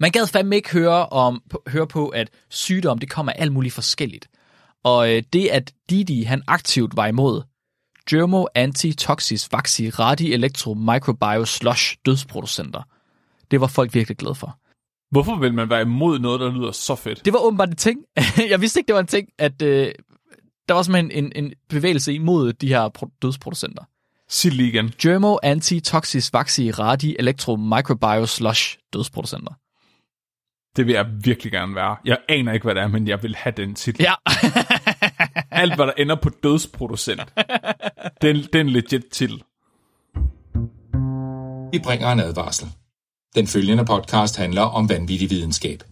[0.00, 4.28] Man gad fandme ikke høre, om, høre på, at sygdom det kommer alt muligt forskelligt.
[4.84, 7.42] Og øh, det, at Didi han aktivt var imod
[8.10, 12.82] Germo Antitoxis Vaxi Radi Electro Microbio Slush dødsproducenter,
[13.50, 14.58] det var folk virkelig glade for.
[15.10, 17.24] Hvorfor vil man være imod noget, der lyder så fedt?
[17.24, 18.00] Det var åbenbart en ting.
[18.50, 19.92] Jeg vidste ikke, det var en ting, at øh,
[20.68, 23.82] der var simpelthen en, en bevægelse imod de her pro- dødsproducenter.
[24.28, 24.92] Sig lige igen.
[25.02, 29.52] Germo Antitoxis Vaxi Radi Electro Microbio Slush dødsproducenter.
[30.76, 31.96] Det vil jeg virkelig gerne være.
[32.04, 34.02] Jeg aner ikke, hvad det er, men jeg vil have den titel.
[34.02, 34.14] Ja.
[35.60, 37.20] Alt, hvad der ender på dødsproducent.
[38.22, 39.42] det, er, det er en legit titel.
[41.72, 42.68] Vi bringer en advarsel.
[43.34, 45.82] Den følgende podcast handler om vanvittig videnskab.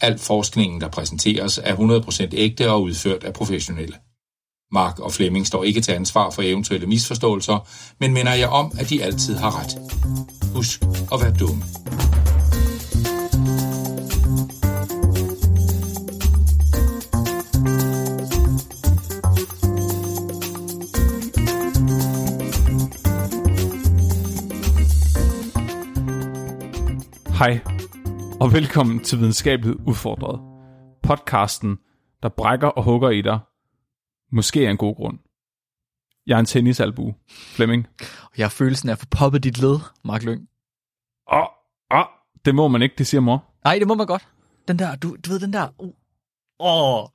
[0.00, 3.96] Al forskningen, der præsenteres, er 100% ægte og udført af professionelle.
[4.72, 7.68] Mark og Flemming står ikke til ansvar for eventuelle misforståelser,
[8.00, 9.78] men minder jer om, at de altid har ret.
[10.54, 11.62] Husk at være dumme.
[27.38, 27.60] Hej,
[28.40, 30.40] og velkommen til Videnskabeligt Udfordret.
[31.02, 31.78] Podcasten,
[32.22, 33.38] der brækker og hugger i dig.
[34.32, 35.18] Måske af en god grund.
[36.26, 37.14] Jeg er en tennisalbu.
[37.30, 37.86] Flemming.
[38.36, 40.48] Jeg har følelsen af at få poppet dit led, Mark Lyng.
[41.32, 41.46] Åh, oh,
[41.90, 42.04] oh,
[42.44, 43.44] det må man ikke, det siger mor.
[43.64, 44.28] Nej, det må man godt.
[44.68, 45.68] Den der, du, du ved, den der...
[45.78, 45.86] Uh.
[46.60, 47.08] Åh, oh.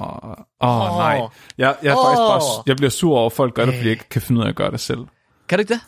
[0.00, 1.20] Åh, oh, oh, nej.
[1.58, 2.04] Jeg, jeg, er Åh.
[2.04, 4.40] faktisk bare, jeg bliver sur over, at folk gør det, fordi jeg ikke kan finde
[4.40, 5.06] ud af at gøre det selv.
[5.48, 5.80] kan du ikke det?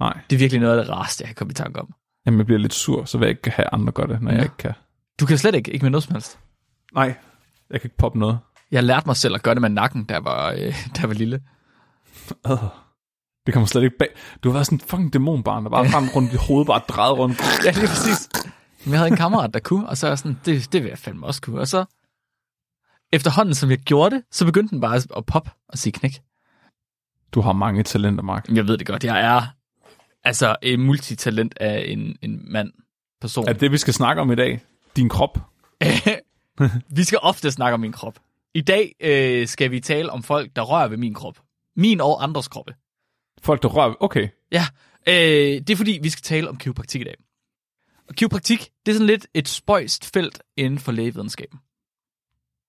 [0.00, 0.20] Nej.
[0.30, 1.94] Det er virkelig noget af det rareste, jeg kan komme i tanke om.
[2.26, 4.36] Jamen, jeg bliver lidt sur, så vil jeg ikke have andre gøre det, når ja.
[4.36, 4.72] Jeg ikke kan.
[5.20, 6.38] Du kan slet ikke, ikke med noget som helst.
[6.94, 7.14] Nej,
[7.70, 8.38] jeg kan ikke poppe noget.
[8.70, 10.60] Jeg lærte mig selv at gøre det med nakken, jeg var, øh,
[11.00, 11.42] jeg var lille.
[12.46, 12.56] Øh.
[13.46, 14.08] Det kommer slet ikke bag.
[14.44, 17.18] Du har været sådan en fucking dæmonbarn, der bare rendte rundt i hovedet, bare drejet
[17.18, 17.40] rundt.
[17.64, 18.28] Ja, lige præcis.
[18.84, 20.88] Men jeg havde en kammerat, der kunne, og så er jeg sådan, det, det vil
[20.88, 21.60] jeg fandme også kunne.
[21.60, 21.84] Og så,
[23.12, 26.20] efterhånden som jeg gjorde det, så begyndte den bare at pop og sige knæk.
[27.32, 28.48] Du har mange talenter, Mark.
[28.48, 29.55] Jeg ved det godt, jeg er
[30.26, 32.72] altså en multitalent af en, en mand,
[33.20, 33.48] person.
[33.48, 34.60] Er det det, vi skal snakke om i dag?
[34.96, 35.38] Din krop?
[36.96, 38.18] Vi skal ofte snakke om min krop.
[38.54, 41.38] I dag øh, skal vi tale om folk, der rører ved min krop.
[41.76, 42.74] Min og andres kroppe.
[43.42, 43.94] Folk, der rører...
[44.00, 44.28] Okay.
[44.52, 44.66] Ja,
[45.08, 47.14] øh, det er fordi, vi skal tale om kiropraktik i dag.
[48.08, 51.58] Og kiropraktik, det er sådan lidt et spøjst felt inden for lægevidenskaben.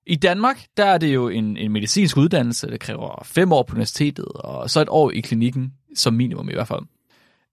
[0.07, 3.73] I Danmark, der er det jo en, en medicinsk uddannelse, der kræver fem år på
[3.73, 6.81] universitetet, og så et år i klinikken, som minimum i hvert fald.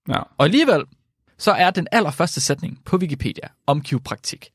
[0.09, 0.19] Ja.
[0.37, 0.83] Og alligevel,
[1.37, 4.51] så er den allerførste sætning på Wikipedia om kiropraktik.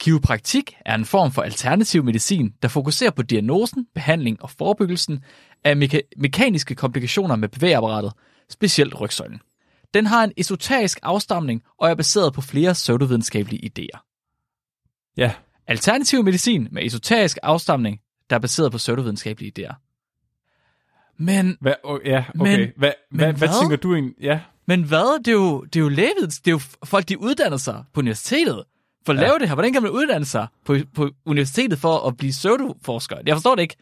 [0.00, 5.24] Kiropraktik er en form for alternativ medicin, der fokuserer på diagnosen, behandling og forebyggelsen
[5.64, 8.12] af meka- mekaniske komplikationer med bevægeapparatet,
[8.50, 9.40] specielt rygsøjlen.
[9.94, 14.12] Den har en esoterisk afstamning og er baseret på flere pseudovidenskabelige idéer.
[15.16, 15.32] Ja.
[15.66, 18.00] Alternativ medicin med esoterisk afstamning,
[18.30, 19.91] der er baseret på pseudovidenskabelige idéer.
[21.24, 22.58] Men Hvad, oh, ja, okay.
[22.58, 23.60] Men- hvad, hvad, men hvad, hvad hvad?
[23.60, 24.14] tænker du egentlig?
[24.22, 24.40] Ja.
[24.66, 25.18] Men hvad?
[25.18, 28.00] Det er jo, det er jo lægevidens, det er jo folk, de uddanner sig på
[28.00, 28.64] universitetet
[29.06, 29.22] for at Ja.
[29.26, 29.54] lave det her.
[29.54, 33.16] Hvordan kan man uddanne sig på, på universitetet for at blive pseudoforsker?
[33.26, 33.76] Jeg forstår det ikke.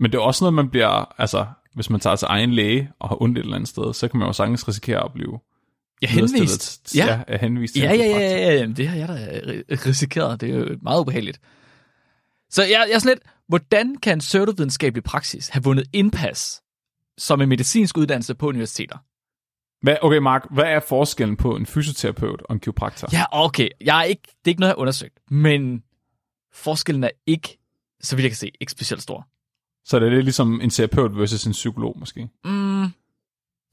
[0.00, 1.14] Men det er også noget, man bliver...
[1.20, 4.08] Altså, hvis man tager til egen læge og har ondt et eller andet sted, så
[4.08, 5.38] kan man jo sagtens risikere at blive
[6.00, 6.96] viderestillet henvist.
[6.96, 7.06] Ja.
[7.06, 8.66] ja, er henvist til Ja, ja, ja, ja, ja.
[8.66, 10.40] Det har jeg da ri- risikeret.
[10.40, 11.40] Det er jo meget ubehageligt.
[12.50, 16.60] Så jeg, jeg er sådan lidt, hvordan kan en pseudovidenskabelig praksis have vundet indpas
[17.20, 18.98] som en medicinsk uddannelse på universiteter?
[19.82, 23.08] Hvad, okay, Mark, hvad er forskellen på en fysioterapeut og en kiropraktor?
[23.12, 23.68] Ja, okay.
[23.80, 25.18] Jeg er ikke, det er ikke noget, jeg har undersøgt.
[25.30, 25.82] Men
[26.52, 27.58] forskellen er ikke,
[28.00, 29.28] så vidt jeg kan se, ikke specielt stor.
[29.84, 32.28] Så det er lidt ligesom en terapeut versus en psykolog, måske.
[32.44, 32.84] Mm,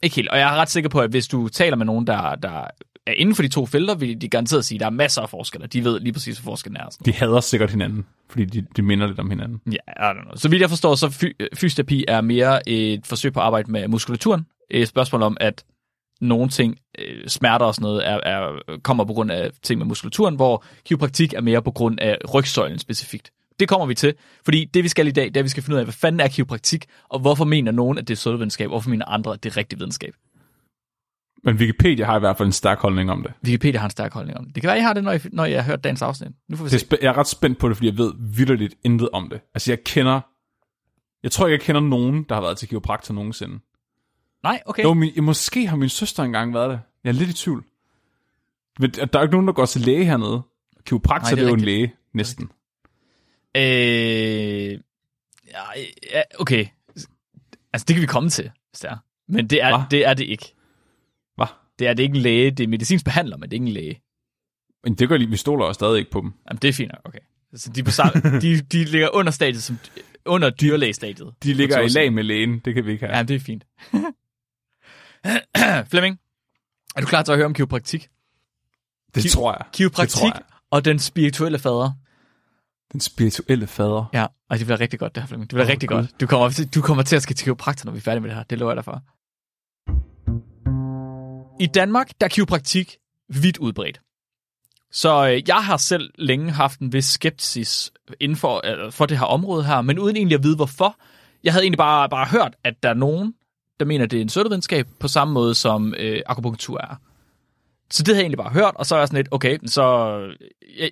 [0.04, 0.30] ikke helt.
[0.30, 2.68] Og jeg er ret sikker på, at hvis du taler med nogen, der, der
[3.08, 5.30] er inden for de to felter, vil de garanteret sige, at der er masser af
[5.30, 5.68] forskelle.
[5.68, 6.90] De ved lige præcis, hvad forskellen er.
[6.90, 7.06] Sådan.
[7.06, 9.62] De hader sikkert hinanden, fordi de, de minder lidt om hinanden.
[9.66, 10.36] Ja, I don't know.
[10.36, 13.88] Så vidt jeg forstår, så fy- fysioterapi er mere et forsøg på at arbejde med
[13.88, 14.46] muskulaturen.
[14.72, 15.64] Et spørgsmål om, at
[16.22, 19.88] nogle ting, øh, smerter og sådan noget, er, er, kommer på grund af ting med
[19.88, 23.32] muskulaturen, hvor kiropraktik er mere på grund af rygsøjlen specifikt.
[23.60, 24.14] Det kommer vi til,
[24.46, 25.94] fordi det vi skal i dag, det er, at vi skal finde ud af, hvad
[25.94, 29.34] fanden er kiropraktik, og hvorfor mener nogen, at det er pseudovidenskab, og hvorfor mener andre,
[29.34, 30.14] at det er rigtig videnskab.
[31.44, 33.34] Men Wikipedia har i hvert fald en stærk holdning om det.
[33.46, 34.56] Wikipedia har en stærk holdning om det.
[34.56, 36.30] Det kan være, jeg har det, når jeg, når jeg har hørt dagens afsnit.
[36.50, 36.86] Nu får vi det er se.
[36.86, 39.42] spæ- jeg er ret spændt på det, fordi jeg ved vidderligt intet om det.
[39.54, 40.22] Altså, jeg kender...
[41.24, 43.60] Jeg tror ikke, jeg kender nogen, der har været til kiropraktor nogensinde.
[44.44, 44.84] Nej, okay.
[44.84, 46.80] Jo, min, måske har min søster engang været det.
[47.04, 47.64] Jeg er lidt i tvivl.
[48.80, 50.42] Men der er jo ikke nogen, der går til læge hernede.
[50.86, 52.50] Kiropraktor, Nej, det det er er jo en læge, næsten.
[53.56, 54.72] Øh,
[55.52, 55.82] ja,
[56.14, 56.66] ja, okay.
[57.74, 58.98] Altså, det kan vi komme til, hvis det er.
[59.28, 59.86] Men det er, Hva?
[59.92, 60.54] det er det ikke.
[61.80, 62.52] Det er det ikke en læge.
[62.52, 64.02] Det er medicinsk behandler, men det er ikke en læge.
[64.84, 66.34] Men det gør lige, vi stoler jo stadig ikke på dem.
[66.50, 67.20] Jamen, det er fint nok, okay.
[67.56, 67.92] Så de, er på
[68.42, 69.80] de, de ligger under stadiet, som,
[70.26, 71.34] under dyrlægestadiet.
[71.44, 73.18] De ligger i lag med lægen, det kan vi ikke have.
[73.18, 73.64] Ja, det er fint.
[75.92, 76.20] Flemming,
[76.96, 78.08] er du klar til at høre om kiropraktik?
[79.16, 79.66] det ki- tror jeg.
[79.74, 80.42] Kiropraktik tror jeg.
[80.72, 81.92] og den spirituelle fader.
[82.92, 84.06] Den spirituelle fader.
[84.14, 85.50] Ja, og det bliver rigtig godt, det her, Flemming.
[85.50, 85.96] Det bliver Åh, rigtig Gud.
[85.98, 86.22] godt.
[86.22, 88.30] Du kommer, til- du kommer til at skal til kiropraktor, når vi er færdige med
[88.30, 88.44] det her.
[88.44, 89.04] Det lover jeg dig for.
[91.60, 92.98] I Danmark, der er kiropraktik
[93.30, 94.02] vidt udbredt.
[94.92, 99.18] Så øh, jeg har selv længe haft en vis skepsis inden for, øh, for det
[99.18, 101.00] her område her, men uden egentlig at vide hvorfor.
[101.44, 103.34] Jeg havde egentlig bare, bare hørt, at der er nogen,
[103.80, 106.96] der mener, at det er en pseudovidenskab, på samme måde som øh, akupunktur er.
[107.92, 110.18] Så det havde jeg egentlig bare hørt, og så er jeg sådan lidt, okay, så
[110.80, 110.92] jeg,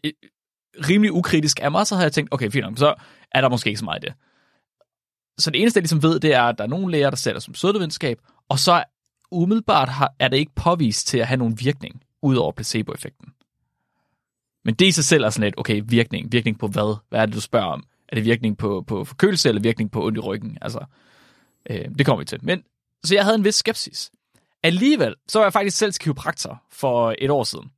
[0.90, 2.94] rimelig ukritisk af mig, så havde jeg tænkt, okay, fint nok, så
[3.32, 4.14] er der måske ikke så meget i det.
[5.38, 7.42] Så det eneste, jeg ligesom ved, det er, at der er nogle læger, der sætter
[7.42, 8.18] som pseudovidenskab,
[8.50, 8.84] og så
[9.32, 13.34] umiddelbart har, er det ikke påvist til at have nogen virkning, ud over placeboeffekten.
[14.66, 16.32] Men det i sig selv er sådan lidt, okay, virkning.
[16.32, 16.98] Virkning på hvad?
[17.10, 17.84] Hvad er det, du spørger om?
[18.10, 20.58] Er det virkning på, på forkølelse, eller virkning på ondt i ryggen?
[20.62, 20.86] Altså,
[21.70, 22.40] øh, det kommer vi til.
[22.42, 22.64] Men,
[23.04, 24.12] så jeg havde en vis skepsis.
[24.64, 27.72] Alligevel, så var jeg faktisk selv til kiropraktor for et år siden.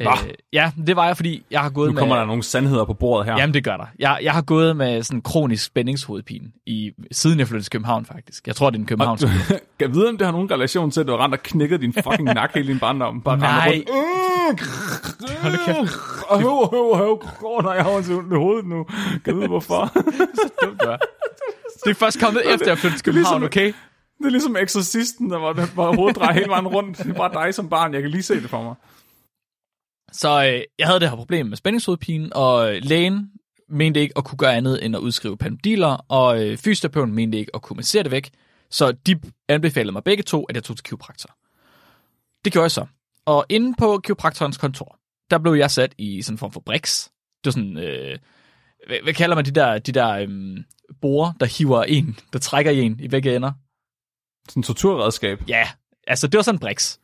[0.00, 0.06] Øh,
[0.52, 2.00] ja, det var jeg, fordi jeg har gået Nu med...
[2.00, 3.36] kommer der nogle sandheder på bordet her.
[3.38, 3.84] Jamen, det gør der.
[3.98, 8.46] Jeg, jeg har gået med sådan kronisk spændingshovedpine, i, siden jeg flyttede til København, faktisk.
[8.46, 9.18] Jeg tror, det er en København.
[9.18, 11.42] Du, kan jeg vide, om det har nogen relation til, at du har rent og
[11.42, 13.20] knækket din fucking nakke hele din barndom?
[13.22, 13.82] Bare Nej.
[13.88, 14.60] rundt.
[15.42, 15.94] Hold kæft.
[16.30, 17.22] Høv, høv, høv.
[17.44, 18.86] Åh, nej, jeg har ondt i hovedet nu.
[19.24, 19.92] Kan vide, hvorfor?
[20.64, 20.96] dumt, hva'?
[21.84, 23.72] Det er først kommet efter, jeg flyttede til København, ligesom- okay?
[24.18, 26.98] Det er ligesom eksorcisten, der var, der var hovedet drejet hele vejen rundt.
[26.98, 27.94] Det bare dig som barn.
[27.94, 28.74] Jeg kan lige se det for mig.
[30.14, 33.30] Så øh, jeg havde det her problem med spændingshovedpine, og øh, lægen
[33.68, 37.50] mente ikke at kunne gøre andet end at udskrive panodiler, og øh, fysioterapeuten mente ikke
[37.54, 38.30] at kunne massere det væk.
[38.70, 41.30] Så de anbefalede mig begge to, at jeg tog til kiropraktor.
[42.44, 42.86] Det gjorde jeg så.
[43.26, 44.98] Og inde på kiropraktorens kontor,
[45.30, 47.04] der blev jeg sat i sådan en form for brix.
[47.44, 48.18] Det var sådan, øh,
[48.86, 50.28] hvad, hvad kalder man de der, de der øh,
[51.00, 53.52] borer, der hiver en, der trækker i en i begge ender?
[54.48, 55.48] Sådan en torturredskab.
[55.48, 55.68] Ja,
[56.06, 56.98] altså det var sådan en brix,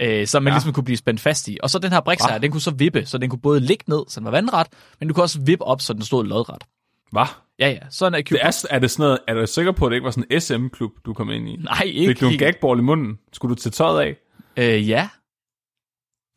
[0.00, 0.54] øh, som man Ja.
[0.54, 0.56] ja.
[0.58, 1.58] ligesom kunne blive spændt fast i.
[1.62, 3.84] Og så den her brix her, den kunne så vippe, så den kunne både ligge
[3.88, 4.66] ned, så den var vandret,
[5.00, 6.64] men du kunne også vippe op, så den stod lodret.
[7.12, 7.26] Hvad?
[7.58, 9.90] Ja, ja, sådan er Det er, er det sådan noget, er du sikker på, at
[9.90, 11.56] det ikke var sådan en SM-klub, du kom ind i?
[11.56, 13.18] Nej, ikke Fik du en gagball i munden?
[13.32, 14.16] Skulle du tage tøjet af?
[14.56, 15.08] Øh, ja.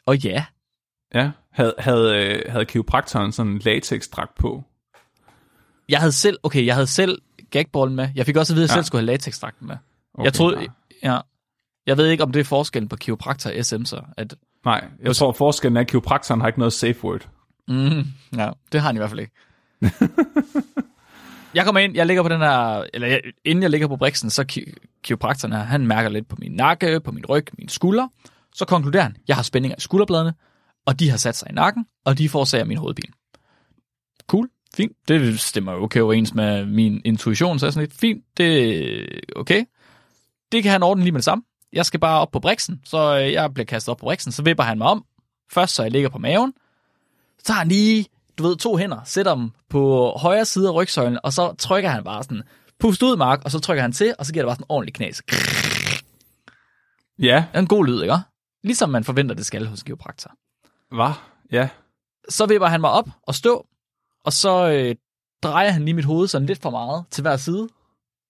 [0.05, 0.45] Og ja.
[1.13, 1.31] Ja.
[1.51, 4.63] Havde, havde, øh, havde kiropraktoren sådan en latex-dragt på?
[5.89, 7.21] Jeg havde selv, okay, jeg havde selv
[7.51, 8.09] gagballen med.
[8.15, 8.77] Jeg fik også at vide, at jeg Ja.
[8.81, 9.75] selv skulle have latexdragten med.
[10.13, 10.67] Okay, jeg troede, nej.
[11.03, 11.19] ja.
[11.87, 14.01] Jeg ved ikke, om det er forskellen på kiropraktor og SM, så.
[14.17, 14.35] At,
[14.65, 17.29] Nej, jeg tror, forskellen er, at kiropraktoren har ikke noget safe word.
[17.67, 18.03] mm,
[18.37, 19.33] ja, det har han i hvert fald ikke.
[21.55, 24.29] jeg kommer ind, jeg ligger på den her, eller jeg, inden jeg ligger på briksen,
[24.29, 24.73] så ki-
[25.03, 28.09] kiropraktoren her, han mærker lidt på min nakke, på min ryg, mine skuldre.
[28.55, 30.33] Så konkluderer han, jeg har spændinger i skulderbladene,
[30.85, 33.13] og de har sat sig i nakken, og de forårsager min hovedpine.
[34.27, 34.91] Cool, fint.
[35.07, 39.07] Det stemmer jo okay overens med min intuition, så er sådan lidt, fint, det er
[39.35, 39.65] okay.
[40.51, 41.43] Det kan han ordne lige med det samme.
[41.73, 44.43] Jeg skal bare op på briksen, så øh, jeg bliver kastet op på briksen, så
[44.43, 45.05] vipper han mig om.
[45.51, 46.53] Først så jeg ligger på maven,
[47.39, 48.05] så tager han lige,
[48.37, 52.03] du ved, to hænder, sætter dem på højre side af rygsøjlen, og så trykker han
[52.03, 52.43] bare sådan,
[52.79, 54.69] pust ud, Mark, og så trykker han til, og så giver det bare sådan en
[54.69, 55.21] ordentlig knas.
[55.27, 55.35] Det
[57.19, 58.15] Ja, er en god lyd, ikke?
[58.63, 60.31] Ligesom man forventer, det skal hos kiropraktor.
[60.95, 61.11] hvad?
[61.51, 61.69] Ja.
[62.29, 63.67] Så vipper han mig op og stå,
[64.25, 64.95] og så øh,
[65.43, 67.69] drejer han lige mit hoved sådan lidt for meget til hver side.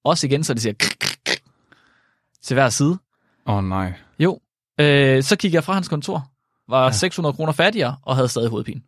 [0.03, 0.73] Også igen, så det siger
[2.43, 2.97] til hver side.
[3.45, 3.93] Åh oh, nej.
[4.19, 4.39] Jo.
[4.79, 6.27] Øh, så kiggede jeg fra hans kontor,
[6.69, 6.91] var ja.
[6.91, 8.81] 600 kroner fattigere, og havde stadig hovedpine.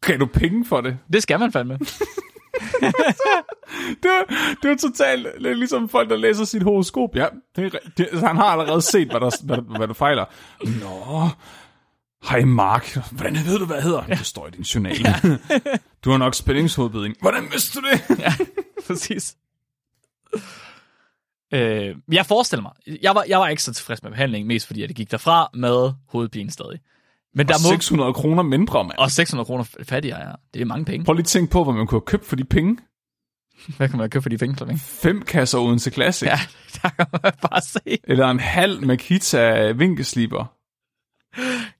[0.00, 0.98] Gav du penge for det?
[1.12, 1.78] Det skal man fandme.
[4.02, 7.16] Det var, det var totalt ligesom folk, der læser sit horoskop.
[7.16, 7.26] Ja,
[7.56, 10.24] det, er det, han har allerede set, hvad, der, hvad, hvad du fejler.
[10.64, 11.28] Nå,
[12.28, 12.96] hej Mark.
[13.10, 14.02] Hvordan ved du, hvad jeg hedder?
[14.08, 14.14] Ja.
[14.14, 15.00] Det står i din journal.
[15.00, 15.14] Ja.
[16.04, 17.16] du har nok spændingshovedbeding.
[17.20, 18.18] Hvordan vidste du det?
[18.18, 18.32] ja,
[18.86, 19.36] præcis.
[21.52, 24.82] Øh, jeg forestiller mig, jeg var, jeg var ikke så tilfreds med behandlingen, mest fordi
[24.82, 26.80] at det gik derfra med hovedpine stadig.
[27.34, 27.68] Men der Og må...
[27.68, 28.98] 600 kroner mindre, mand.
[28.98, 30.32] Og 600 kroner fattigere, ja.
[30.54, 31.04] Det er mange penge.
[31.04, 32.78] Prøv lige at tænke på, hvad man kunne have købt for de penge.
[33.76, 34.80] Hvad kan man købe for de penge, Flemming?
[34.80, 36.28] Fem kasser uden til Classic.
[36.28, 36.38] Ja,
[36.82, 37.98] der kan man bare se.
[38.04, 40.44] Eller en halv Makita vinkesliber.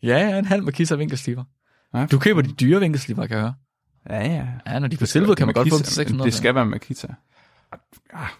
[0.02, 1.44] Ja, ja, en halv Makita vinkelsliber.
[1.94, 3.54] Ja, Du køber de dyre vinkelsliber, kan jeg høre.
[4.10, 4.46] Ja, ja.
[4.66, 6.26] Ja, når de er på tilbud, kan man godt få dem til 600.
[6.26, 7.06] Det skal være Makita.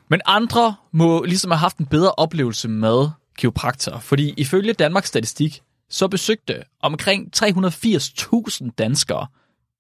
[0.09, 5.63] Men andre må ligesom have haft en bedre oplevelse med kiropraktor, fordi ifølge Danmarks Statistik,
[5.89, 9.27] så besøgte omkring 380.000 danskere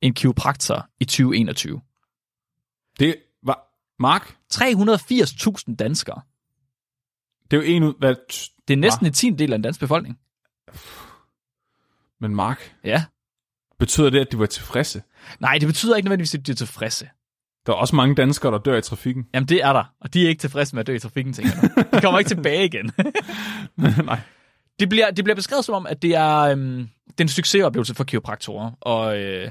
[0.00, 1.80] en kiropraktor i 2021.
[2.99, 3.66] Det var...
[3.99, 6.21] Mark, 380.000 danskere.
[7.50, 7.95] det er jo en ud...
[7.99, 8.14] Hvad,
[8.69, 10.19] Det er næsten en tiende del af den danske befolkning.
[12.21, 13.04] Men Mark, Ja.
[13.78, 15.02] betyder det, at de var tilfredse?
[15.40, 17.09] Nej, det betyder ikke nødvendigvis, at de er tilfredse.
[17.67, 19.26] Der er også mange danskere, der dør i trafikken.
[19.35, 19.85] Jamen, det er der.
[20.00, 21.85] Og de er ikke tilfredse med at dø i trafikken, tænker jeg.
[21.95, 22.93] De kommer ikke tilbage igen.
[24.07, 24.21] Nej.
[24.81, 27.95] Det bliver, det bliver beskrevet som om, at det er, øhm, det er en succesoplevelse
[27.95, 28.71] for kiropraktorer.
[28.81, 29.50] Og øh,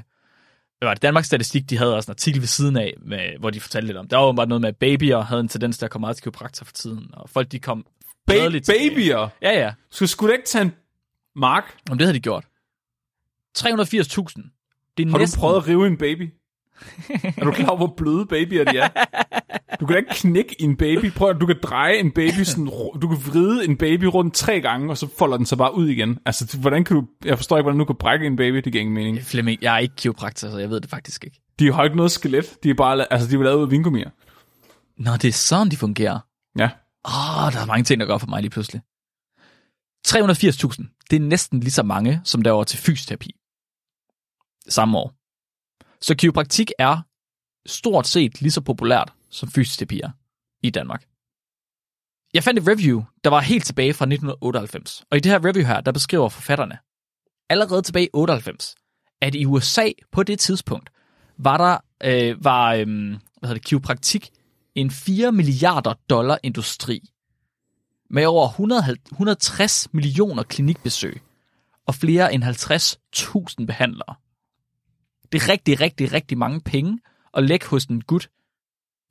[0.78, 3.50] hvad var det, Danmarks Statistik, de havde også en artikel ved siden af, med, hvor
[3.50, 4.08] de fortalte lidt om.
[4.08, 6.16] Der var jo bare noget med, at babyer havde en tendens til at komme meget
[6.16, 7.10] til kiropraktor for tiden.
[7.12, 7.86] Og folk, de kom
[8.30, 9.28] Ba- babyer!
[9.42, 9.72] Ja, ja.
[9.90, 10.72] Skal skulle ikke tage en...
[11.36, 12.44] Mark, Om det havde de gjort.
[13.58, 13.64] 380.000.
[14.96, 15.36] Det er har næsten...
[15.36, 16.30] du prøvet at rive en baby?
[17.36, 18.88] Er du klar over, hvor bløde babyer de er?
[19.80, 21.12] Du kan da ikke knække en baby.
[21.12, 22.66] Prøv at du kan dreje en baby sådan,
[23.02, 25.88] du kan vride en baby rundt tre gange, og så folder den sig bare ud
[25.88, 26.18] igen.
[26.26, 28.80] Altså, hvordan kan du, jeg forstår ikke, hvordan du kan brække en baby, det giver
[28.80, 29.22] ingen mening.
[29.22, 31.40] Flemming, jeg er ikke kiropraktor, så jeg ved det faktisk ikke.
[31.58, 34.10] De har ikke noget skelet, de er bare, altså, de er lavet ud af vingumier.
[35.02, 36.18] Nå, det er sådan, de fungerer.
[36.58, 36.68] Ja.
[37.04, 38.82] Åh, oh, der er mange ting, der går for mig lige pludselig.
[40.08, 41.06] 380.000.
[41.10, 43.34] Det er næsten lige så mange, som der var til fysioterapi.
[44.68, 45.19] Samme år.
[46.02, 46.98] Så kiropraktik er
[47.66, 50.10] stort set lige så populært som fysioterapi er
[50.62, 51.04] i Danmark.
[52.34, 55.04] Jeg fandt et review, der var helt tilbage fra 1998.
[55.10, 56.78] Og i det her review her, der beskriver forfatterne,
[57.48, 58.74] allerede tilbage i 98,
[59.20, 60.90] at i USA på det tidspunkt,
[61.38, 64.30] var der øh, var, øh, hvad hedder det, kiropraktik
[64.74, 67.00] en 4 milliarder dollar industri
[68.10, 71.22] med over 100, 160 millioner klinikbesøg
[71.86, 72.44] og flere end
[73.60, 74.14] 50.000 behandlere.
[75.32, 77.00] Det er rigtig, rigtig, rigtig mange penge
[77.34, 78.30] at lægge hos en gut,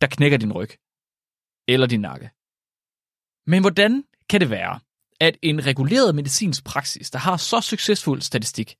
[0.02, 0.70] der knækker din ryg
[1.68, 2.30] eller din nakke.
[3.48, 4.80] Men hvordan kan det være,
[5.20, 8.76] at en reguleret medicinsk praksis, der har så succesfuld statistik,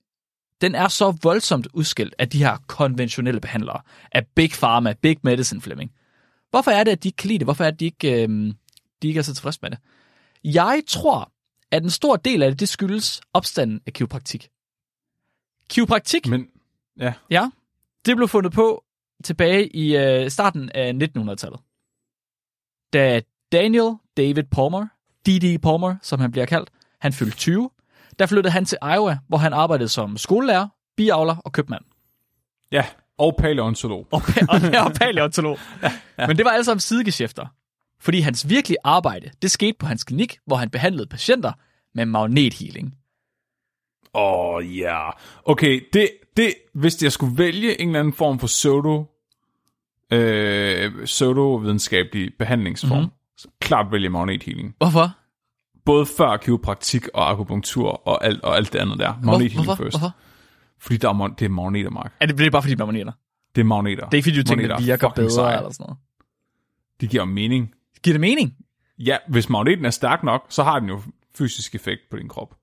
[0.62, 3.82] den er så voldsomt udskilt af de her konventionelle behandlere,
[4.12, 5.92] af Big Pharma, Big Medicine Fleming.
[6.50, 7.46] Hvorfor er det, at de ikke kan lide det?
[7.46, 8.54] Hvorfor er det, at de ikke, øh,
[9.02, 9.80] de ikke er så tilfredse med det?
[10.44, 11.32] Jeg tror,
[11.72, 14.50] at en stor del af det, det skyldes opstanden af kiropraktik.
[15.70, 16.48] Kiropraktik, Men,
[17.00, 17.14] ja.
[17.30, 17.50] ja,
[18.06, 18.84] det blev fundet på
[19.24, 21.60] tilbage i øh, starten af 1900-tallet.
[22.94, 24.88] Da Daniel David Palmer,
[25.26, 25.62] D.D.
[25.62, 26.70] Palmer, som han bliver kaldt,
[27.02, 27.70] han fyldte 20,
[28.20, 31.86] der flyttede han til Iowa, hvor han arbejdede som skolelærer, biavler og købmand.
[32.72, 32.86] Ja,
[33.18, 34.08] og paleontolog.
[34.12, 35.58] Og, og, og paleontolog.
[35.84, 36.28] Ja, ja.
[36.28, 37.46] Men det var alle sammen sidegeschæfter.
[38.02, 41.52] Fordi hans virkelige arbejde, det skete på hans klinik, hvor han behandlede patienter
[41.96, 42.96] med magnethealing.
[44.14, 45.04] Åh, oh, ja.
[45.04, 45.14] Yeah.
[45.46, 46.10] Okay, det,
[46.44, 49.06] det, hvis jeg skulle vælge en eller anden form for pseudo,
[50.14, 53.00] øh, pseudo-videnskabelig behandlingsform, Mhm.
[53.00, 53.12] mm-hmm.
[53.38, 54.76] så klart vælge magnethealing.
[54.78, 55.12] Hvorfor?
[55.86, 59.14] Både før kiropraktik og akupunktur og alt, og alt det andet der.
[59.24, 59.84] Magnethealing hvorfor?
[59.84, 60.00] først.
[60.00, 60.16] Hvorfor?
[60.80, 62.14] Fordi der er, det er magneter, Mark.
[62.20, 63.12] Er det, det er bare fordi, man er magneter?
[63.56, 64.06] Det er magneter.
[64.06, 65.58] Det er ikke fordi, du tænker, Magneter er det virker bedre seje.
[65.58, 65.98] eller sådan noget.
[67.02, 67.72] De giver mening.
[68.04, 68.54] Giver det mening?
[69.00, 71.02] Ja, hvis magneten er stærk nok, så har den jo
[71.36, 72.56] fysisk effekt på din krop.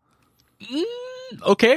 [1.43, 1.75] Okay.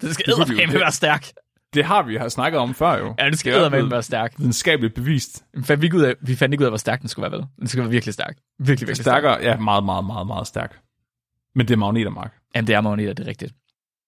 [0.00, 1.26] Det skal Det eddermame det- være stærk.
[1.74, 3.14] Det har vi har snakket om før jo.
[3.18, 4.34] Ja, det skal Det er eddermame være stærk.
[4.38, 5.44] Videnskabeligt bevist.
[5.54, 7.38] Vi fandt, ikke ud af, vi fandt ikke ud af, hvor stærk den skulle være,
[7.40, 7.46] vel?
[7.58, 8.36] Den skal være virkelig stærk.
[8.58, 9.12] Virkelig, virkelig stærk.
[9.22, 10.78] Stærkere, ja, meget, meget, meget, meget stærk.
[11.54, 12.32] Men det er magneter, Mark.
[12.54, 13.52] Jamen, det er magneter, det er rigtigt.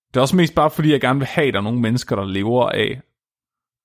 [0.09, 2.17] Det er også mest bare fordi, jeg gerne vil have, at der er nogle mennesker,
[2.17, 3.01] der lever af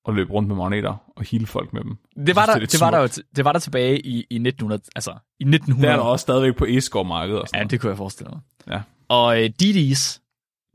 [0.07, 1.97] at løbe rundt med magneter og hele folk med dem.
[2.25, 4.35] Det var, synes, der, det det, var der, jo, det var der tilbage i, i
[4.35, 5.93] 1900, altså i Det 1900.
[5.93, 7.71] er der også stadigvæk på Eskov-markedet og sådan Ja, noget.
[7.71, 8.39] det kunne jeg forestille mig.
[8.75, 8.81] Ja.
[9.09, 10.21] Og øh, Didis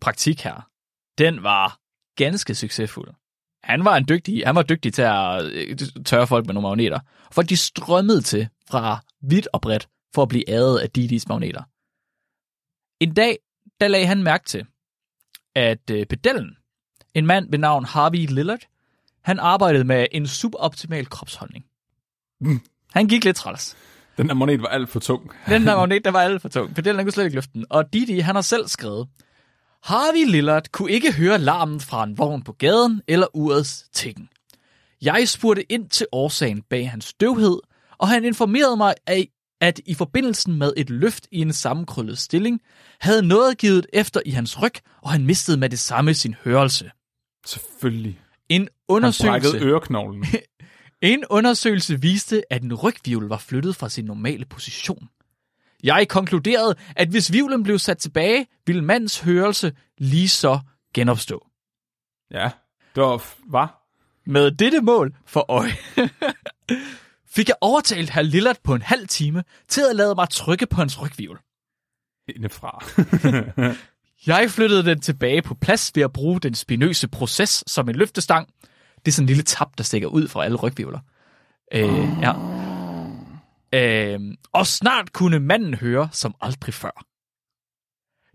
[0.00, 0.66] praktik her,
[1.18, 1.78] den var
[2.16, 3.08] ganske succesfuld.
[3.62, 7.00] Han var en dygtig, han var dygtig til at øh, tørre folk med nogle magneter.
[7.32, 11.62] Folk de strømmede til fra vidt og bredt for at blive ædet af Didis magneter.
[13.00, 13.38] En dag,
[13.80, 14.66] der lagde han mærke til,
[15.54, 16.56] at øh, pedellen,
[17.14, 18.66] en mand ved navn Harvey Lillard,
[19.22, 21.64] han arbejdede med en suboptimal kropsholdning.
[22.40, 22.60] Mm.
[22.92, 23.76] Han gik lidt træls.
[24.16, 25.30] Den der magnet var alt for tung.
[25.48, 26.74] Den der magnet, der var alt for tung.
[26.74, 27.66] Pedellen han kunne slet ikke løfte den.
[27.70, 29.08] Og Didi, han har selv skrevet,
[29.84, 34.28] Harvey Lillard kunne ikke høre larmen fra en vogn på gaden eller urets tikken.
[35.02, 37.58] Jeg spurgte ind til årsagen bag hans støvhed,
[37.98, 39.28] og han informerede mig af,
[39.60, 42.60] at i forbindelsen med et løft i en sammenkrøllet stilling,
[43.00, 46.90] havde noget givet efter i hans ryg, og han mistede med det samme sin hørelse.
[47.46, 48.20] Selvfølgelig.
[48.48, 50.26] En Han undersøgelse, brækkede øreknoglen.
[51.12, 55.08] en undersøgelse viste, at en rygvivl var flyttet fra sin normale position.
[55.82, 60.60] Jeg konkluderede, at hvis vivlen blev sat tilbage, ville mandens hørelse lige så
[60.94, 61.46] genopstå.
[62.30, 62.50] ja,
[62.94, 63.24] det var...
[63.50, 63.66] Hvad?
[64.26, 65.72] Med dette mål for øje,
[67.36, 70.76] fik jeg overtalt herr Lillard på en halv time til at lade mig trykke på
[70.76, 71.40] hans rygvivl.
[72.36, 72.84] Indefra.
[74.26, 78.48] Jeg flyttede den tilbage på plads ved at bruge den spinøse proces som en løftestang.
[78.96, 80.98] Det er sådan en lille tap, der stikker ud fra alle rygvivler.
[81.74, 82.51] Øh, ja.
[83.74, 84.20] Øh,
[84.52, 87.04] og snart kunne manden høre som aldrig før.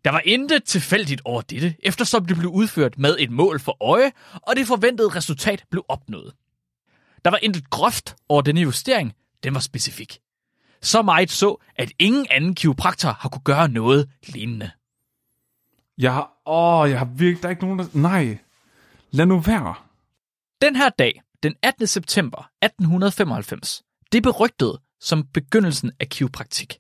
[0.06, 4.12] Der var intet tilfældigt over dette, eftersom det blev udført med et mål for øje,
[4.34, 6.34] og det forventede resultat blev opnået.
[7.26, 9.14] Der var intet groft over denne justering,
[9.44, 10.20] den var specifik.
[10.82, 14.72] Så meget så, at ingen anden kiropraktor har kunne gøre noget lignende.
[15.98, 16.32] Jeg har...
[16.46, 17.42] Åh, jeg har virkelig...
[17.42, 17.86] Der er ikke nogen, der...
[17.94, 18.38] Nej.
[19.12, 19.76] Lad nu være.
[20.62, 21.88] Den her dag, den 18.
[21.88, 26.80] september 1895, det berygtede som begyndelsen af kiropraktik.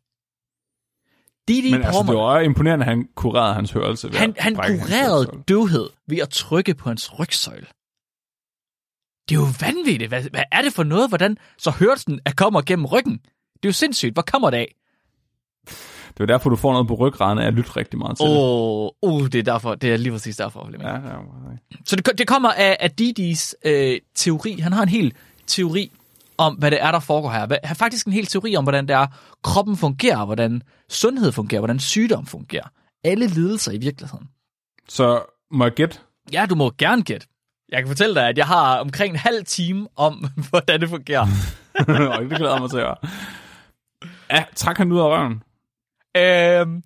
[1.47, 4.07] Didi Men altså, Pormer, det var imponerende, at han kurerede hans hørelse.
[4.07, 5.43] ved han, han hans kurerede hørelse.
[5.47, 7.67] døvhed ved at trykke på hans rygsøjle.
[9.29, 10.09] Det er jo vanvittigt.
[10.09, 11.09] Hvad, hvad er det for noget?
[11.09, 13.17] Hvordan så hørelsen er kommer gennem ryggen?
[13.53, 14.13] Det er jo sindssygt.
[14.13, 14.75] Hvor kommer det af?
[16.17, 18.37] Det er derfor, du får noget på ryggraden af at lytte rigtig meget til det.
[18.37, 19.75] Oh, uh, det er derfor.
[19.75, 20.69] Det er lige præcis derfor.
[20.81, 21.57] Ja, ja, okay.
[21.85, 24.59] Så det, det kommer af, af Didis øh, teori.
[24.59, 25.13] Han har en hel
[25.47, 25.91] teori
[26.37, 27.45] om, hvad det er, der foregår her.
[27.45, 29.07] Hvad- Han har faktisk en hel teori om, hvordan det er,
[29.43, 32.67] kroppen fungerer, hvordan sundhed fungerer, hvordan sygdom fungerer.
[33.03, 34.27] Alle lidelser i virkeligheden.
[34.89, 35.97] Så må jeg gætte?
[36.33, 37.27] Ja, du må gerne gætte.
[37.69, 41.21] Jeg kan fortælle dig, at jeg har omkring en halv time om, hvordan det fungerer.
[42.17, 42.95] Og det glæder jeg mig til at høre.
[44.31, 45.43] Ja, træk han ud af røven.
[46.17, 46.83] øhm,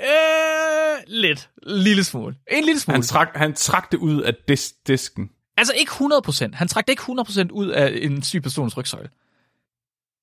[0.00, 1.50] øh, lidt.
[1.62, 2.36] Lille smule.
[2.50, 2.94] En lille smule.
[2.94, 5.30] Han trak, han trak det ud af dis- disken.
[5.58, 6.48] Altså ikke 100%.
[6.56, 9.08] Han trak det ikke 100% ud af en syg persons rygsøjle.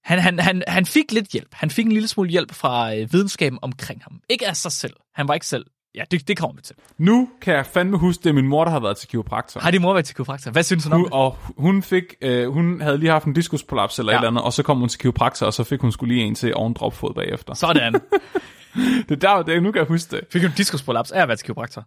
[0.04, 1.50] Han, han, han, han fik lidt hjælp.
[1.54, 4.20] Han fik en lille smule hjælp fra øh, videnskaben omkring ham.
[4.30, 4.94] Ikke af sig selv.
[5.14, 5.66] Han var ikke selv.
[5.96, 6.76] Ja, det, det kommer vi til.
[6.98, 9.60] Nu kan jeg fandme huske, det er min mor, der har været til kiropraktor.
[9.62, 10.52] Har din mor været til kiropraktor?
[10.52, 11.14] Hvad synes hun om Hun, det?
[11.14, 14.18] og hun fik, øh, hun havde lige haft en diskusprolaps eller Ja.
[14.18, 16.26] et eller andet, og så kom hun til kiropraktor, og så fik hun skulle lige
[16.28, 17.54] en til oven dropfod bagefter.
[17.54, 17.94] Sådan.
[19.10, 20.26] Det er der, det, nu kan jeg huske det.
[20.32, 21.86] Fik hun diskusprolaps af at være til kiropraktor?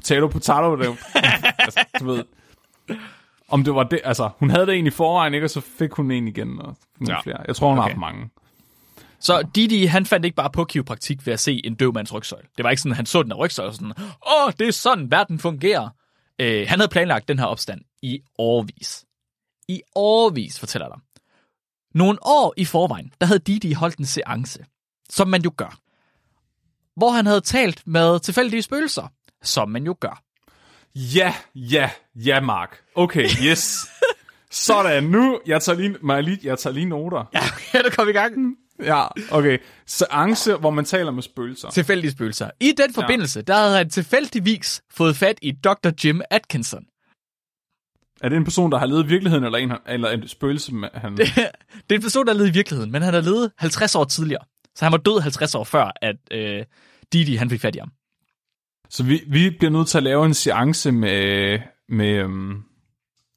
[0.00, 0.86] Potato, potato, det
[1.58, 2.24] altså, du ved.
[3.48, 5.46] Om det var det, altså, hun havde det egentlig i forvejen, ikke?
[5.46, 6.76] Og så fik hun en igen, og
[7.08, 7.20] Ja.
[7.20, 7.38] flere.
[7.48, 7.82] Jeg tror, hun okay.
[7.82, 8.30] har haft mange.
[9.20, 12.46] Så Didi, han fandt ikke bare på kiropraktik ved at se en døv mands rygsøjle.
[12.56, 13.92] Det var ikke sådan, han så den af rygsøjle og sådan,
[14.36, 15.88] åh, det er sådan, verden fungerer.
[16.38, 19.04] Øh, han havde planlagt den her opstand i årvis.
[19.68, 20.98] I årvis, fortæller dig.
[21.94, 24.64] Nogle år i forvejen, der havde Didi holdt en seance,
[25.10, 25.78] som man jo gør.
[26.96, 30.22] Hvor han havde talt med tilfældige spøgelser, som man jo gør.
[30.94, 32.80] Ja, ja, ja, Mark.
[32.94, 33.86] Okay, yes.
[34.50, 37.24] Sådan, nu, jeg tager lige, må jeg lige, jeg tager lige noter.
[37.34, 37.40] Ja,
[37.74, 38.56] ja der kom i gang.
[38.82, 39.58] Ja, okay.
[39.86, 41.70] Seance, hvor man taler med spøgelser.
[41.70, 42.50] Tilfældige spøgelser.
[42.60, 45.90] I den forbindelse, der havde han tilfældigvis fået fat i Dr.
[46.04, 46.84] Jim Atkinson.
[48.20, 51.16] Er det en person, der har levet i virkeligheden, eller en, eller en spøgelse, han...
[51.16, 51.28] Det
[51.90, 54.44] er en person, der levede i virkeligheden, men han har levet 50 år tidligere.
[54.74, 56.64] Så han var død 50 år før, at øh,
[57.12, 57.92] Didi han fik fat i ham.
[58.90, 62.64] Så vi, vi bliver nødt til at lave en seance med, med um,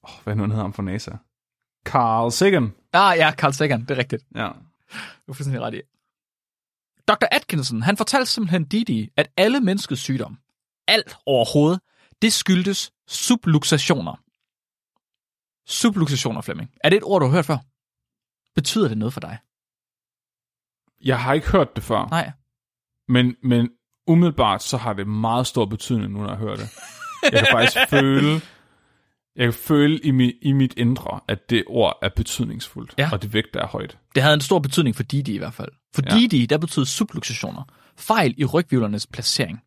[0.04, 1.12] oh, hvad nu han hedder ham fra NASA?
[1.86, 2.74] Carl Sagan.
[2.94, 4.24] Ah ja, Carl Sagan, det er rigtigt.
[4.36, 4.48] Ja.
[5.28, 5.82] Du er fuldstændig ret i.
[7.08, 7.28] Dr.
[7.32, 10.38] Atkinson, han fortalte simpelthen Didi, at alle menneskets sygdom,
[10.88, 11.80] alt overhovedet,
[12.22, 14.16] det skyldtes subluxationer.
[15.66, 16.72] Subluxationer, Flemming.
[16.84, 17.58] Er det et ord, du har hørt før?
[18.56, 19.38] Betyder det noget for dig?
[21.04, 22.32] Jeg har ikke hørt det før, Nej.
[23.08, 23.70] men, men
[24.08, 26.70] umiddelbart så har det meget stor betydning nu, når jeg hører det.
[27.24, 28.42] Jeg kan faktisk føle,
[29.36, 33.10] jeg kan føle i, mi, i mit indre, at det ord er betydningsfuldt, Ja.
[33.12, 33.98] og det vægt er højt.
[34.16, 35.70] Det havde en stor betydning for Didi i hvert fald.
[35.96, 36.16] For Ja.
[36.20, 37.63] Didi, der betød subluxationer.
[37.98, 39.62] Fejl i rygvivlernes placering.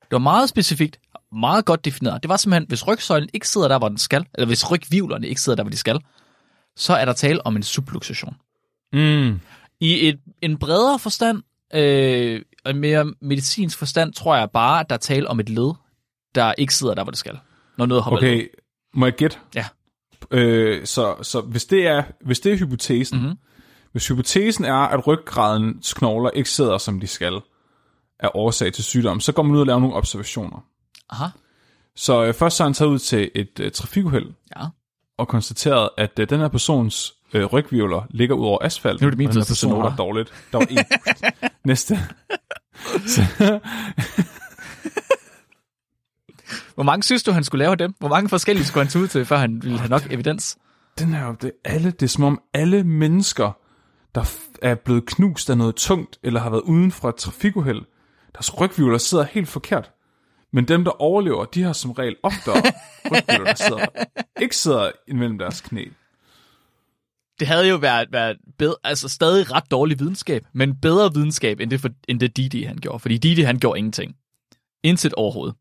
[0.00, 0.98] Det var meget specifikt,
[1.32, 2.22] meget godt defineret.
[2.22, 5.40] Det var simpelthen, hvis rygsøjlen ikke sidder der, hvor den skal, eller hvis rygvivlerne ikke
[5.40, 6.00] sidder der, hvor de skal,
[6.76, 8.36] så er der tale om en subluxation.
[8.92, 9.40] Mm.
[9.80, 11.42] I et, en bredere forstand,
[11.74, 15.72] øh, en mere medicinsk forstand, tror jeg bare, at der er tale om et led,
[16.34, 17.38] der ikke sidder der, hvor det skal.
[17.78, 18.18] Når noget hopper.
[18.18, 18.48] Okay,
[18.94, 19.36] må jeg gætte?
[19.54, 19.64] Ja.
[20.30, 23.24] Øh, så, så hvis det er, hvis det er hypotesen, Mhm.
[23.26, 23.38] mm-hmm.
[23.92, 27.40] hvis hypotesen er, at ryggradens knogler ikke sidder, som de skal,
[28.20, 30.64] er årsag til sygdom, så går man ud og laver nogle observationer.
[31.10, 31.24] Aha.
[31.96, 34.26] Så øh, først så har han taget ud til et øh, trafikuheld
[34.56, 34.66] Ja.
[35.18, 39.04] og konstateret, at øh, den her persons øh, rygvivler ligger ud over asfalten.
[39.04, 39.96] Nu er det min og her til noter.
[39.96, 40.32] dårligt.
[40.52, 40.78] Der var en.
[41.64, 41.98] Næste.
[46.74, 47.94] Hvor mange synes du, han skulle lave dem?
[47.98, 50.58] Hvor mange forskellige skulle han tage ud til, før han ville have nok evidens?
[50.98, 53.52] den er jo det, er alle, det er som om alle mennesker,
[54.14, 54.30] der
[54.62, 57.82] er blevet knust af noget tungt, eller har været uden for et trafikuheld,
[58.34, 59.90] deres rygvivler sidder helt forkert.
[60.52, 62.62] Men dem, der overlever, de har som regel oftere
[63.12, 63.86] rygvivler, der sidder,
[64.40, 65.84] ikke sidder imellem deres knæ.
[67.40, 71.70] Det havde jo været, været bedre, altså stadig ret dårlig videnskab, men bedre videnskab, end
[71.70, 72.98] det, for, end det Didi han gjorde.
[72.98, 74.16] Fordi Didi han gjorde ingenting.
[74.82, 75.56] Intet overhovedet.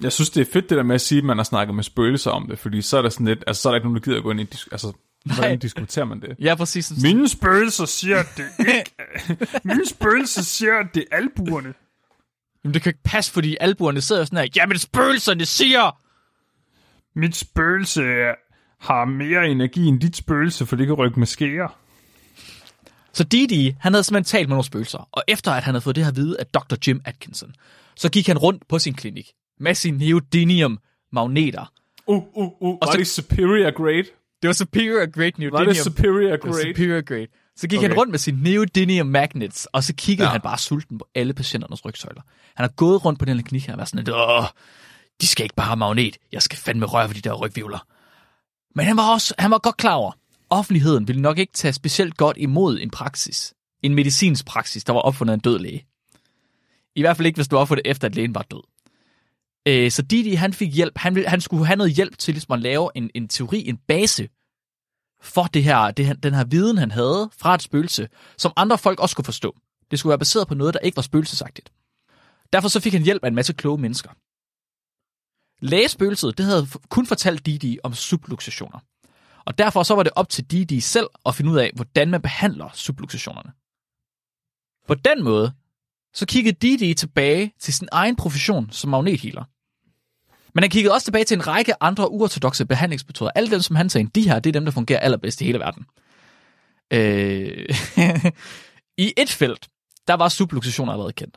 [0.00, 1.84] Jeg synes, det er fedt det der med at sige, at man har snakket med
[1.84, 3.96] spøgelser om det, fordi så er der sådan lidt, altså så er der ikke nogen,
[3.96, 4.92] der gider at gå ind i, altså,
[5.24, 6.36] hvordan diskuterer man det?
[6.46, 6.92] Ja, præcis.
[7.02, 8.94] Mine spøgelser siger, at det ikke
[9.64, 11.74] Min spøgelse siger, at det er albuerne.
[12.64, 16.00] Jamen, det kan ikke passe, fordi albuerne sidder sådan her, jamen spøgelserne siger!
[17.18, 18.02] Mit spøgelse
[18.80, 21.68] har mere energi end dit spøgelse, for det kan rykke med skære.
[23.12, 25.96] Så Didi, han havde simpelthen talt med nogle spøgelser, og efter at han havde fået
[25.96, 26.74] det her at vide af Dr.
[26.86, 27.54] Jim Atkinson,
[27.96, 30.78] så gik han rundt på sin klinik med sin neodymium
[31.12, 31.72] magneter.
[32.06, 32.78] Uh, uh, uh.
[32.80, 34.04] Var så- det superior grade?
[34.42, 35.52] Det var superior grade neodymium.
[35.52, 36.62] Var det superior Det grade?
[36.74, 37.26] superior grade.
[37.56, 37.88] Så gik Okay.
[37.88, 40.32] han rundt med sine neodymium magnets, og så kiggede ja.
[40.32, 42.22] Han bare sulten på alle patienternes rygsøjler.
[42.54, 44.44] Han har gået rundt på den her klinik her og været sådan, Åh,
[45.20, 46.16] de skal ikke bare have magnet.
[46.32, 47.86] Jeg skal fandme røre ved de der rygvivler.
[48.74, 50.12] Men han var også han var godt klar over,
[50.50, 53.54] offentligheden ville nok ikke tage specielt godt imod en praksis.
[53.82, 55.86] En medicinsk praksis, der var opfundet af en død læge.
[56.94, 58.62] I hvert fald ikke, hvis du var opfundet efter, at lægen var død.
[59.66, 60.98] Øh, så Didi, han fik hjælp.
[60.98, 63.76] Han, ville, han skulle have noget hjælp til ligesom at lave en, en teori, en
[63.88, 64.28] base
[65.22, 69.00] for det her, det den her viden, han havde fra et spøgelse, som andre folk
[69.00, 69.56] også kunne forstå.
[69.90, 71.72] Det skulle være baseret på noget, der ikke var spøgelsesagtigt.
[72.52, 74.10] Derfor så fik han hjælp af en masse kloge mennesker.
[75.60, 78.78] Lægespøgelset, det havde kun fortalt Didi om subluxationer.
[79.44, 82.22] Og derfor så var det op til Didi selv at finde ud af, hvordan man
[82.22, 83.52] behandler subluxationerne.
[84.86, 85.52] På den måde,
[86.14, 89.44] så kiggede Didi tilbage til sin egen profession som magnethealer.
[90.54, 93.30] Men han kiggede også tilbage til en række andre uortodoxe behandlingsmetoder.
[93.34, 95.58] Alle dem, som han sagde, de her, det er dem, der fungerer allerbedst i hele
[95.58, 95.86] verden.
[96.90, 97.68] Øh,
[99.06, 99.68] I et felt,
[100.08, 101.36] der var subluxationer allerede kendt.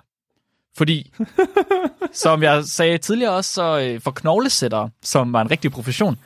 [0.78, 1.14] Fordi,
[2.14, 6.20] som jeg sagde tidligere også, så øh, for knoglesættere, som var en rigtig profession,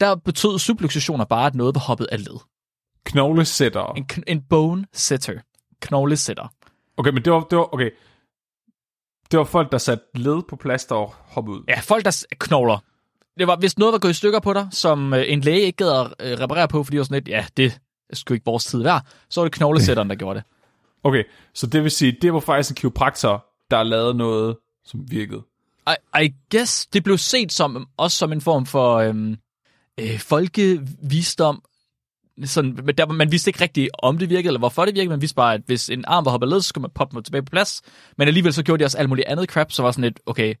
[0.00, 2.38] der betød subluxationer bare, at noget var hoppet af led.
[3.04, 3.92] Knoglesætter.
[3.92, 5.40] En, en bone setter.
[5.80, 6.52] Knoglesætter.
[6.96, 7.90] Okay, men det var, det var, okay.
[9.30, 11.64] Det var folk, der satte led på plads og hoppede ud.
[11.68, 12.78] Ja, folk, der knogler.
[13.38, 15.76] Det var, hvis noget var gået i stykker på dig, som øh, en læge ikke
[15.76, 17.80] gad at øh, reparere på, fordi det var sådan lidt, ja, det
[18.12, 20.44] skulle ikke vores tid værd, så var det knoglesætteren, der gjorde det.
[21.04, 25.42] Okay, så det vil sige, det var faktisk en kiropraktor, der lavede noget, som virkede.
[25.86, 29.36] I, I guess, det blev set som, også som en form for øhm,
[30.00, 31.62] øh, folkevisdom.
[32.44, 35.10] Sådan, der, man vidste ikke rigtigt, om det virkede, eller hvorfor det virkede.
[35.10, 37.24] Man vidste bare, at hvis en arm var hoppet led, så skulle man poppe den
[37.24, 37.82] tilbage på plads.
[38.18, 40.54] Men alligevel så gjorde de også alt muligt andet crap, så var sådan lidt, okay,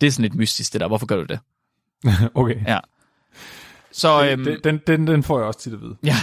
[0.00, 1.38] det er sådan lidt mystisk det der, hvorfor gør du det?
[2.34, 2.66] okay.
[2.66, 2.78] Ja.
[3.92, 5.96] Så, øhm, Den, den, den, den får jeg også tit at vide.
[6.04, 6.16] Ja.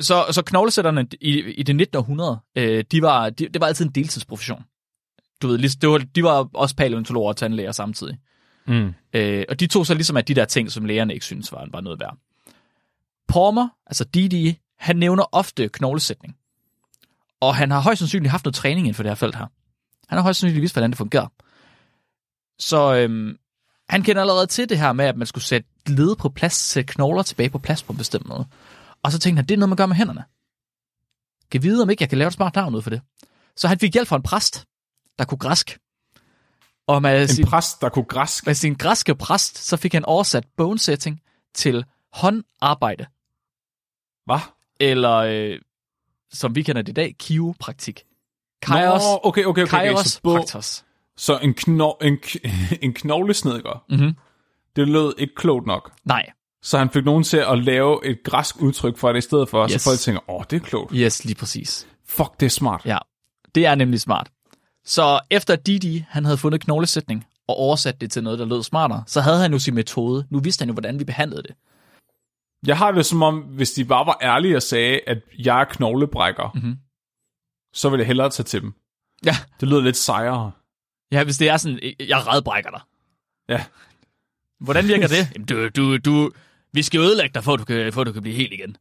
[0.00, 1.96] Så, så knoglesætterne i, i det 19.
[1.96, 4.64] århundrede, øh, de var, de, det var altid en deltidsprofession.
[5.42, 8.18] Du ved, det var, de var også paleontologer og tandlæger samtidig.
[8.66, 8.94] Mm.
[9.12, 11.68] Øh, og de tog så ligesom af de der ting, som lægerne ikke synes var,
[11.72, 12.16] var noget værd.
[13.28, 16.36] Pormer, altså Didi, han nævner ofte knoglesætning.
[17.40, 19.46] Og han har højst sandsynligt haft noget træning inden for det her felt her.
[20.08, 21.26] Han har højst sandsynligt vidst, hvordan det fungerer.
[22.58, 23.38] Så øhm,
[23.88, 26.92] han kender allerede til det her med, at man skulle sætte led på plads, sætte
[26.92, 28.46] knogler tilbage på plads på en bestemt måde.
[29.02, 30.24] Og så tænkte han, det er noget, man gør med hænderne.
[31.50, 33.00] Kan vide, om ikke jeg kan lave et smart navn ud for det.
[33.56, 34.67] Så han fik hjælp fra en præst,
[35.18, 35.78] der kunne græsk.
[36.86, 38.46] Og med, En sin, præst, der kunne græsk.
[38.46, 41.20] med sin græske præst, så fik han oversat bone setting
[41.54, 43.06] til håndarbejde.
[44.26, 44.38] Hvad?
[44.80, 45.58] Eller, øh,
[46.32, 48.02] som vi kender det i dag, kiropraktik.
[48.62, 49.62] Kairos, Nå, okay, okay, okay.
[49.62, 49.70] okay.
[49.78, 50.84] Kairos Så, bo- praktos.
[51.16, 52.18] så en, kno, en,
[52.82, 54.16] en knoglesnedker, Mhm.
[54.76, 55.92] det lød ikke klogt nok.
[56.04, 56.26] Nej,
[56.62, 59.64] Så han fik nogen til at lave et græsk udtryk for det i stedet for.
[59.64, 59.82] Yes.
[59.82, 60.92] så folk tænker, åh, det er klogt.
[60.94, 61.86] yes, lige præcis.
[62.06, 62.82] Fuck, det er smart.
[62.84, 62.98] Ja,
[63.54, 64.30] det er nemlig smart.
[64.88, 69.04] Så efter Didi, han havde fundet knoglesætning og oversat det til noget, der lød smartere,
[69.06, 70.26] så havde han jo sin metode.
[70.30, 71.54] Nu vidste han jo, hvordan vi behandlede det.
[72.66, 75.64] Jeg har det som om, hvis de bare var ærlige og sagde, at jeg er
[75.64, 76.76] knoglebrækker, Mhm.
[77.74, 78.74] så ville jeg hellere tage til dem.
[79.24, 80.50] Ja, Det lyder lidt sejere.
[81.12, 82.80] ja hvis det er sådan, jeg redbrækker dig.
[83.48, 83.64] Ja.
[84.60, 85.28] Hvordan virker det?
[85.34, 86.30] Jamen, du, du, du,
[86.72, 88.76] vi skal ødelægge dig, for at du kan, for at du kan blive helt igen.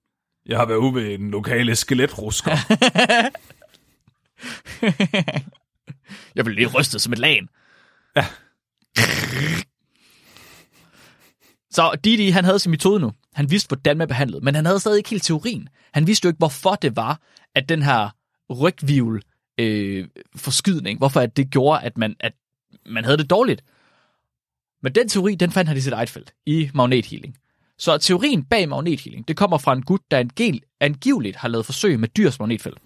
[0.46, 2.52] Jeg har været ude ved den lokale skeletrusker.
[6.36, 7.50] Jeg vil lige ryste som et lagen.
[8.16, 8.26] Ja.
[11.72, 13.12] Så Didi, han havde sin metode nu.
[13.34, 15.70] Han vidste, hvordan man behandlede, men han havde stadig ikke helt teorien.
[15.94, 17.20] Han vidste jo ikke, hvorfor det var,
[17.56, 18.10] at den her
[18.50, 19.22] rygvivl
[19.58, 22.34] øh, forskydning, hvorfor at det gjorde, at man, at
[22.86, 23.64] man havde det dårligt.
[24.84, 27.38] Men den teori, den fandt han i sit eget felt, i magnethealing.
[27.80, 32.00] Så teorien bag magnethealing, det kommer fra en gut, der angel, angiveligt har lavet forsøg
[32.00, 32.78] med dyrs magnetfelt.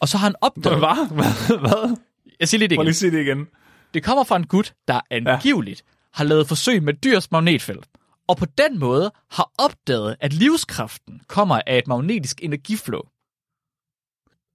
[0.00, 0.78] Og så har han opdaget...
[0.78, 1.58] Hvad?
[1.58, 1.96] Hvad?
[2.40, 2.86] Jeg siger lige det Prøv igen.
[2.86, 3.46] lige at sige det igen.
[3.94, 5.92] Det kommer fra en gut, der angiveligt ja.
[6.18, 7.86] har lavet forsøg med dyrs magnetfelt,
[8.28, 13.00] og på den måde har opdaget, at livskraften kommer af et magnetisk energiflow.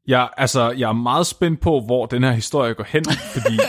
[0.08, 3.60] Jeg, altså, jeg er meget spændt på, hvor den her historie går hen, fordi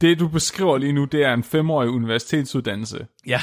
[0.00, 3.06] det, du beskriver lige nu, det er en femårig universitetsuddannelse.
[3.26, 3.42] Ja.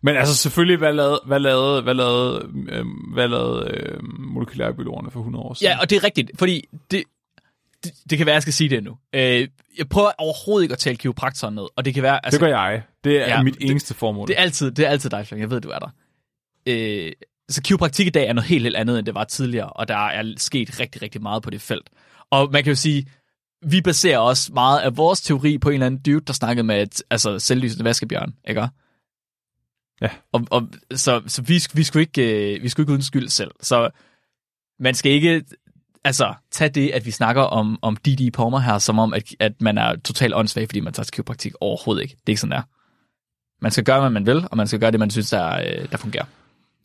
[0.00, 5.20] Men altså selvfølgelig, hvad lavede, hvad lavede, hvad lavede, øh, hvad lavede øh, molekylærbiologerne for
[5.20, 5.72] 100 år siden?
[5.72, 7.04] Ja, og det er rigtigt, fordi det,
[7.84, 8.98] det, det kan være, jeg skal sige det nu.
[9.12, 12.26] Øh, jeg prøver overhovedet ikke at tale kiropraktoren ned, og det kan være...
[12.26, 12.82] Altså, det gør jeg.
[13.04, 14.28] Det er Ja, mit det- eneste formål.
[14.28, 15.42] Det er altid, det er altid dig, Flemming.
[15.42, 15.88] Jeg ved, du er der.
[16.66, 17.12] Øh,
[17.48, 19.96] så kiropraktik i dag er noget helt, helt andet, end det var tidligere, og der
[20.08, 21.90] er sket rigtig, rigtig meget på det felt.
[22.30, 23.06] Og man kan jo sige,
[23.66, 26.82] vi baserer også meget af vores teori på en eller anden dude, der snakkede med
[26.82, 28.68] et, altså, selvlysende vaskebjørn, ikke?
[30.00, 30.10] Ja.
[30.32, 33.50] Og, og, så så vi, vi, skulle ikke, øh, vi skulle ikke uden skyld selv.
[33.60, 33.90] Så
[34.80, 35.44] man skal ikke
[36.04, 39.52] altså, tage det, at vi snakker om, om Didi Palmer her, som om, at, at
[39.60, 41.52] man er totalt åndssvag, fordi man tager til kiropraktik.
[41.60, 42.12] Overhovedet ikke.
[42.12, 42.62] Det er ikke sådan, der.
[43.62, 45.90] Man skal gøre, hvad man vil, og man skal gøre det, man synes, der, øh,
[45.90, 46.24] der fungerer.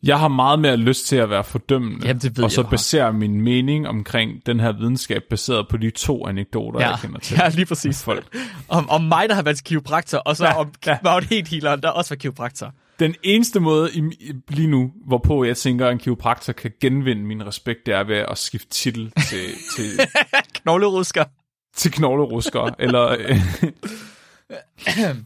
[0.02, 2.70] Jeg har meget mere lyst til at være fordømmende, Jamen, det ved og så jeg,
[2.70, 7.36] basere min mening omkring den her videnskab baseret på de to anekdoter, jeg kender til.
[7.40, 8.04] ja, lige præcis.
[8.04, 8.36] Folk.
[8.68, 10.98] Om, om mig, der har været kiropraktor, og så ja, Ja, om ja.
[11.02, 12.72] magnethealeren, der også var kiropraktor.
[12.98, 14.02] Den eneste måde i,
[14.48, 18.16] lige nu, hvorpå jeg tænker, at en kiropraktor kan genvinde min respekt, det er ved
[18.16, 20.00] at skifte titel til, til,
[20.62, 21.24] Knoglerusker.
[21.76, 23.08] til knoglerusker, eller...
[23.08, 23.36] Øh,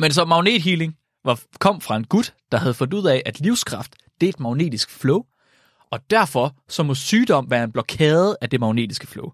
[0.00, 3.94] Men så magnethealing var, kom fra en gut, der havde fundet ud af, at livskraft,
[4.20, 5.24] det er et magnetisk flow,
[5.90, 9.30] og derfor så må sygdom være en blokade af det magnetiske flow.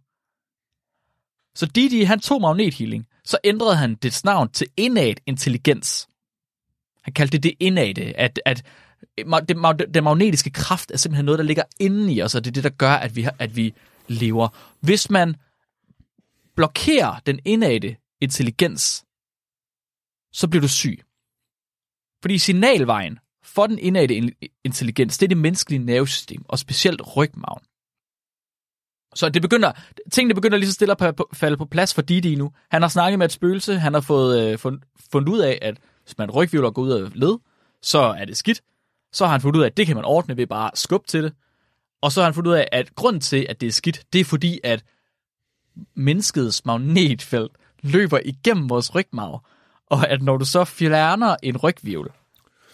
[1.54, 6.08] Så Didi, han tog magnethealing, så ændrede han dets navn til innat intelligens.
[7.02, 8.64] Han kaldte det det indate, at, at
[9.48, 12.52] det, den magnetiske kraft er simpelthen noget, der ligger inde i os, og det er
[12.52, 13.74] det, der gør, at vi, har- at vi
[14.08, 14.48] lever.
[14.80, 15.36] Hvis man
[16.56, 19.04] blokerer den indate intelligens,
[20.32, 21.02] så bliver du syg.
[22.22, 24.32] Fordi signalvejen for den indate
[24.64, 27.64] intelligens, det er det menneskelige nervesystem, og specielt rygmarven.
[29.14, 29.72] Så det begynder,
[30.12, 32.52] tingene begynder lige så stille at falde på plads for Didi nu.
[32.70, 34.80] Han har snakket med et spøgelse, han har fået øh, fund,
[35.12, 37.38] fundet ud af, at hvis man rygvivler går ud af led,
[37.82, 38.62] så er det skidt.
[39.12, 41.06] Så har han fundet ud af, at det kan man ordne ved bare at skubbe
[41.06, 41.32] til det.
[42.00, 44.20] Og så har han fundet ud af, at grunden til, at det er skidt, det
[44.20, 44.84] er fordi, at
[45.94, 49.44] menneskets magnetfelt løber igennem vores rygmarv,
[49.86, 52.10] og at når du så fjerner en rygvirvel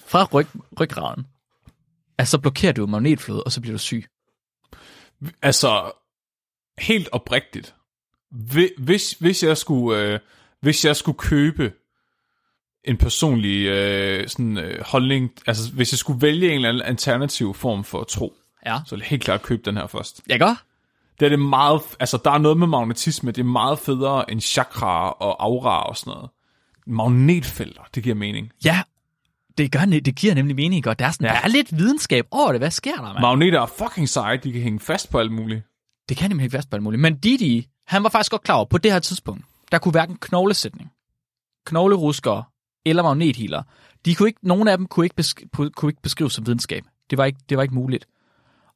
[0.06, 0.46] fra ryg,
[0.80, 1.26] ryggraden,
[2.18, 4.04] at så blokerer du magnetflødet, og så bliver du syg.
[5.42, 5.92] altså,
[6.78, 7.74] helt oprigtigt.
[8.78, 10.20] Hvis, hvis, jeg skulle, øh,
[10.60, 11.72] hvis jeg skulle købe
[12.84, 17.54] en personlig øh, sådan, øh, holdning, altså hvis jeg skulle vælge en eller anden alternativ
[17.54, 18.34] form for tro,
[18.66, 18.78] Ja.
[18.86, 20.22] så ville jeg helt klart købe den her først.
[20.28, 20.62] Jeg gør.
[21.20, 24.40] Det er det meget, altså der er noget med magnetisme, det er meget federe end
[24.40, 26.30] chakra og aura og sådan noget.
[26.86, 28.50] Magnetfelter, det giver mening.
[28.64, 28.82] Ja,
[29.58, 31.32] det, gør, det giver nemlig mening, og der er, sådan, ja.
[31.32, 32.60] Der er lidt videnskab over det.
[32.60, 33.20] Hvad sker der, mand?
[33.20, 35.62] Magneter er fucking seje, de kan hænge fast på alt muligt.
[36.08, 37.00] Det kan nemlig ikke fast på alt muligt.
[37.02, 40.16] Men Didi, han var faktisk godt klar over, på det her tidspunkt, der kunne hverken
[40.20, 40.90] knoglesætning,
[41.66, 42.44] knogleruskere
[42.88, 43.62] eller magnethiler.
[44.04, 46.84] de kunne ikke, nogen af dem kunne ikke, besk- kunne kunne ikke beskrives som videnskab.
[47.10, 48.06] Det var, ikke, det var ikke muligt.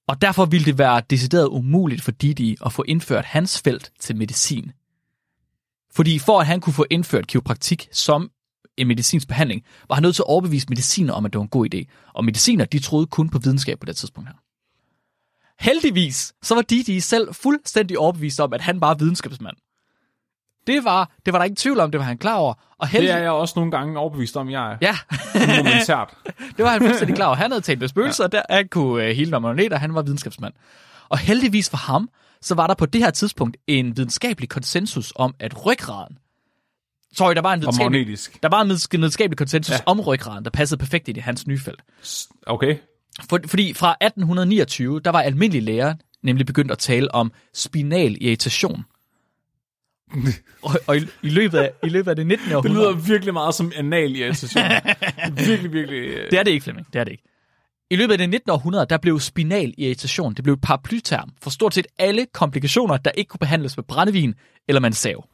[0.09, 4.17] Og derfor ville det være decideret umuligt for Didi at få indført hans felt til
[4.17, 4.73] medicin.
[5.93, 8.31] Fordi for at han kunne få indført kiropraktik som
[8.77, 11.49] en medicinsk behandling, var han nødt til at overbevise mediciner om, at det var en
[11.49, 11.85] god idé.
[12.15, 14.37] Og mediciner, de troede kun på videnskab på det tidspunkt her.
[15.61, 19.57] Heldigvis, så var Didi selv fuldstændig overbevist om, at han var videnskabsmand.
[20.67, 22.55] Det var, det var der ingen tvivl om, det var han klar over.
[22.55, 23.11] Og Det heldig...
[23.11, 24.77] er jeg også nogle gange overbevist om, jeg er.
[24.81, 24.97] Ja,
[25.57, 26.15] Momentært.
[26.57, 27.37] det var han fuldstændig klar over.
[27.37, 30.55] Han havde talt med spøgelser, og der han kunne uh, hele magneter, han var videnskabsmand.
[31.09, 32.09] Og heldigvis for ham,
[32.41, 36.19] så var der på det her tidspunkt en videnskabelig konsensus om, at ryggraden,
[37.17, 39.77] sorry, der var en Og videnskabelig, der var en videnskabelig konsensus ja.
[39.77, 39.83] Ja.
[39.87, 41.83] om ryggraden, der passede perfekt ind i hans nye felt.
[42.47, 42.77] Okay.
[43.29, 48.85] For, fordi fra 1829, der var almindelige læger nemlig begyndt at tale om spinal irritation.
[50.63, 52.47] og og i, i, løbet af, i løbet af det 19.
[52.49, 52.81] Det århundrede...
[52.81, 54.65] lyder virkelig meget som anal irritation.
[55.47, 55.99] virkelig, virkelig.
[56.09, 56.87] øh, Det er det ikke, Flemming.
[56.93, 57.25] Det er det ikke.
[57.91, 58.51] I løbet af det 19.
[58.51, 63.11] århundrede, der blev spinal irritation, det blev et paraplyterm for stort set alle komplikationer, der
[63.11, 64.35] ikke kunne behandles med brændevin
[64.69, 65.25] eller med en sav.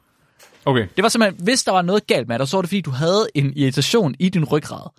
[0.65, 2.81] Okay, Det var simpelthen, hvis der var noget galt med dig, så var det fordi,
[2.81, 4.89] du havde en irritation i din ryggrad.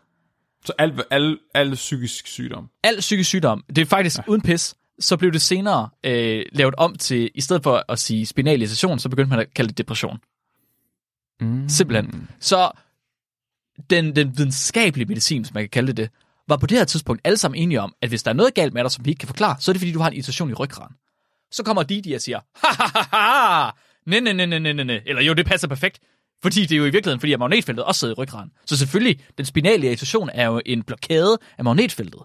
[0.65, 2.69] så al, al, al psykisk sygdom.
[2.85, 4.23] Al psykisk sygdom, det er faktisk ja.
[4.27, 8.27] uden pis, så blev det senere øh, lavet om til, i stedet for at sige
[8.27, 10.19] spinal irritation, så begyndte man at kalde det depression.
[11.41, 11.69] Mm.
[11.69, 12.29] Simpelthen.
[12.41, 12.71] Så
[13.91, 16.11] den, den videnskabelige medicin, som man kan kalde det,
[16.49, 18.75] var på det her tidspunkt alle sammen enige om, at hvis der er noget galt
[18.75, 20.51] med dig, som vi ikke kan forklare, så er det fordi, du har en irritation
[20.51, 20.97] i ryggraden.
[21.51, 23.71] Så kommer Didi og siger, ha ha ha ha,
[24.07, 25.99] nej, nej, nej, nej, nej, nej, eller jo, det passer perfekt,
[26.43, 28.51] fordi det er jo i virkeligheden, fordi at magnetfeltet også sidder i ryggraden.
[28.67, 32.21] Så selvfølgelig, den spinale irritation er jo en blokade af magnetfeltet.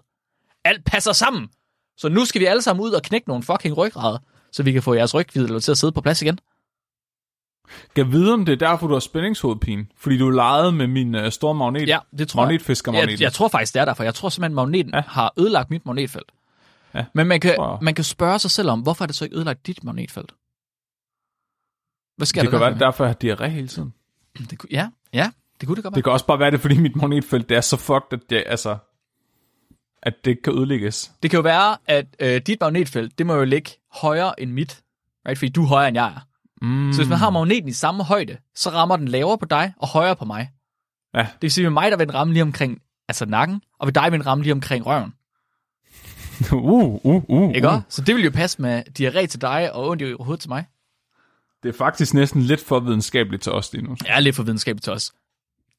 [0.64, 1.48] Alt passer sammen.
[1.96, 4.18] Så nu skal vi alle sammen ud og knække nogle fucking ryggrader,
[4.52, 6.38] så vi kan få jeres rygvidel til at sidde på plads igen.
[7.94, 9.86] Kan vide, om det er derfor, du har spændingshovedpine?
[9.96, 11.88] Fordi du legede med min uh, store magnet.
[11.88, 13.10] Ja, det tror jeg.
[13.10, 14.04] Jeg, jeg tror faktisk, det er derfor.
[14.04, 15.02] Jeg tror simpelthen, magneten ja.
[15.06, 16.32] Har ødelagt mit magnetfelt.
[16.94, 17.78] Ja, Men man kan, jeg.
[17.82, 20.32] man kan spørge sig selv om, hvorfor er det så ikke ødelagt dit magnetfelt?
[22.16, 23.94] Hvad sker det kan der være, det er derfor, jeg har diarré hele tiden.
[24.38, 25.30] Det, ja, ja,
[25.60, 25.96] det kunne det godt være.
[25.96, 28.44] Det kan også bare være det, fordi mit magnetfelt det er så fucked, at det,
[28.46, 28.76] altså,
[30.06, 31.12] at det kan ødelægges.
[31.22, 34.82] Det kan jo være, at øh, dit magnetfelt, det må jo ligge højere end mit.
[35.28, 35.38] Right?
[35.38, 36.20] Fordi du er højere end jeg er.
[36.62, 36.92] Mm.
[36.92, 39.88] Så hvis man har magneten i samme højde, så rammer den lavere på dig og
[39.88, 40.50] højere på mig.
[41.14, 41.20] Ja.
[41.20, 43.86] Det vil sige, at med mig, der vil den ramme lige omkring altså nakken, og
[43.86, 45.12] ved dig vil den ramme lige omkring røven.
[46.52, 47.80] uh, uh, uh, Ikke uh.
[47.88, 50.66] Så det vil jo passe med diarré til dig og ondt i hovedet til mig.
[51.62, 53.96] Det er faktisk næsten lidt for videnskabeligt til os lige nu.
[54.06, 55.12] Er lidt for videnskabeligt til os.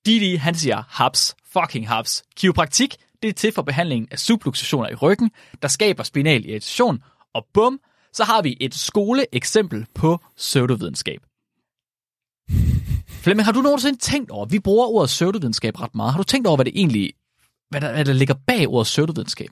[0.06, 2.24] Didi, han siger, haps, fucking haps.
[2.36, 7.04] Kiropraktik, det er til for behandling af subluxationer i ryggen, der skaber spinal irritation,
[7.34, 7.80] og bum,
[8.14, 11.22] så har vi et skoleeksempel på pseudovidenskab.
[13.08, 16.48] Flemming, har du nogensinde tænkt over, vi bruger ordet pseudovidenskab ret meget, har du tænkt
[16.48, 17.14] over, hvad det egentlig,
[17.70, 19.50] hvad der, hvad der ligger bag ordet pseudovidenskab?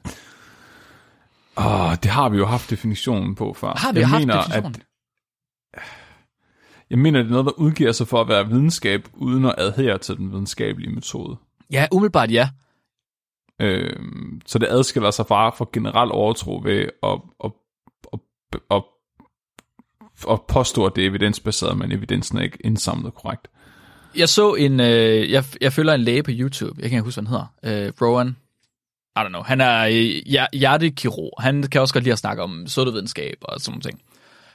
[1.58, 3.74] Åh, det har vi jo haft definitionen på før.
[3.78, 4.76] Har vi jeg haft mener, definitionen?
[5.74, 5.82] At,
[6.90, 9.98] jeg mener, det er noget, der udgiver sig for at være videnskab, uden at adhere
[9.98, 11.38] til den videnskabelige metode.
[11.72, 12.50] Ja, umiddelbart ja.
[13.62, 17.52] Øhm, så det adskiller sig fra for generel overtro ved at, at,
[18.14, 18.20] at,
[18.72, 18.84] at,
[20.30, 23.48] at påstå, at det er evidensbaseret, men evidensen er ikke indsamlet korrekt.
[24.18, 27.22] Jeg så en, øh, jeg, jeg følger en læge på YouTube, jeg kan ikke huske,
[27.22, 28.36] hvad han hedder, øh, Rowan,
[29.16, 32.44] I don't know, han er øh, hjer- hjertekirurg, han kan også godt lide at snakke
[32.44, 34.02] om soddevidenskab og sådan nogle ting.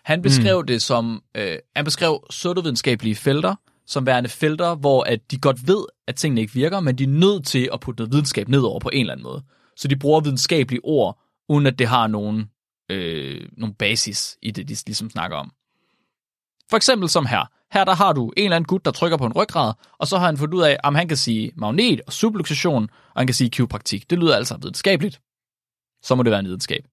[0.05, 0.67] Han beskrev mm.
[0.67, 3.55] det som, øh, han beskrev soddevidenskabelige felter,
[3.87, 7.09] som værende felter, hvor at de godt ved, at tingene ikke virker, men de er
[7.09, 9.43] nødt til at putte noget videnskab ned over på en eller anden måde.
[9.77, 12.51] Så de bruger videnskabelige ord, uden at det har nogen,
[12.91, 15.53] øh, nogen basis i det, de ligesom snakker om.
[16.71, 17.45] For eksempel som her.
[17.73, 20.19] Her der har du en eller anden gut, der trykker på en ryggrad, og så
[20.19, 22.83] har han fundet ud af, om han kan sige magnet og subluxation,
[23.15, 24.11] og han kan sige kiropraktik.
[24.11, 25.21] Det lyder altså videnskabeligt.
[26.03, 26.85] Så må det være en videnskab.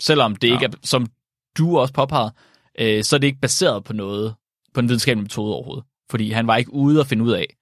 [0.00, 0.54] Selvom det ja.
[0.54, 1.06] ikke er, som
[1.58, 2.32] du også påpegede,
[2.78, 4.34] øh, så er det ikke baseret på noget,
[4.74, 5.84] på en videnskabelig metode overhovedet.
[6.10, 7.56] Fordi han var ikke ude at finde ud af,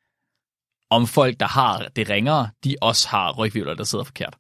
[0.93, 4.37] om folk, der har det ringere, de også har rygvivler, der sidder forkert.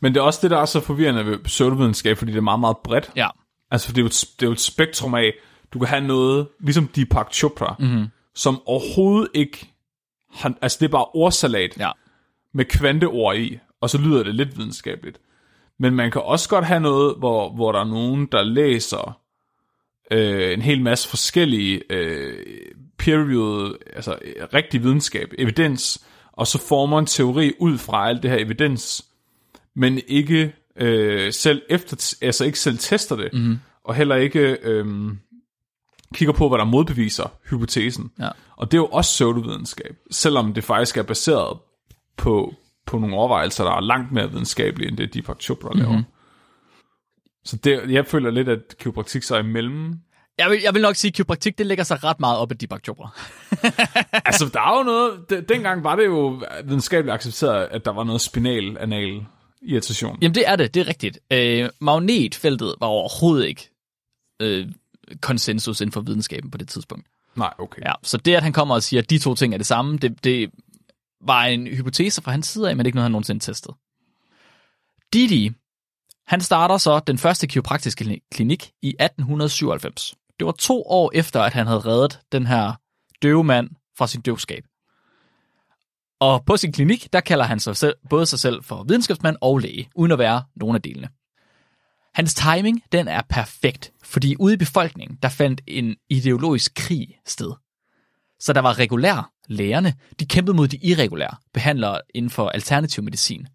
[0.00, 2.60] Men det er også det, der er så forvirrende ved pseudovidenskab, fordi det er meget,
[2.60, 3.10] meget bredt.
[3.16, 3.28] Ja,
[3.74, 5.34] Altså, det er jo et, det er jo et spektrum af,
[5.72, 8.06] du kan have noget, ligesom Deepak Chopra, mm-hmm.
[8.34, 9.70] som overhovedet ikke,
[10.32, 11.90] har, altså det er bare ordsalat ja.
[12.52, 15.20] med kvanteord i, og så lyder det lidt videnskabeligt.
[15.78, 19.20] Men man kan også godt have noget, hvor, hvor der er nogen, der læser
[20.10, 22.46] øh, en hel masse forskellige øh,
[23.04, 24.18] peer-reviewed, altså
[24.54, 29.04] rigtig videnskab, evidens, og så former en teori ud fra alt det her evidens,
[29.74, 33.58] men ikke øh, selv efter, altså ikke selv tester det, mm-hmm.
[33.84, 34.86] og heller ikke øh,
[36.14, 38.10] kigger på, hvad der modbeviser hypotesen.
[38.18, 38.28] Ja.
[38.56, 41.58] Og det er jo også pseudovidenskab, selvom det faktisk er baseret
[42.16, 42.54] på,
[42.86, 45.90] på nogle overvejelser, der er langt mere videnskabelige, end det Deepak Chopra laver.
[45.90, 46.04] Mm-hmm.
[47.44, 49.94] Så det, jeg føler lidt, at kiropraktik så er imellem.
[50.38, 52.56] Jeg vil, jeg vil nok sige, at kiropraktik, det lægger sig ret meget op ad
[52.56, 53.10] Deepak Chopra.
[54.28, 55.48] altså, der er jo noget...
[55.48, 59.26] Dengang var det jo videnskabeligt accepteret, at der var noget spinal anal
[59.62, 60.18] irritation.
[60.22, 61.18] Jamen det er det, det er rigtigt.
[61.30, 63.70] Øh, magnetfeltet var overhovedet ikke
[64.42, 64.68] øh,
[65.20, 67.06] konsensus inden for videnskaben på det tidspunkt.
[67.36, 67.82] Nej, okay.
[67.82, 69.98] Ja, så det, at han kommer og siger, at de to ting er det samme,
[69.98, 70.50] det, det
[71.20, 73.74] var en hypotese fra hans side af, men det er ikke noget, han nogensinde testet.
[75.12, 75.52] Didi,
[76.26, 80.14] han starter så den første kiropraktiske klinik i 1897.
[80.38, 82.72] Det var to år efter, at han havde reddet den her
[83.22, 84.64] døve mand fra sin døvskab.
[86.20, 89.58] Og på sin klinik, der kalder han sig selv, både sig selv for videnskabsmand og
[89.58, 91.08] læge, uden at være nogen af delene.
[92.14, 97.52] Hans timing, den er perfekt, fordi ude i befolkningen, der fandt en ideologisk krig sted.
[98.40, 103.46] Så der var regulær lægerne, de kæmpede mod de irregulære behandlere inden for alternativ medicin.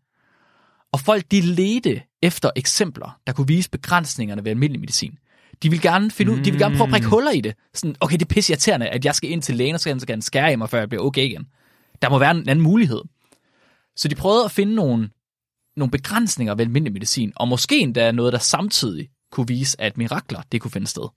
[0.92, 5.18] Og folk, de ledte efter eksempler, der kunne vise begrænsningerne ved almindelig medicin.
[5.64, 7.56] De vil gerne finde ud, de vil gerne prøve at prikke huller i det.
[7.74, 10.14] Sådan, okay, det er pisse irriterende, at jeg skal ind til lægen, og så skal
[10.14, 11.48] han skære i mig, før jeg bliver okay igen.
[12.02, 13.02] Der må være en anden mulighed.
[13.96, 15.10] Så de prøvede at finde nogle,
[15.76, 20.42] nogle begrænsninger ved almindelig medicin, og måske endda noget, der samtidig kunne vise, at mirakler,
[20.52, 21.10] det kunne finde sted.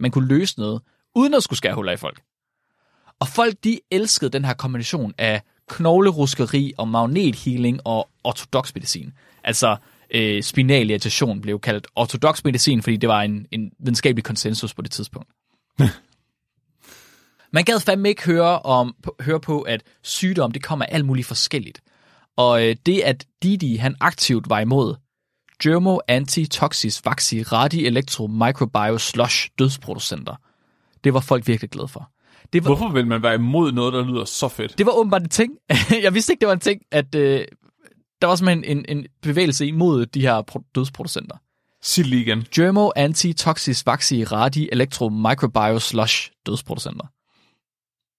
[0.00, 0.82] Man kunne løse noget,
[1.14, 2.22] uden at skulle skære huller i folk.
[3.20, 9.12] Og folk, de elskede den her kombination af knogleruskeri og magnethealing og ortodox medicin.
[9.44, 9.76] Altså
[10.10, 14.82] øh, spinal irritation blev kaldt ortodox medicin, fordi det var en, en videnskabelig konsensus på
[14.82, 15.28] det tidspunkt.
[17.52, 21.80] Man gad fandme ikke høre, om, høre på, at sygdom det kommer alt muligt forskelligt.
[22.36, 24.94] Og øh, det, at Didi han aktivt var imod
[25.62, 30.36] Germo Antitoxis Vaxi Radi Electro Microbio Slush dødsproducenter,
[31.04, 32.10] Det var folk virkelig glade for.
[32.52, 34.78] Det var, Hvorfor vil man være imod noget, der lyder så fedt?
[34.78, 35.52] det var åbenbart en ting.
[36.02, 37.44] jeg vidste ikke, det var en ting, at øh,
[38.24, 41.36] der var simpelthen en, en bevægelse imod de her pro- dødsproducenter.
[41.82, 42.44] Sig lige igen.
[42.54, 47.06] Germo Antitoxis Vaxi Radi Electro Microbio Slush dødsproducenter.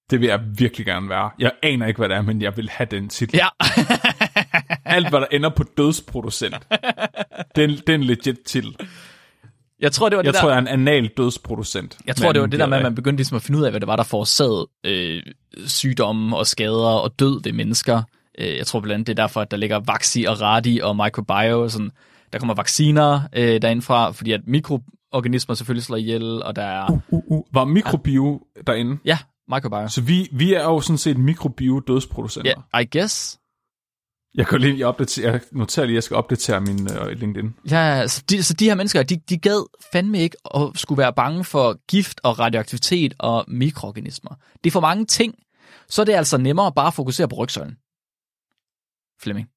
[0.10, 1.30] Det vil jeg virkelig gerne være.
[1.39, 3.36] Jeg aner ikke, hvad det er, men jeg vil have den titel.
[3.38, 3.47] Ja.
[4.95, 6.56] Alt, hvad der ender på dødsproducent.
[7.56, 8.76] Det er en, det er en legit titel.
[9.80, 10.56] jeg tror, det var Jeg det tror, der...
[10.56, 11.97] jeg er en anal dødsproducent.
[12.08, 12.91] Jeg tror, det var det der med, at man...
[12.91, 15.24] man begyndte ligesom at finde ud af, hvad det var, der forårsagede øh,
[15.68, 18.03] sygdomme og skader og død ved mennesker.
[18.38, 20.95] Øh, jeg tror blandt andet, det er derfor, at der ligger Vaxi og Radi og
[20.95, 21.61] Microbio.
[21.61, 21.91] Og sådan.
[22.33, 26.91] Der kommer vacciner øh, derindfra, fordi at mikroorganismer selvfølgelig slår ihjel, og der er...
[26.91, 27.43] Uh, uh, uh.
[27.53, 28.97] Var mikrobio derinde?
[29.05, 29.17] Ja,
[29.53, 29.88] Microbio.
[29.88, 32.53] Så vi, vi er jo sådan set mikrobio-dødsproducenter.
[32.73, 33.39] Ja, I guess.
[34.36, 37.55] Jeg kan lige opdatere, jeg noterer lige, at jeg skal opdatere min uh, LinkedIn.
[37.71, 41.13] Ja, så de, så de her mennesker, de, de gad fandme ikke at skulle være
[41.13, 44.31] bange for gift og radioaktivitet og mikroorganismer.
[44.63, 45.36] Det er for mange ting.
[45.89, 47.77] Så er det altså nemmere bare at fokusere på rygsøjlen.
[49.22, 49.49] Flemming.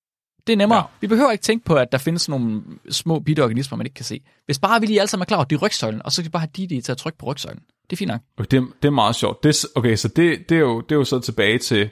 [0.46, 0.78] Det er nemmere.
[0.78, 0.84] Ja.
[1.00, 4.04] Vi behøver ikke tænke på, at der findes nogle små bitte organismer, man ikke kan
[4.04, 4.20] se.
[4.46, 6.24] Hvis bare vi lige alle sammen er klar over, det er rygsøjlen, og så kan
[6.24, 7.62] vi bare have de til at trykke på rygsøjlen.
[7.90, 8.20] Det er fint nok.
[8.38, 9.44] Okay, det, det er meget sjovt.
[9.44, 11.90] Det, okay, så det, det, er jo, det er jo så tilbage til,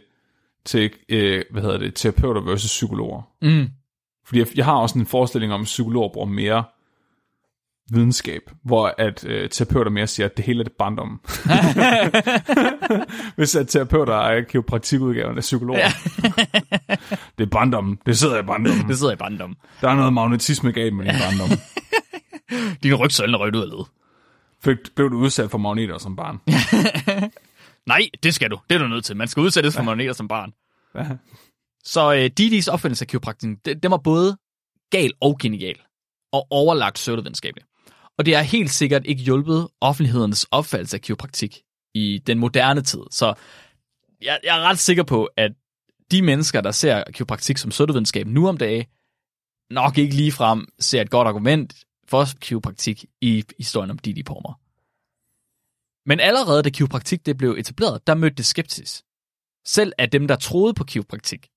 [0.64, 3.22] til øh, hvad hedder det, terapeuter versus psykologer.
[3.42, 3.68] Mm.
[4.26, 6.64] Fordi jeg, jeg har også en forestilling om, at psykologer bruger mere
[7.90, 11.20] videnskab, hvor at øh, terapeuter mere siger, at det hele er det barndom.
[13.36, 15.88] Hvis at terapeuter er kiropraktikudgaven af psykologer.
[17.38, 17.98] Det er barndommen.
[18.06, 18.88] Det sidder i barndommen.
[18.88, 19.56] Det sidder i barndom.
[19.80, 21.58] Der er noget magnetisme galt med din barndom.
[22.82, 23.84] Din rygsøjlen er rødt ud af led.
[24.64, 26.40] Fik, blev du udsat for magneter som barn?
[27.86, 28.58] Nej, det skal du.
[28.70, 29.16] Det er du nødt til.
[29.16, 30.52] Man skal udsættes for magneter som barn.
[30.94, 31.06] Ja.
[31.84, 34.36] Så øh, Didis opfindelse af kiropraktik, det, det var både
[34.90, 35.76] gal og genial,
[36.32, 37.64] og overlagt pseudovidenskabelig.
[38.18, 41.62] Og det har helt sikkert ikke hjulpet offentlighedens opfattelse af kiropraktik
[41.94, 43.00] i den moderne tid.
[43.10, 43.34] Så
[44.22, 45.52] jeg, jeg er ret sikker på, at
[46.10, 48.86] de mennesker, der ser kiropraktik som pseudovidenskab nu om dagen,
[49.70, 51.74] nok ikke ligefrem ser et godt argument
[52.08, 54.60] for kiropraktik i historien om Didi Pormer.
[56.08, 59.04] Men allerede da kiropraktik det blev etableret, der mødte det skepsis.
[59.66, 61.48] Selv af dem, der troede på kiropraktik,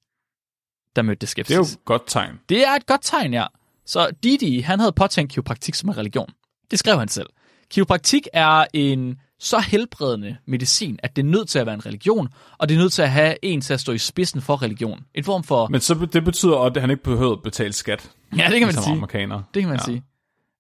[0.96, 1.54] der mødte det Det skepsis.
[1.54, 2.40] er jo et godt tegn.
[2.50, 3.46] Det er et godt tegn, ja.
[3.86, 6.30] Så Didi, han havde påtænkt kiropraktik som en religion.
[6.72, 7.30] Det skrev han selv.
[7.72, 12.28] Kiropraktik er en så helbredende medicin, at det er nødt til at være en religion,
[12.58, 15.00] og det er nødt til at have en til at stå i spidsen for religion.
[15.16, 15.68] En form for...
[15.68, 18.68] Men så det betyder også, at han ikke behøver at betale skat, ja, det kan
[18.68, 18.94] man som sige.
[18.94, 19.44] amerikaner.
[19.54, 19.86] Det kan man ja.
[19.86, 20.04] sige.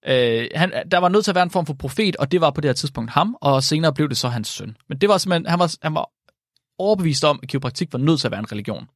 [0.07, 2.51] Øh, han, der var nødt til at være en form for profet, og det var
[2.51, 4.77] på det her tidspunkt ham, og senere blev det så hans søn.
[4.89, 6.09] Men det var simpelthen, han var, han var
[6.77, 8.87] overbevist om, at kiropraktik var nødt til at være en religion.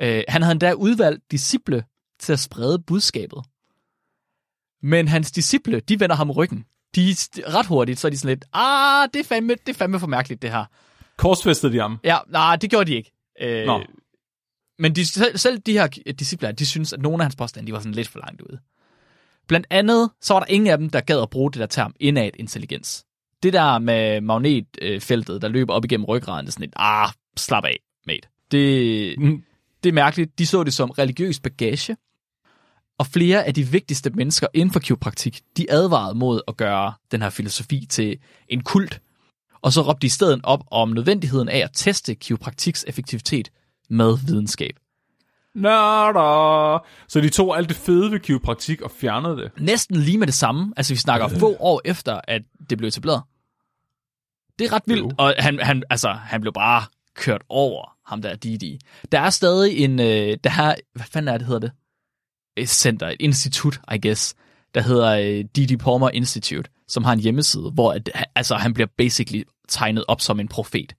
[0.00, 1.84] Øh, han havde endda udvalgt disciple
[2.20, 3.38] til at sprede budskabet.
[4.82, 6.64] Men hans disciple, de vender ham ryggen.
[6.96, 7.14] De
[7.46, 10.06] ret hurtigt, så er de sådan lidt, ah, det er fandme, det er fandme for
[10.06, 10.64] mærkeligt, det her.
[11.16, 11.98] Korsfæstede de ham?
[12.04, 13.12] Ja, nej, det gjorde de ikke.
[13.40, 13.82] Øh, Nå.
[14.78, 15.86] Men de, selv, selv de her
[16.18, 18.58] discipler, de synes, at nogle af hans påstande, de var sådan lidt for langt ude.
[19.48, 21.94] Blandt andet, så var der ingen af dem, der gad at bruge det der term
[22.00, 23.04] indad intelligens.
[23.42, 27.64] Det der med magnetfeltet, der løber op igennem ryggraden, det er sådan lidt, ah, slap
[27.64, 28.28] af, mate.
[28.50, 29.42] Det, Mm.
[29.82, 30.38] det er mærkeligt.
[30.38, 31.96] De så det som religiøs bagage.
[32.98, 37.22] Og flere af de vigtigste mennesker inden for kiropraktik, de advarede mod at gøre den
[37.22, 38.18] her filosofi til
[38.48, 39.00] en kult.
[39.62, 43.50] Og så råbte de i stedet op om nødvendigheden af at teste kiropraktiks effektivitet
[43.90, 44.76] med videnskab.
[45.54, 46.86] Nørder!
[47.08, 49.50] Så de tog alt det fede ved kiropraktik og fjernede det.
[49.60, 50.72] Næsten lige med det samme.
[50.76, 53.22] Altså vi snakker få år efter, at det blev etableret.
[54.58, 55.02] Det er ret vildt.
[55.02, 55.10] Jo.
[55.18, 56.82] Og han, han, altså, han blev bare
[57.14, 58.78] kørt over ham der Didi.
[59.12, 61.72] Der er stadig en, øh, der er, hvad fanden er det, hedder det?
[62.58, 64.34] Et center, et institut, I guess,
[64.74, 68.86] der hedder øh, Didi Palmer Institute, som har en hjemmeside, hvor at, altså, han bliver
[68.98, 70.94] basically tegnet op som en profet.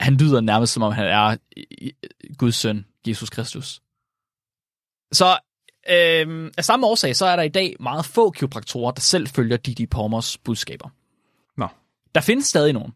[0.00, 1.90] Han lyder nærmest som om han er øh,
[2.38, 3.80] Guds søn, Jesus Kristus.
[5.12, 5.38] Så
[5.90, 9.56] øh, af samme årsag, så er der i dag meget få kiropraktorer, der selv følger
[9.56, 10.88] Didi Palmers budskaber.
[11.56, 11.68] Nå.
[12.14, 12.92] Der findes stadig nogen.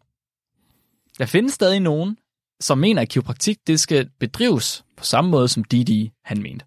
[1.17, 2.17] Der findes stadig nogen,
[2.59, 6.65] som mener, at kiropraktik det skal bedrives på samme måde, som Didi han mente.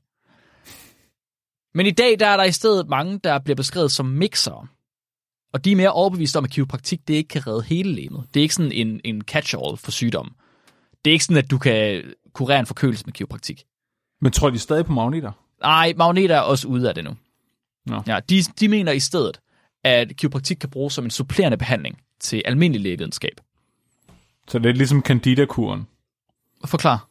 [1.75, 4.67] Men i dag der er der i stedet mange, der bliver beskrevet som mixere.
[5.53, 8.27] Og de er mere overbevist om, at kiropraktik det ikke kan redde hele lemet.
[8.35, 10.35] Det er ikke sådan en, en catch-all for sygdom.
[11.05, 12.03] Det er ikke sådan, at du kan
[12.33, 13.65] kurere en forkølelse med kiropraktik.
[14.21, 15.33] Men tror de stadig på magneter?
[15.63, 17.17] Nej, magneter er også ude af det nu.
[17.87, 18.03] Nå.
[18.07, 19.41] Ja, de, de mener i stedet,
[19.85, 23.41] at kiropraktik kan bruges som en supplerende behandling til almindelig lægevidenskab.
[24.49, 25.87] Så det er ligesom candida-kuren.
[26.65, 27.09] Forklar.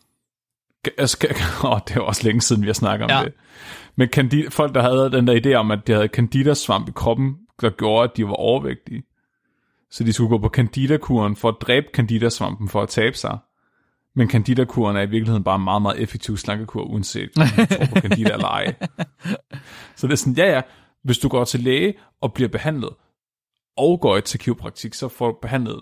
[1.05, 1.29] Skal,
[1.65, 3.23] åh, det er også længe siden, vi har snakket om Ja.
[3.25, 3.33] det.
[3.97, 7.35] Men candida, folk, der havde den der idé om, at de havde candida-svamp i kroppen,
[7.61, 9.03] der gjorde, at de var overvægtige.
[9.91, 13.37] så de skulle gå på candida-kuren for at dræbe candidasvampen for at tabe sig.
[14.15, 17.85] Men candida-kuren er i virkeligheden bare en meget, meget effektiv slankekur, uanset om du tror
[17.85, 18.75] på candida eller ej.
[19.95, 20.61] Så det er sådan, ja ja,
[21.03, 22.89] hvis du går til læge og bliver behandlet,
[23.77, 25.79] og går til kiropraktik, så får du behandlet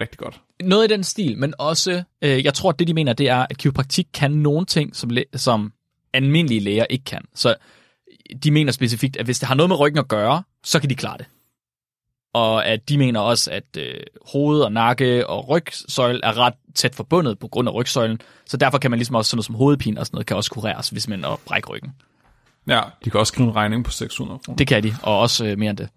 [0.00, 0.40] rigtig godt.
[0.62, 3.46] Noget i den stil, men også, øh, jeg tror, at det de mener, det er,
[3.50, 5.72] at kiropraktik kan nogle ting, som, som
[6.12, 7.24] almindelige læger ikke kan.
[7.34, 7.54] Så
[8.42, 10.94] de mener specifikt, at hvis det har noget med ryggen at gøre, så kan de
[10.94, 11.26] klare det.
[12.34, 14.00] Og at de mener også, at øh,
[14.32, 18.78] hoved og nakke og rygsøjle er ret tæt forbundet på grund af rygsøjlen, så derfor
[18.78, 21.08] kan man ligesom også sådan noget som hovedpine og sådan noget, kan også kureres, hvis
[21.08, 21.92] man er bræk ryggen.
[22.68, 24.56] Ja, de kan også skrive en regning på 600 kroner.
[24.56, 25.88] Det kan de, og også øh, mere end det.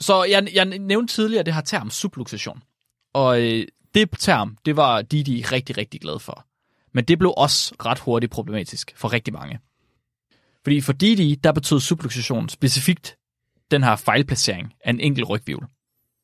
[0.00, 2.62] Så jeg, jeg nævnte tidligere det her term subluxation.
[3.14, 6.45] Og øh, det term, det var de, de rigtig, rigtig glade for.
[6.96, 9.60] Men det blev også ret hurtigt problematisk for rigtig mange.
[10.62, 13.16] Fordi for Didi, der betød subluxation specifikt
[13.70, 15.66] den her fejlplacering af en enkelt rygvivl.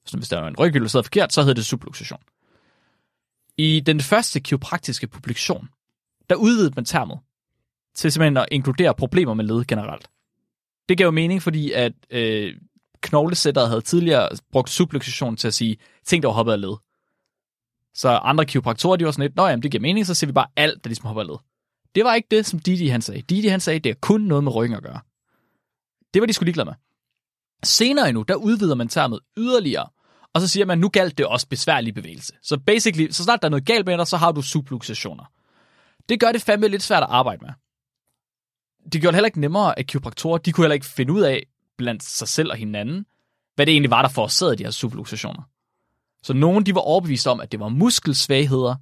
[0.07, 2.21] Så hvis der var en rygvivl, der sad forkert, så hed det subluxation.
[3.57, 5.69] I den første kiropraktiske publikation,
[6.31, 7.19] der udvidede man termet
[7.95, 10.11] til simpelthen at inkludere problemer med led generelt.
[10.89, 12.55] Det gav jo mening, fordi at øh,
[13.01, 16.77] knoglesættere havde tidligere brugt subluxation til at sige ting, der var hoppet af led.
[17.95, 20.33] Så andre kiropraktorer, de var sådan lidt, nå jamen, det giver mening, så ser vi
[20.33, 21.37] bare alt, der ligesom hopper led.
[21.95, 23.23] Det var ikke det, som Didi han sagde.
[23.23, 25.01] Didi han sagde, det er kun noget med ryggen at gøre.
[26.15, 26.75] Det var de skulle ligeglade med.
[27.65, 29.89] Senere endnu, der udvider man termet yderligere,
[30.35, 32.33] og så siger man, nu galt det også besværlig bevægelse.
[32.43, 35.25] Så basically, så snart der er noget galt med dig, så har du subluxationer.
[36.09, 37.53] Det gør det fandme lidt svært at arbejde med.
[38.93, 41.47] Det gjorde det heller ikke nemmere, at kiropraktorer, de kunne heller ikke finde ud af,
[41.79, 43.07] blandt sig selv og hinanden,
[43.55, 45.43] hvad det egentlig var, der forårsagede de her subluxationer.
[46.23, 48.75] Så nogen, de var overbevist om, at det var muskelsvagheder,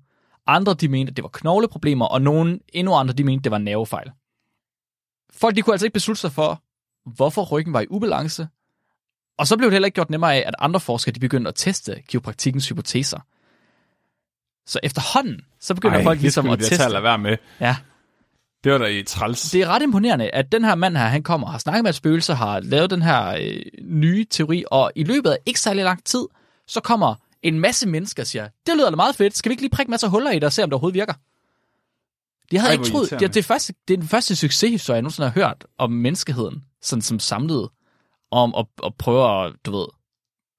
[0.47, 3.53] andre, de mente, at det var knogleproblemer, og nogen, endnu andre, de mente, at det
[3.53, 4.11] var nervefejl.
[5.33, 6.63] Folk, de kunne altså ikke beslutte sig for,
[7.11, 8.49] hvorfor ryggen var i ubalance,
[9.39, 11.55] og så blev det heller ikke gjort nemmere af, at andre forskere, de begyndte at
[11.55, 13.19] teste kiropraktikkens hypoteser.
[14.67, 17.03] Så efterhånden, så begynder Ej, folk ligesom at teste.
[17.03, 17.37] være med.
[17.61, 17.77] Ja,
[18.65, 19.51] Det var da i træls.
[19.51, 21.91] det er ret imponerende, at den her mand her, han kommer og har snakket med
[21.91, 25.85] et spøgelse, har lavet den her øh, nye teori, og i løbet af ikke særlig
[25.85, 26.27] lang tid,
[26.67, 29.71] så kommer en masse mennesker siger, det lyder da meget fedt, skal vi ikke lige
[29.71, 31.13] prikke masser af huller i det og se, om det overhovedet virker?
[32.51, 35.03] De havde Ej, ikke troet, det, det, er første, det er den første succeshistorie, jeg
[35.03, 37.69] nogensinde har hørt om menneskeheden, sådan som samlet,
[38.31, 39.87] om at, at prøve at, du ved,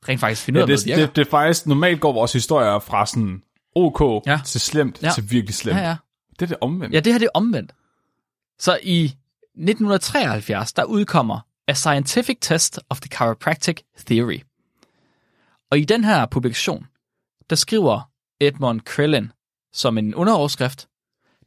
[0.09, 2.11] rent faktisk finde ud Ja, af, om det, det det, det, er faktisk, normalt går
[2.13, 3.43] vores historier fra sådan
[3.75, 4.39] OK Ja.
[4.45, 5.11] til slemt ja.
[5.15, 5.77] til virkelig slemt.
[5.77, 5.95] ja, ja.
[6.31, 6.93] Det er det omvendt.
[6.95, 7.71] Ja, det her det er omvendt.
[8.59, 14.39] Så i 1973, der udkommer A Scientific Test of the Chiropractic Theory.
[15.71, 16.87] Og i den her publikation,
[17.49, 19.31] der skriver Edmund Krellin
[19.73, 20.87] som en underoverskrift,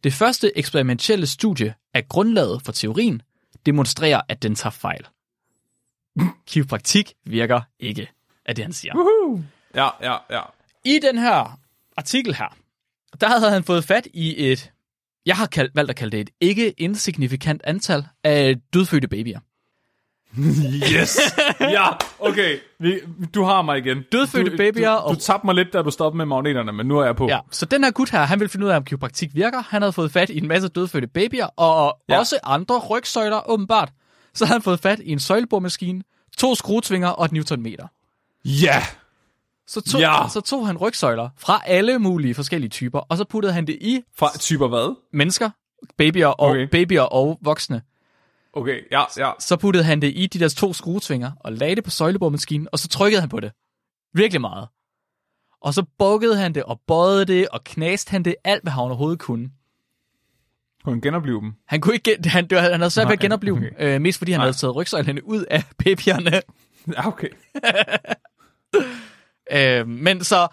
[0.05, 3.23] det første eksperimentelle studie af grundlaget for teorien
[3.67, 5.07] demonstrerer, at den tager fejl.
[6.47, 8.11] Kiropraktik virker ikke,
[8.45, 8.95] er det han siger.
[9.75, 10.43] Ja, ja, ja.
[10.85, 11.61] I den her
[11.97, 12.57] artikel her,
[13.21, 14.73] der havde han fået fat i et,
[15.27, 19.41] jeg har kaldt, valgt at kalde det et ikke insignifikant antal af dødfødte babyer.
[20.39, 21.19] Yes!
[21.61, 21.87] ja,
[22.19, 22.59] okay.
[22.79, 23.01] Vi,
[23.35, 24.03] du har mig igen.
[24.13, 26.87] Dødfødte du, babyer Du, og- du tabte mig lidt, da du stoppede med magneterne, men
[26.87, 27.27] nu er jeg på.
[27.29, 29.63] Ja, så den her gut her, han ville finde ud af, om kiropraktik virker.
[29.69, 32.19] Han havde fået fat i en masse dødfødte babyer, og ja.
[32.19, 33.93] Også andre rygsøjler, åbenbart.
[34.35, 36.03] Så havde han fået fat i en søjleboremaskine,
[36.39, 37.87] to skruetvinger og et newtonmeter.
[38.45, 38.83] Ja!
[39.67, 40.15] Så tog, Ja.
[40.33, 44.01] så tog han rygsøjler fra alle mulige forskellige typer, og så puttede han det i
[44.19, 44.97] Fra typer hvad?
[45.13, 45.51] mennesker,
[45.99, 46.49] babyer og.
[46.51, 46.67] Okay.
[46.73, 47.83] babyer og voksne.
[48.57, 49.31] Okay, ja, ja.
[49.39, 52.79] så puttede han det i de der to skruetvinger, og lagde det på søjleboremaskinen, og
[52.79, 53.53] så trykkede han på det.
[54.15, 54.69] Virkelig meget.
[55.61, 58.83] Og så bukkede han det, og bøjede det, og knaste han det, alt hvad han
[58.83, 59.51] overhovedet kunne.
[60.85, 61.53] Kunne han genopleve dem?
[61.67, 63.71] Han, kunne ikke, gen- han, det var, han havde svært ved at genopleve okay.
[63.71, 63.95] okay.
[63.95, 64.47] øh, mest fordi han Nej.
[64.47, 66.43] havde taget rygsøjlerne ud af babyerne.
[66.97, 67.29] Ja, okay.
[69.53, 70.49] Øh, men så,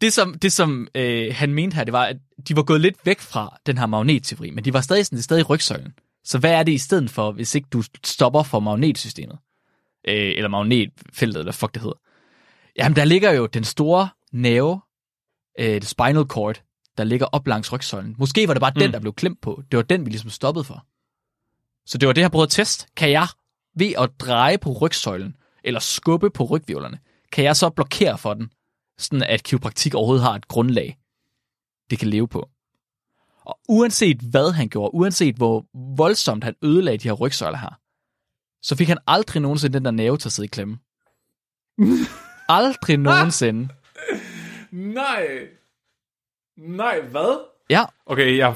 [0.00, 2.16] det som, det som øh, han mente her, det var, at
[2.48, 5.24] de var gået lidt væk fra den her magnetteori, men de var stadig, sådan, det
[5.24, 5.94] stadig rygsøjlen.
[6.26, 9.38] Så hvad er det i stedet for, hvis ikke du stopper for magnetsystemet?
[10.08, 11.98] Øh, eller magnetfeltet, eller fuck det hedder.
[12.78, 14.80] Jamen, der ligger jo den store nerve,
[15.58, 16.62] øh, det spinal cord,
[16.98, 18.14] der ligger op langs rygsøjlen.
[18.18, 18.80] Måske var det bare mm.
[18.80, 19.62] den, der blev klemt på.
[19.70, 20.86] Det var den, vi ligesom stoppede for.
[21.86, 22.86] Så det var det her prøvet at teste.
[22.96, 23.28] Kan jeg
[23.76, 26.98] ved at dreje på rygsøjlen, eller skubbe på rygvivlerne,
[27.32, 28.50] kan jeg så blokere for den,
[28.98, 30.98] sådan at kiropraktik overhovedet har et grundlag,
[31.90, 32.48] det kan leve på.
[33.46, 35.64] Og uanset hvad han gjorde, uanset hvor
[35.96, 37.78] voldsomt han ødelagde de her rygsøjler her,
[38.62, 40.78] så fik han aldrig nogensinde den der nerve til at sidde i klemme.
[42.48, 43.68] aldrig nogensinde.
[44.72, 45.26] Nej.
[46.56, 47.44] Nej, hvad?
[47.70, 48.54] Ja, Okay, jeg,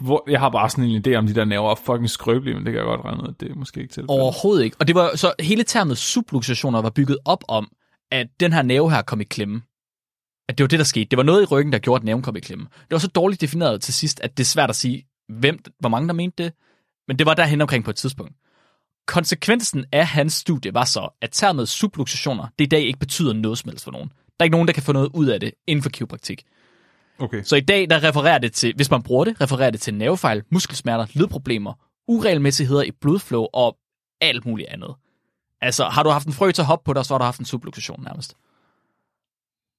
[0.00, 2.66] hvor, jeg har bare sådan en idé om, de der nerver er fucking skrøbelige, men
[2.66, 4.04] det kan jeg godt regne ud, det er måske ikke til.
[4.08, 4.76] Overhovedet ikke.
[4.80, 7.72] Og det var så hele termet subluxationer var bygget op om,
[8.10, 9.62] at den her næve her kom i klemme.
[10.48, 11.04] At det var det, der skete.
[11.04, 12.64] Det var noget i ryggen, der gjorde, at næven kom i klemme.
[12.64, 15.88] Det var så dårligt defineret til sidst, at det er svært at sige, hvem, hvor
[15.88, 16.52] mange der mente det.
[17.08, 18.32] Men det var derhen omkring på et tidspunkt.
[19.06, 23.58] Konsekvensen af hans studie var så, at termet subluxationer, det i dag ikke betyder noget
[23.58, 24.08] som helst for nogen.
[24.08, 26.44] Der er ikke nogen, der kan få noget ud af det inden for kiropraktik.
[27.18, 27.42] Okay.
[27.42, 30.42] Så i dag, der refererer det til, hvis man bruger det, refererer det til nervefejl,
[30.50, 31.72] muskelsmerter, ledproblemer,
[32.08, 33.76] uregelmæssigheder i blodflow og
[34.20, 34.94] alt muligt andet.
[35.60, 37.40] Altså, har du haft en frø til at hoppe på dig, så har du haft
[37.40, 38.36] en subluxation nærmest.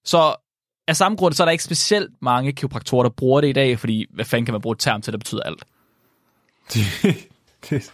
[0.05, 0.35] Så
[0.89, 3.79] af samme grund, så er der ikke specielt mange kiropraktorer, der bruger det i dag,
[3.79, 5.63] fordi hvad fanden kan man bruge et term til, der betyder alt?
[6.73, 6.83] det,
[7.69, 7.91] det,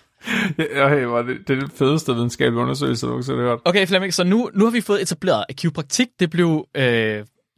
[0.58, 3.60] hey, var det, det er det fedeste videnskabelige undersøgelse, du nogensinde har hørt.
[3.66, 6.84] Okay, Flemming, så nu, nu har vi fået etableret, at kiropraktik, det blev, øh,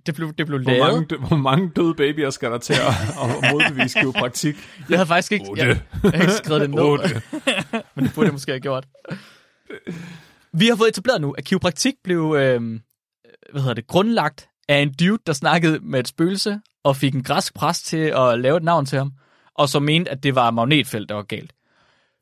[0.05, 0.93] det blev, det blev Hvor lavet.
[0.93, 2.79] mange, dø- hvor mange døde babyer skal der til at,
[3.43, 4.55] at modbevise kiropraktik?
[4.89, 5.63] Jeg havde faktisk ikke, Otte.
[5.63, 7.21] jeg, jeg havde ikke skrevet det ned.
[7.95, 8.85] Men det burde jeg måske have gjort.
[10.53, 12.79] Vi har fået etableret nu, at kiropraktik blev øh,
[13.51, 17.23] hvad hedder det, grundlagt af en dude, der snakkede med et spøgelse, og fik en
[17.23, 19.13] græsk præst til at lave et navn til ham,
[19.55, 21.53] og så mente, at det var magnetfelt, der var galt.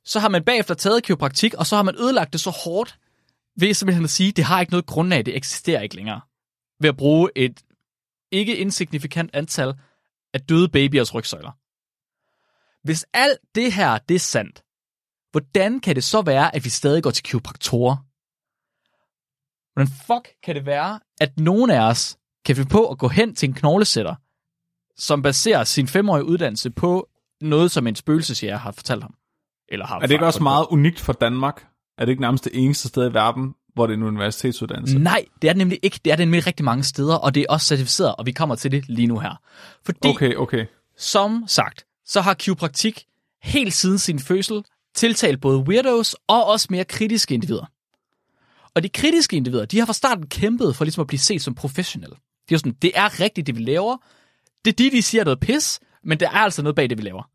[0.04, 3.00] Så har man bagefter taget kiropraktik, og så har man ødelagt det så hårdt,
[3.60, 6.22] ved simpelthen at sige, at det har ikke noget grundlag, det eksisterer ikke længere.
[6.80, 7.64] Ved at bruge et
[8.32, 9.74] ikke insignifikant antal
[10.34, 11.52] af døde babyers rygsøjler.
[12.84, 14.64] Hvis alt det her, det er sandt,
[15.32, 17.96] hvordan kan det så være, at vi stadig går til kiropraktorer?
[19.74, 23.36] Hvordan fuck kan det være, at nogen af os kan finde på at gå hen
[23.36, 24.16] til en knoglesætter,
[24.98, 27.10] som baserer sin femårige uddannelse på
[27.41, 29.14] noget, som en spøgelsesjæger har fortalt ham?
[29.70, 31.68] Eller har Er det ikke også meget unikt for Danmark?
[31.98, 35.00] Er det ikke nærmest det eneste sted i verden, hvor det er en universitetsuddannelse?
[35.00, 36.00] Nej, det er det nemlig ikke.
[36.06, 38.56] Det er det nemlig rigtig mange steder, og det er også certificeret, og vi kommer
[38.56, 39.41] til det lige nu her.
[39.86, 40.66] Fordi, Okay, okay.
[40.98, 43.06] som sagt, så har kiropraktik
[43.43, 44.64] helt siden sin fødsel
[44.96, 47.66] tiltalt både weirdos og også mere kritiske individer.
[48.76, 51.56] Og de kritiske individer, de har fra starten kæmpet for ligesom at blive set som
[51.56, 52.16] professionelle.
[52.50, 53.98] De er sådan, det er rigtigt, det vi laver.
[54.66, 57.04] Det er de, de siger noget pis, men der er altså noget bag det, vi
[57.04, 57.30] laver.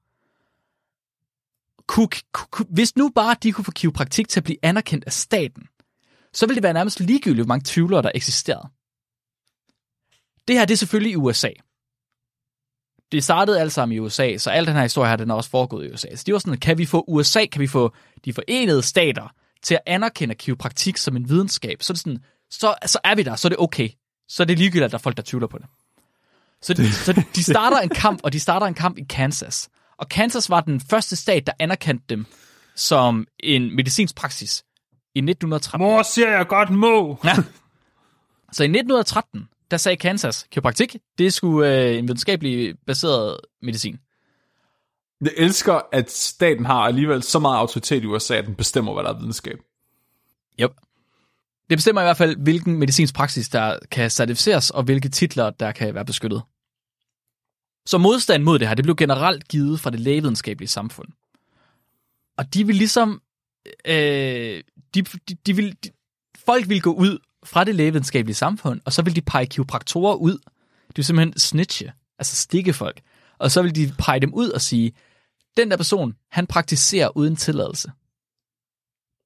[1.87, 5.69] Kunne, kunne, hvis nu bare de kunne få kiropraktik til at blive anerkendt af staten,
[6.33, 8.69] så ville det være nærmest ligegyldigt, hvor mange tvivlere der eksisterede.
[10.49, 11.51] Det her, det er selvfølgelig i USA.
[13.13, 15.51] Det startede alt sammen i USA, så al den her historie her, den er også
[15.51, 16.17] foregået i USA.
[16.17, 17.95] Så det var sådan, kan vi få USA, kan vi få
[18.25, 22.19] de forenede stater til at anerkende kiropraktik som en videnskab, så er, det sådan,
[22.51, 23.89] så, så er vi der, så er det okay.
[24.31, 25.67] Så er det ligegyldigt, at der er folk, der tvivler på det.
[26.63, 29.69] Så, de, så de starter en kamp, og de starter en kamp i Kansas.
[29.99, 32.27] Og Kansas var den første stat, der anerkendte dem
[32.75, 34.65] som en medicinsk praksis
[35.15, 35.81] i 1913.
[35.81, 37.19] Mor siger jeg godt må.
[37.25, 37.35] Ja.
[38.53, 43.99] Så i 1913, der sagde Kansas, kiropraktik, det er sgu øh, en videnskabelig baseret medicin.
[45.21, 49.05] Jeg elsker, at staten har alligevel så meget autoritet i USA, at den bestemmer, hvad
[49.05, 49.59] der er videnskab.
[50.61, 50.71] Yep.
[51.71, 55.73] Det bestemmer i hvert fald, hvilken medicinsk praksis, der kan certificeres, og hvilke titler, der
[55.73, 56.43] kan være beskyttet.
[57.87, 61.09] Så modstand mod det her, det blev generelt givet fra det lægevidenskabelige samfund.
[62.39, 63.23] Og de vil ligesom...
[63.85, 64.63] Øh,
[64.95, 65.91] de, de, de vil, de,
[66.45, 70.39] folk vil gå ud fra det lægevidenskabelige samfund, og så vil de pege kiropraktorer ud.
[70.89, 73.01] Det vil simpelthen snitche, altså stikke folk.
[73.39, 74.93] Og så vil de pege dem ud og sige,
[75.57, 77.93] den der person, han praktiserer uden tilladelse.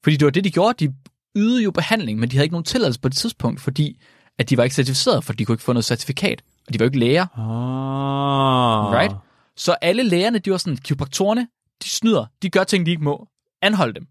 [0.02, 0.86] Fordi det var det, de gjorde.
[0.86, 0.94] De
[1.36, 4.00] ydede jo behandling, men de havde ikke nogen tilladelse på det tidspunkt, fordi
[4.38, 6.42] at de var ikke certificeret, for de kunne ikke få noget certifikat.
[6.66, 9.00] Og de var jo ikke læger, Ah.
[9.00, 9.14] right?
[9.56, 11.48] Så alle lægerne, de var sådan, kiropraktorerne,
[11.84, 13.28] de snyder, de gør ting, de ikke må.
[13.62, 14.06] Anhold dem.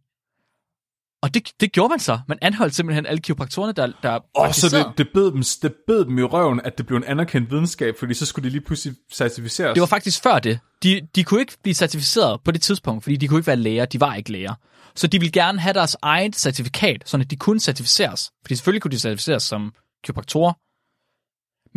[1.23, 2.19] Og det, det gjorde man så.
[2.27, 6.05] Man anholdt simpelthen alle kiropraktorerne, der, der Og så det, det, bed dem, det bed
[6.05, 8.95] dem i røven, at det blev en anerkendt videnskab, fordi så skulle de lige pludselig
[9.13, 9.73] certificeres.
[9.73, 10.59] Det var faktisk før det.
[10.83, 13.85] De, de kunne ikke blive certificeret på det tidspunkt, fordi de kunne ikke være læger.
[13.85, 14.53] De var ikke læger.
[14.95, 18.31] Så de ville gerne have deres eget certifikat, så de kunne certificeres.
[18.41, 20.53] Fordi selvfølgelig kunne de certificeres som kiropraktorer.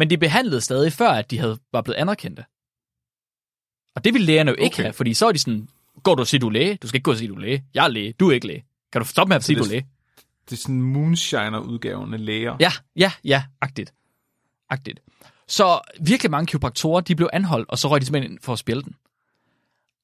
[0.00, 2.44] Men de behandlede stadig før, at de havde, var blevet anerkendte.
[3.96, 4.82] Og det ville lægerne jo ikke Okay.
[4.82, 5.68] have, fordi så var de sådan,
[6.02, 6.78] går du og siger, du er læge?
[6.82, 7.64] Du skal ikke gå og sige, du er læge.
[7.74, 8.12] Jeg er læge.
[8.12, 8.64] Du er ikke læge.
[8.92, 9.86] Kan du stoppe med at sige, det- du er læge?
[10.50, 12.56] Det er sådan moonshiner-udgaven af læger.
[12.60, 13.94] Ja, ja, ja, agtigt.
[14.70, 15.00] Agtigt.
[15.48, 18.58] Så virkelig mange kiropraktorer, de blev anholdt, og så røg de simpelthen ind for at
[18.58, 18.94] spille den.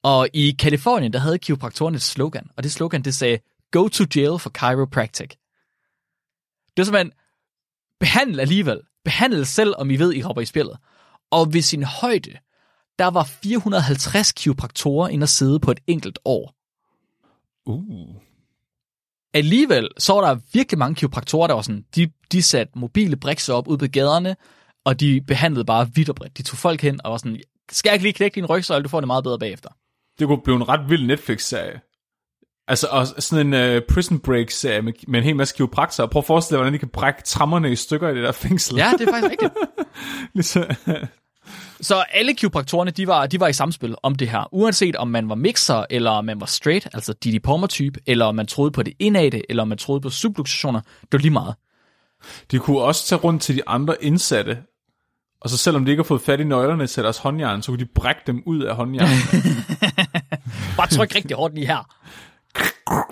[0.02, 3.38] Og i Kalifornien, der havde kiropraktoren et slogan, og det slogan, det sagde,
[3.70, 5.28] go to jail for chiropractic.
[5.28, 7.12] Det var simpelthen,
[8.00, 8.80] behandl alligevel.
[9.04, 10.78] Behandl selv, om I ved, I hopper i spillet.
[11.30, 12.30] Og ved sin højde,
[12.98, 16.54] der var 450 kiropraktorer inde at sidde på et enkelt år.
[17.66, 18.16] Uh.
[19.34, 23.54] Alligevel, så var der virkelig mange kiropraktorer, der var sådan, de, de satte mobile brikser
[23.54, 24.36] op ude på gaderne,
[24.84, 26.38] og de behandlede bare vidt og bredt.
[26.38, 28.88] De tog folk hen og var sådan, skal jeg ikke lige knække din rygsøjle, du
[28.88, 29.70] får det meget bedre bagefter.
[30.18, 31.80] Det kunne blive en ret vild Netflix-serie.
[32.68, 36.08] Altså, og sådan en uh, Prison Break-serie med, med en hel masse kiropraktorer.
[36.08, 38.76] Prøv at forestille dig, hvordan de kan brække trammerne i stykker i det der fængsel.
[38.76, 39.52] Ja, det er faktisk rigtigt.
[40.34, 40.64] Ligesom,
[41.82, 44.48] Så alle kiropraktorerne, de var, de var i samspil om det her.
[44.52, 48.34] Uanset om man var mixer, eller om man var straight, altså Didi Palmer-type, eller om
[48.34, 51.54] man troede på det indadte, eller om man troede på subluxationer, det var lige meget.
[52.50, 54.58] de kunne også tage rundt til de andre indsatte,
[55.40, 57.80] og så selvom de ikke har fået fat i nøglerne til deres håndjern, så kunne
[57.80, 59.18] de brække dem ud af håndjernet.
[60.76, 61.88] Bare tryk rigtig hårdt lige her.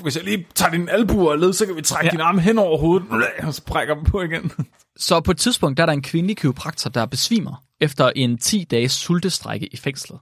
[0.03, 2.11] Hvis jeg lige tager din albuer og led, så kan vi trække ja.
[2.11, 3.09] Din arm hen over hovedet,
[3.43, 4.53] og så brækker dem på igen.
[4.97, 8.93] Så på et tidspunkt, der er der en kvindelig kiropraktor, der besvimer efter en 10-dages
[8.93, 10.19] sultestrække i fængslet.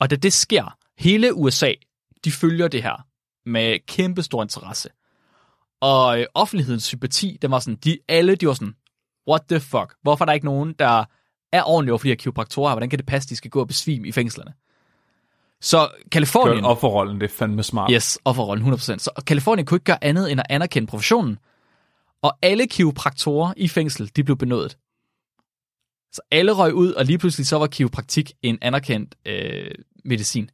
[0.00, 1.72] Og da det sker, hele USA,
[2.24, 3.06] de følger det her
[3.46, 4.88] med kæmpe stor interesse.
[5.80, 8.74] Og øh, offentlighedens sympati, den var sådan, de, alle de var sådan,
[9.28, 11.04] what the fuck, hvorfor er der ikke nogen, der
[11.52, 13.68] er ordentlige over for de her kiropraktorer, hvordan kan det passe, de skal gå og
[13.68, 14.52] besvime i fængslerne?
[15.64, 16.58] Så Kalifornien...
[16.58, 17.90] Kørt offerrollen, det er fandme smart.
[17.92, 18.78] Yes, offerrollen 100%.
[18.78, 21.38] Så Kalifornien kunne ikke gøre andet end at anerkende professionen,
[22.22, 24.78] og alle kiropraktorer i fængsel, de blev benådet.
[26.12, 29.70] Så alle røg ud, og lige pludselig så var kiropraktik en anerkendt øh,
[30.04, 30.50] medicin.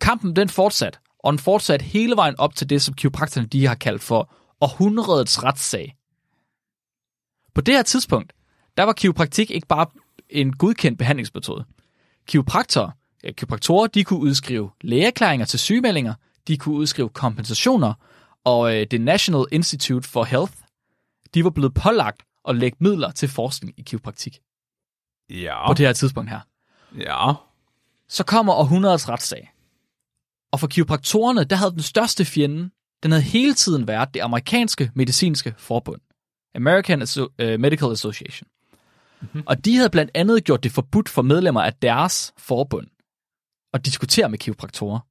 [0.00, 3.74] Kampen den fortsat, og den fortsat hele vejen op til det, som kiropraktorerne de har
[3.74, 5.96] kaldt for århundredets retssag.
[7.54, 8.32] På det her tidspunkt,
[8.76, 9.86] der var kiropraktik ikke bare
[10.30, 11.64] en godkendt behandlingsmetode.
[12.26, 12.90] Kiropraktorer,
[13.32, 16.14] kiropraktorer, de kunne udskrive lægeerklæringer til sygemeldinger,
[16.48, 17.94] de kunne udskrive kompensationer,
[18.44, 20.52] og øh, det National Institute for Health,
[21.34, 24.38] de var blevet pålagt at lægge midler til forskning i kiropraktik
[25.30, 25.68] Ja.
[25.68, 26.40] på det her tidspunkt her.
[26.98, 27.32] Ja.
[28.08, 29.52] Så kommer århundredets retssag.
[30.52, 32.70] Og for kiropraktorerne, der havde den største fjende,
[33.02, 36.00] den havde hele tiden været det amerikanske medicinske forbund.
[36.54, 38.48] American Asso- uh, Medical Association.
[39.20, 39.42] Mm-hmm.
[39.46, 42.86] Og de havde blandt andet gjort det forbudt for medlemmer af deres forbund
[43.76, 44.98] at diskutere med kiropraktorer.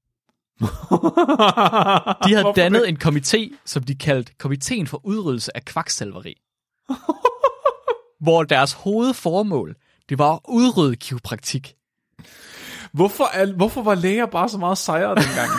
[2.25, 2.89] De havde Hvorfor dannet det?
[2.89, 6.35] en komité, som de kaldte Komiteen for udryddelse af kvaksalveri.
[8.25, 9.75] hvor deres hovedformål,
[10.09, 11.75] det var at udrydde kiropraktik.
[12.93, 15.49] Hvorfor, er, hvorfor var læger bare så meget sejere dengang?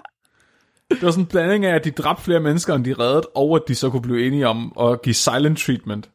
[0.90, 3.56] det var sådan en blanding af, at de dræbte flere mennesker, end de reddede, og
[3.56, 6.10] at de så kunne blive enige om at give silent treatment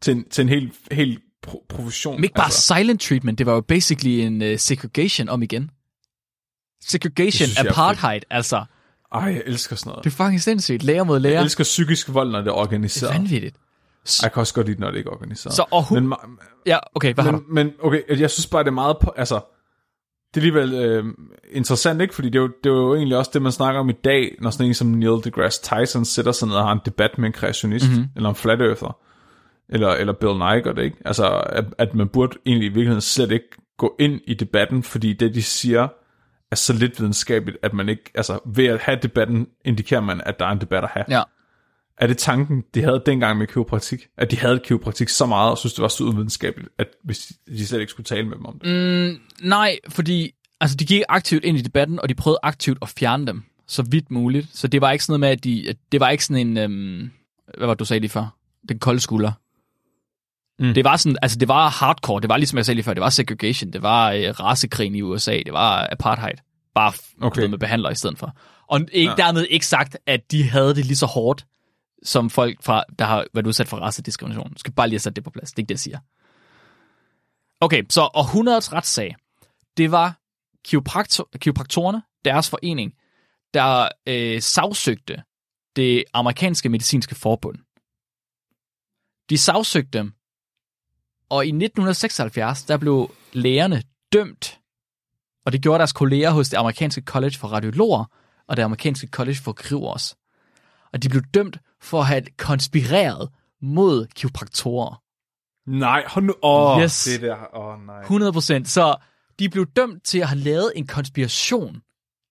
[0.00, 2.14] til en, til en helt, helt pro- profession.
[2.14, 2.74] Men ikke bare altså.
[2.76, 5.70] silent treatment, det var jo basically en uh, segregation om igen.
[6.84, 8.64] Segregation, synes jeg apartheid, altså.
[9.14, 10.04] Ej, jeg elsker sådan noget.
[10.04, 10.82] Det er fucking sindssygt.
[10.82, 11.40] Læger mod Jeg læger.
[11.40, 13.14] elsker psykisk vold, når det er Det er organiseret.
[13.14, 13.56] vanvittigt.
[14.22, 15.54] Jeg kan også godt lide, når det ikke er organiseret.
[15.54, 16.08] Så og hun...
[16.08, 16.18] men,
[16.66, 17.38] Ja, okay, hvad har du?
[17.48, 18.96] men, men okay, jeg synes bare, det er meget...
[19.02, 19.34] På, altså,
[20.34, 21.04] det er alligevel øh,
[21.52, 22.14] interessant, ikke?
[22.14, 24.34] Fordi det er, jo, det er jo egentlig også det, man snakker om i dag,
[24.40, 27.26] når sådan en som Neil deGrasse Tyson sætter sig ned og har en debat med
[27.26, 28.04] en kreationist, mm-hmm.
[28.16, 28.96] eller en flat earther,
[29.68, 30.96] eller, eller Bill Nye gør det, ikke?
[31.04, 33.48] Altså, at, at man burde egentlig i virkeligheden slet ikke
[33.78, 35.88] gå ind i debatten, fordi det, de siger,
[36.50, 38.10] er så lidt videnskabeligt, at man ikke...
[38.14, 41.04] Altså, ved at have debatten, indikerer man, at der er en debat at have.
[41.08, 41.22] Ja.
[41.98, 44.06] Er det tanken, de havde dengang med kiropraktik?
[44.16, 47.66] At de havde kiropraktik så meget, og synes det var så uvidenskabeligt, at hvis de
[47.66, 48.68] slet ikke skulle tale med dem om det?
[48.68, 52.88] Mm, nej, fordi altså, de gik aktivt ind i debatten, og de prøvede aktivt at
[52.88, 54.48] fjerne dem, så vidt muligt.
[54.52, 55.68] Så det var ikke sådan noget med, at de...
[55.68, 56.56] At det var ikke sådan en...
[56.56, 57.10] Øhm,
[57.58, 58.36] hvad var det, du sagde lige før?
[58.68, 59.32] Den kolde skulder.
[60.58, 60.74] Mm.
[60.74, 63.00] Det var sådan, altså det var hardcore, det var ligesom jeg sagde lige før, det
[63.00, 66.36] var segregation, det var øh, racekrigen i USA, det var apartheid,
[66.74, 67.26] bare Okay.
[67.26, 67.50] okay.
[67.50, 68.36] med behandler i stedet for.
[68.66, 69.16] Og ikke, ja.
[69.16, 71.46] dermed ikke sagt, at de havde det lige så hårdt,
[72.02, 74.50] som folk, fra, der har været udsat for racediskrimination.
[74.50, 75.98] Jeg skal bare lige have sat det på plads, det er ikke det, jeg siger.
[77.60, 79.16] Okay, så århundredets retssag,
[79.76, 80.18] det var
[80.64, 82.92] kiropraktor, kiropraktorerne, deres forening,
[83.54, 85.22] der øh, sagsøgte
[85.76, 87.58] det amerikanske medicinske forbund.
[89.30, 90.15] De sagsøgte dem,
[91.30, 94.60] og i 1976, der blev lægerne dømt,
[95.46, 98.04] og det gjorde deres kolleger hos det amerikanske college for radiologer
[98.48, 100.14] og det amerikanske college for kirurger.
[100.92, 103.28] Og de blev dømt for at have konspireret
[103.62, 105.02] mod kiropraktorer.
[105.66, 106.34] Nej, hold nu...
[106.42, 107.04] Åh, Yes.
[107.04, 107.56] det der...
[107.56, 108.02] Åh, nej.
[108.02, 108.64] 100%.
[108.64, 108.96] Så
[109.38, 111.80] de blev dømt til at have lavet en konspiration.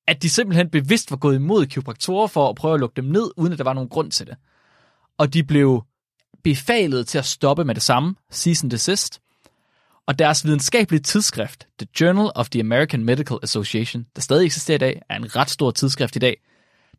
[0.07, 3.31] At de simpelthen bevidst var gået imod kiropraktorer for at prøve at lukke dem ned,
[3.37, 4.35] uden at der var nogen grund til det.
[5.17, 5.83] Og de blev
[6.45, 9.21] befalet til at stoppe med det samme, cease and desist.
[10.07, 14.79] Og deres videnskabelige tidsskrift, The Journal of the American Medical Association, der stadig eksisterer i
[14.79, 16.41] dag, er en ret stor tidsskrift i dag,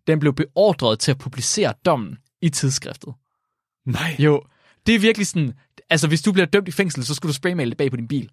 [0.07, 3.15] den blev beordret til at publicere dommen i tidsskriftet.
[3.85, 4.17] Nej.
[4.19, 4.43] Jo,
[4.87, 5.53] det er virkelig sådan,
[5.91, 8.09] altså hvis du bliver dømt i fængsel, så skulle du spraymale det bag på din
[8.09, 8.31] bil.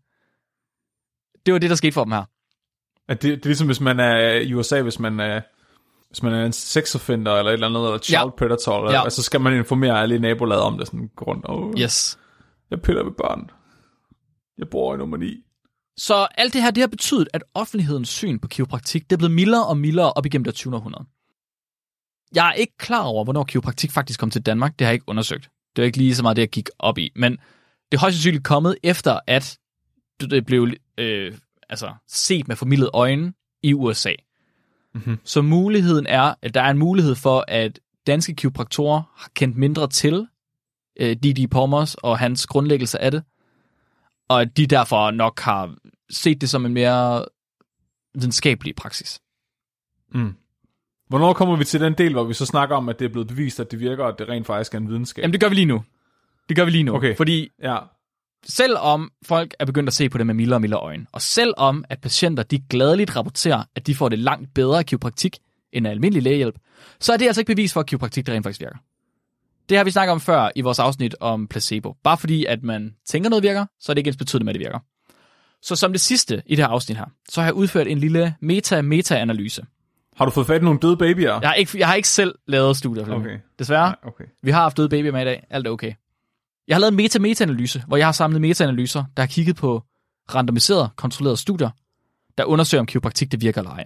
[1.46, 2.24] Det var det, der skete for dem her.
[3.08, 5.42] At det, det er ligesom, hvis man er i USA, hvis man er,
[6.14, 8.30] hvis man er en sexoffender eller et eller andet, eller child Ja.
[8.30, 9.04] predator, eller, Ja.
[9.04, 12.20] altså skal man informere alle i nabolaget om det, sådan gå rundt og, Yes.
[12.72, 13.50] jeg piller ved børn.
[14.58, 15.44] Jeg bor i nummer 9.
[15.98, 19.32] Så alt det her, det har betydet, at offentlighedens syn på kiropraktik, det er blevet
[19.36, 20.76] mildere og mildere op igennem det 20.
[20.76, 21.06] århundrede.
[22.36, 24.80] Jeg er ikke klar over, hvornår kiropraktik faktisk kom til Danmark.
[24.80, 25.44] Det har jeg ikke undersøgt.
[25.76, 27.12] Det var ikke lige så meget det, jeg gik op i.
[27.16, 29.58] Men det er højst sandsynligt kommet efter, at
[30.20, 31.34] det blev øh,
[31.70, 33.34] altså, set med formidlet øjne
[33.64, 34.14] i USA.
[34.96, 35.20] Mhm.
[35.24, 39.88] Så muligheden er, at der er en mulighed for, at danske kiropraktorer har kendt mindre
[39.88, 40.28] til
[41.00, 43.24] øh, Didi Pommers og hans grundlæggelse af det,
[44.30, 45.76] og at de derfor nok har
[46.10, 47.26] set det som en mere
[48.16, 49.20] videnskabelig praksis.
[50.14, 50.34] Mm.
[51.10, 53.28] Hvornår kommer vi til den del, hvor vi så snakker om, at det er blevet
[53.28, 55.22] bevist, at det virker, og at det rent faktisk er en videnskab?
[55.22, 55.84] Jamen, det gør vi lige nu.
[56.50, 56.96] Det gør vi lige nu.
[56.96, 57.18] Okay.
[57.18, 57.78] Fordi Ja.
[58.46, 61.86] Selvom folk er begyndt at se på det med mildere og mildere øjne, og selvom
[61.90, 65.38] at patienter de gladeligt rapporterer, at de får det langt bedre kiropraktik
[65.72, 66.56] end af almindelig lægehjælp,
[67.00, 68.78] så er det altså ikke bevis for, at kiropraktik det rent faktisk virker.
[69.70, 71.96] Det har vi snakket om før i vores afsnit om placebo.
[72.04, 74.60] Bare fordi, at man tænker noget virker, så er det ikke ens betydende med, at
[74.60, 74.80] det virker.
[75.62, 78.36] Så som det sidste i det her afsnit her, så har jeg udført en lille
[78.42, 79.66] meta-meta-analyse.
[80.16, 81.40] Har du fået fat i nogle døde babyer?
[81.42, 83.16] Jeg har ikke, jeg har ikke selv lavet studier.
[83.16, 83.40] Okay.
[83.60, 83.88] desværre.
[83.88, 84.24] Nej, okay.
[84.44, 85.48] Vi har haft døde babyer med i dag.
[85.50, 85.94] Alt er okay.
[86.68, 89.84] Jeg har lavet en meta-meta-analyse, hvor jeg har samlet meta-analyser, der har kigget på
[90.36, 91.70] randomiserede, kontrollerede studier,
[92.38, 93.86] der undersøger, om kiropraktik det virker eller ej.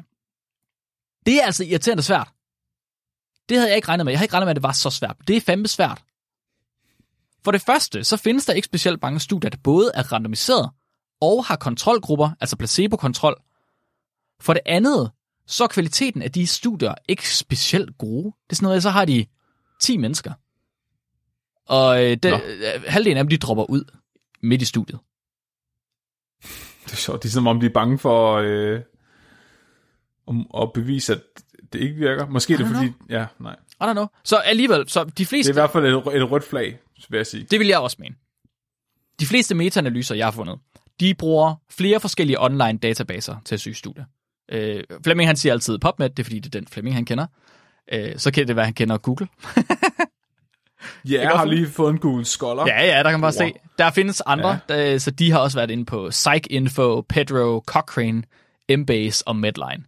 [1.26, 2.30] Det er altså irriterende svært.
[3.50, 4.14] Det havde jeg ikke regnet med.
[4.14, 5.18] Jeg havde ikke regnet med, at det var så svært.
[5.28, 6.04] Det er fandme svært.
[7.44, 10.70] For det første, så findes der ikke specielt mange studier, der både er randomiseret
[11.22, 13.36] og har kontrolgrupper, altså placebo-kontrol.
[14.42, 15.12] For det andet,
[15.48, 18.24] så er kvaliteten af de studier ikke specielt gode.
[18.24, 19.26] Det er sådan noget, så har de
[19.82, 20.34] 10 mennesker.
[21.68, 22.38] Og øh, det, Nå.
[22.38, 23.84] øh, halvdelen af dem, de dropper ud
[24.42, 25.00] midt i studiet.
[26.86, 27.24] Det er sjovt.
[27.24, 28.82] Det er som om, de er bange for øh,
[30.28, 31.22] om, at bevise, at
[31.74, 32.28] det ikke virker.
[32.28, 32.92] Måske er det fordi...
[33.10, 33.56] Ja, nej.
[33.82, 34.08] I don't know.
[34.24, 35.50] Så alligevel, så de Det fleste...
[35.50, 37.48] er i hvert fald et, et rødt flag, vil jeg sige.
[37.52, 38.16] Det vil jeg også mene.
[39.20, 40.60] De fleste metaanalyser, jeg har fundet,
[41.00, 44.06] de bruger flere forskellige online databaser til at søge studier.
[44.52, 47.28] Øh, Flemming han siger altid PubMed, det er fordi, det er den Flemming han kender.
[47.94, 49.28] Øh, så kan det være, han kender Google.
[51.10, 52.68] Ja, jeg har for- lige fået en Google Scholar.
[52.68, 53.48] Ja, ja, der kan man bare Wow.
[53.50, 53.54] se.
[53.78, 54.92] Der findes andre, ja.
[54.92, 58.24] der, så de har også været inde på PsycInfo, Pedro, Cochrane,
[58.70, 59.84] Embase og Medline,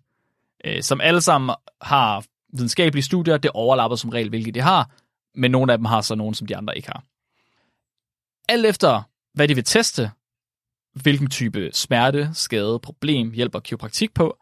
[0.66, 2.24] øh, som alle sammen har
[2.54, 3.38] videnskabelige studier.
[3.38, 4.90] Det overlapper som regel, hvilke de har,
[5.36, 7.04] men nogle af dem har så nogle, som de andre ikke har.
[8.50, 9.02] Alt efter,
[9.34, 10.12] hvad de vil teste,
[10.96, 14.38] hvilken type smerte, skade, problem hjælper kiropraktik på,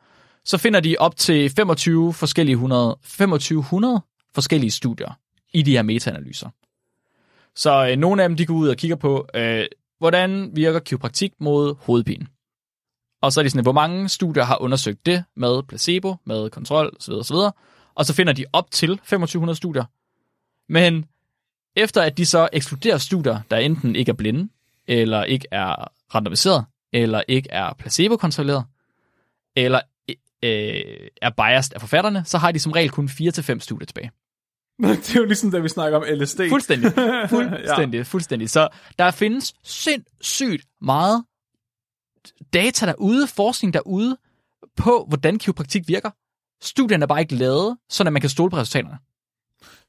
[0.46, 4.02] så finder de op til 25 forskellige 100, 2500
[4.36, 5.12] forskellige studier
[5.58, 6.50] i de her metaanalyser.
[7.56, 9.66] Så øh, nogle af dem, de går ud og kigger på, øh,
[10.00, 12.28] hvordan virker kiropraktik mod hovedpine.
[13.22, 16.96] Og så er de sådan, hvor mange studier har undersøgt det med placebo, med kontrol
[17.00, 17.14] osv.
[17.14, 17.36] osv.
[17.96, 19.86] Og så finder de op til 2500 studier.
[20.70, 21.06] Men
[21.76, 24.50] efter at de så ekskluderer studier, der enten ikke er blinde,
[24.88, 28.66] eller ikke er randomiseret, eller ikke er placebo-kontrolleret,
[29.56, 33.86] eller øh, øh er biased af forfatterne, så har de som regel kun 4-5 studier
[33.86, 34.12] tilbage
[34.80, 36.40] det er jo ligesom, da vi snakker om LSD.
[36.50, 36.92] Fuldstændig.
[37.30, 37.98] Fuldstændig.
[37.98, 38.04] ja.
[38.04, 38.50] fuldstændig.
[38.50, 38.68] Så
[39.00, 41.24] der findes sindssygt meget
[42.54, 44.18] data derude, forskning derude,
[44.78, 46.10] på hvordan kiropraktik virker.
[46.62, 48.98] Studierne er bare ikke lavet, så man kan stole på resultaterne.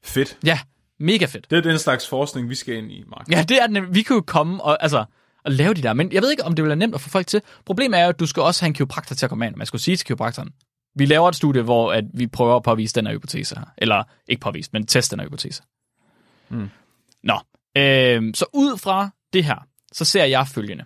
[0.05, 0.39] Fedt.
[0.45, 0.61] Ja,
[1.01, 1.51] mega fedt.
[1.51, 3.26] Det er den slags forskning, vi skal ind i, Mark.
[3.30, 3.95] Ja, det er den.
[3.95, 5.05] Vi kan jo komme og, altså,
[5.45, 7.09] og lave de der, men jeg ved ikke, om det vil være nemt at få
[7.09, 7.43] folk til.
[7.66, 9.57] Problemet er jo, at du skal også have en kiropraktor til at komme ind.
[9.57, 10.51] Man skulle sige til kiropraktoren,
[10.99, 13.64] vi laver et studie, hvor at vi prøver at påvise den her hypotese her.
[13.78, 15.62] Eller ikke påvise, men teste den her hypotese.
[16.49, 16.70] Mm.
[17.22, 17.40] Nå,
[17.76, 20.84] øh, så ud fra det her, så ser jeg følgende.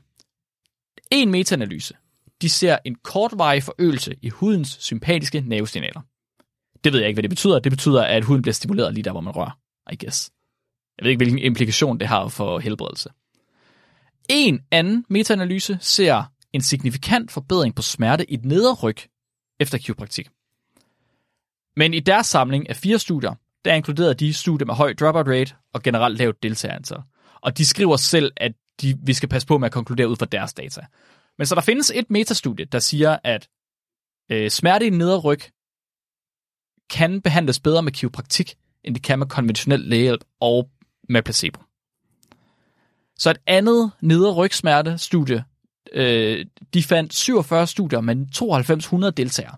[1.11, 1.95] En metaanalyse.
[2.43, 6.01] De ser en kortvarig forøgelse i hudens sympatiske nervesignaler.
[6.85, 7.59] Det ved jeg ikke, hvad det betyder.
[7.59, 9.59] Det betyder, at huden bliver stimuleret lige der, hvor man rører.
[9.93, 10.31] I guess.
[10.99, 13.09] Jeg ved ikke, hvilken implikation det har for helbredelse.
[14.29, 18.97] En anden metaanalyse ser en signifikant forbedring på smerte i et nederryg
[19.63, 20.29] efter kiropraktik.
[21.77, 23.35] Men i deres samling af fire studier,
[23.65, 26.99] der inkluderede de studier med høj dropout rate og generelt lavt deltagerantal.
[27.41, 28.53] Og de skriver selv, at
[28.83, 30.87] de, vi skal passe på med at konkludere ud fra deres data.
[31.39, 33.49] Men så der findes et metastudie, der siger, at
[34.31, 35.41] øh, smerte i nederryg
[36.91, 38.55] kan behandles bedre med kiropraktik,
[38.85, 40.71] end det kan med konventionel lægehjælp og
[41.09, 41.61] med placebo.
[43.19, 45.45] Så et andet nederrygsmerte-studie,
[45.95, 49.57] øh, de fandt 47 studier med 9200 deltagere,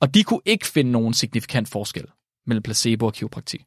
[0.00, 2.06] og de kunne ikke finde nogen signifikant forskel
[2.46, 3.64] mellem placebo og kiropraktik.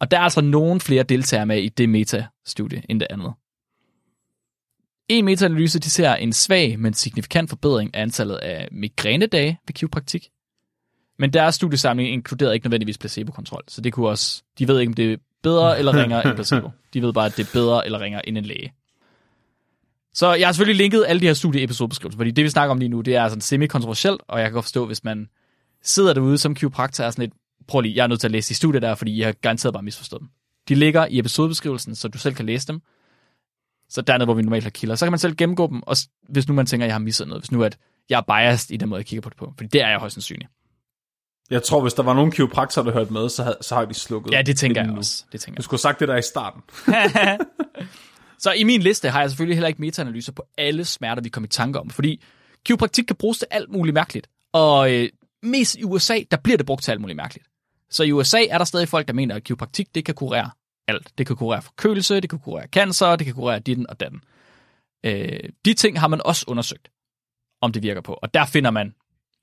[0.00, 3.32] Og der er altså nogen flere deltagere med i det metastudie end det andet.
[5.08, 10.30] En metaanalyse de ser en svag, men signifikant forbedring af antallet af migrænedage ved kiropraktik.
[11.18, 14.94] Men deres studiesamling inkluderede ikke nødvendigvis placebo-kontrol, så det kunne også, de ved ikke, om
[14.94, 16.70] det er bedre eller ringere end placebo.
[16.94, 18.72] De ved bare, at det er bedre eller ringere end en læge.
[20.14, 22.88] Så jeg har selvfølgelig linket alle de her studieepisodebeskrivelser, fordi det, vi snakker om lige
[22.88, 25.28] nu, det er sådan semi-kontroversielt, og jeg kan godt forstå, hvis man
[25.82, 27.34] sidder derude som kiropraktor og er sådan lidt,
[27.68, 29.72] prøv lige, jeg er nødt til at læse de studier der, fordi jeg har garanteret
[29.72, 30.28] bare misforstået dem.
[30.68, 32.80] De ligger i episodebeskrivelsen, så du selv kan læse dem.
[33.88, 34.94] Så dernede, hvor vi normalt har kilder.
[34.94, 35.96] Så kan man selv gennemgå dem, og
[36.28, 37.78] hvis nu man tænker, at jeg har misset noget, hvis nu at
[38.10, 39.52] jeg er biased i den måde, jeg kigger på det på.
[39.56, 40.50] Fordi det er jeg højst sandsynligt.
[41.50, 43.94] Jeg tror, hvis der var nogen kiropraktorer, der hørte med, så, havde, så har de
[43.94, 44.32] slukket.
[44.32, 44.96] Ja, det tænker jeg nu.
[44.96, 45.24] også.
[45.32, 46.62] Det tænker Du skulle have sagt det der i starten.
[48.44, 51.46] Så i min liste har jeg selvfølgelig heller ikke metaanalyser på alle smerter, vi kommer
[51.46, 52.22] i tanke om, fordi
[52.64, 54.28] kiropraktik kan bruges til alt muligt mærkeligt.
[54.52, 55.08] Og øh,
[55.42, 57.46] mest i USA, der bliver det brugt til alt muligt mærkeligt.
[57.90, 60.50] Så i USA er der stadig folk, der mener, at kiropraktik, det kan kurere
[60.88, 61.12] alt.
[61.18, 64.20] Det kan kurere forkølelse, det kan kurere cancer, det kan kurere ditten og datten.
[65.04, 66.88] Øh, de ting har man også undersøgt,
[67.60, 68.12] om det virker på.
[68.12, 68.94] Og der finder man,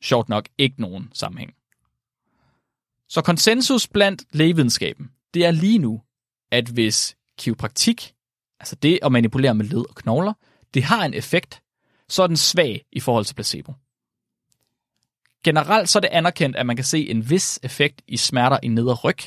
[0.03, 1.53] sjovt nok, ikke nogen sammenhæng.
[3.09, 6.01] Så konsensus blandt lægevidenskaben, det er lige nu,
[6.51, 8.13] at hvis kiropraktik,
[8.61, 10.33] altså det at manipulere med led og knogler,
[10.73, 11.61] det har en effekt,
[12.09, 13.73] så er den svag i forhold til placebo.
[15.43, 18.67] Generelt så er det anerkendt, at man kan se en vis effekt i smerter i
[18.67, 19.17] nedre ryg,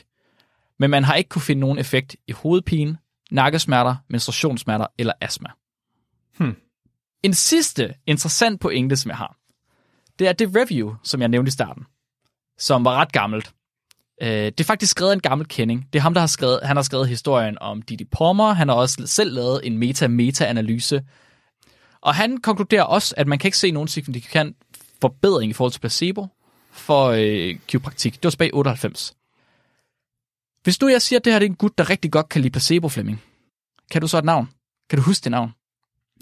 [0.78, 2.99] men man har ikke kunne finde nogen effekt i hovedpine,
[3.30, 5.49] nakkesmerter, menstruationssmerter eller astma.
[6.39, 6.57] Hmm.
[7.22, 9.37] En sidste interessant pointe, som jeg har,
[10.18, 11.85] det er det review, som jeg nævnte i starten,
[12.59, 13.53] som var ret gammelt.
[14.22, 15.88] Øh, det er faktisk skrevet af en gammel kending.
[15.92, 18.52] Det er ham, der har skrevet, han har skrevet historien om Didi Palmer.
[18.52, 21.02] Han har også selv lavet en meta-meta-analyse.
[22.00, 24.56] Og han konkluderer også, at man kan ikke se nogen signifikant
[25.00, 26.26] forbedring i forhold til placebo
[26.70, 28.14] for øh, kiropraktik.
[28.14, 29.14] Det var tilbage i 98.
[30.62, 32.40] Hvis nu jeg siger, at det her det er en gut, der rigtig godt kan
[32.40, 33.22] lide placebo, Flemming,
[33.90, 34.48] kan du så et navn?
[34.90, 35.50] Kan du huske det navn?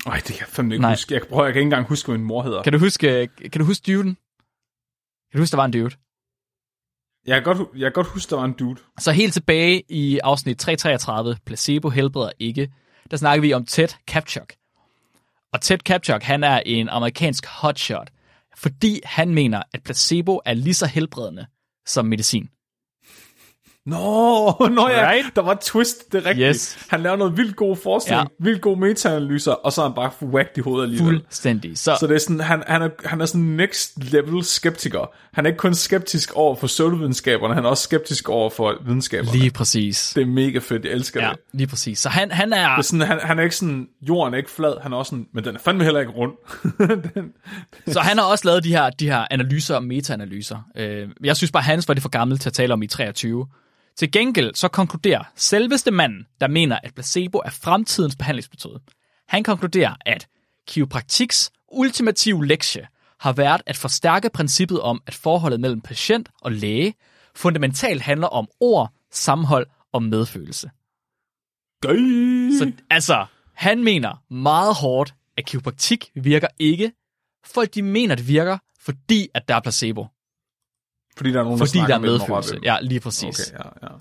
[0.06, 0.92] Ej, det kan jeg fandme ikke Nej.
[0.92, 1.14] huske.
[1.14, 2.62] Jeg, prøver, jeg kan ikke engang huske, hvad min mor hedder.
[2.62, 4.14] Kan du huske, kan du huske duden?
[5.30, 5.90] Kan du huske, der var en dude?
[7.26, 8.80] Jeg, kan godt, jeg kan godt huske, der var en dude.
[8.98, 12.72] Så helt tilbage i afsnit 333, Placebo helbreder ikke,
[13.10, 14.52] der snakker vi om Ted Kapchuk.
[15.52, 18.10] Og Ted Kapchuk, han er en amerikansk hotshot,
[18.56, 21.46] fordi han mener, at placebo er lige så helbredende
[21.86, 22.48] som medicin.
[23.86, 23.96] Nå,
[24.76, 25.36] nå ja, Right?
[25.36, 26.48] der var et twist, det er rigtigt.
[26.48, 26.86] Yes.
[26.90, 28.24] Han laver noget vildt god forskning, Ja.
[28.38, 31.20] vildt gode metaanalyser, og så er han bare whacked i hovedet alligevel.
[31.20, 31.78] Fuldstændig.
[31.78, 35.10] Så, Så det er sådan, han, han, er, han er sådan next level skeptiker.
[35.34, 39.38] Han er ikke kun skeptisk over for pseudovidenskaberne, han er også skeptisk over for videnskaberne.
[39.38, 40.12] lige præcis.
[40.14, 41.38] Det er mega fedt, jeg elsker Ja, det.
[41.52, 41.98] lige præcis.
[41.98, 42.68] Så han, han er...
[42.70, 45.10] Det er sådan, han, han er ikke sådan, jorden er ikke flad, han er også
[45.10, 46.32] sådan, men den er fandme heller ikke rund.
[47.14, 47.32] den,
[47.86, 50.58] Så han har også lavet de her, de her analyser og meta-analyser.
[50.76, 53.46] Øh, jeg synes bare, hans var det for gammelt til at tale om i 23.
[53.96, 58.80] Til gengæld så konkluderer selveste manden, der mener, at placebo er fremtidens behandlingsmetode.
[59.28, 60.28] Han konkluderer, at
[60.68, 62.88] kiropraktiks ultimative lektie
[63.20, 66.94] har været at forstærke princippet om, at forholdet mellem patient og læge
[67.34, 70.70] fundamentalt handler om ord, sammenhold og medfølelse.
[71.80, 72.50] Gøy.
[72.58, 76.92] Så altså, han mener meget hårdt, at kiropraktik virker ikke.
[77.44, 80.06] Folk de mener, det virker, fordi at der er placebo.
[81.16, 82.58] Fordi der er nogen, der Fordi der snakker er medfølelse.
[82.62, 83.52] Ja, lige præcis.
[83.52, 83.92] Okay, ja, ja.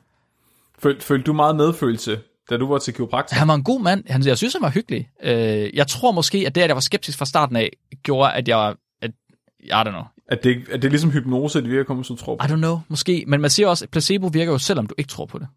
[0.79, 3.35] Føl, følte du meget medfølelse, da du var til kiropraktor?
[3.35, 4.03] Han var en god mand.
[4.07, 5.09] Han, jeg synes, han var hyggelig.
[5.23, 7.69] Øh, jeg tror måske, at det, at jeg var skeptisk fra starten af,
[8.03, 8.75] gjorde, at jeg...
[9.01, 9.11] At,
[9.59, 10.03] I don't know.
[10.27, 12.45] At det, at det er ligesom hypnose, at det virker kommer, som tror på.
[12.45, 13.23] I don't know, måske.
[13.27, 15.47] Men man siger også, at placebo virker jo, selvom du ikke tror på det.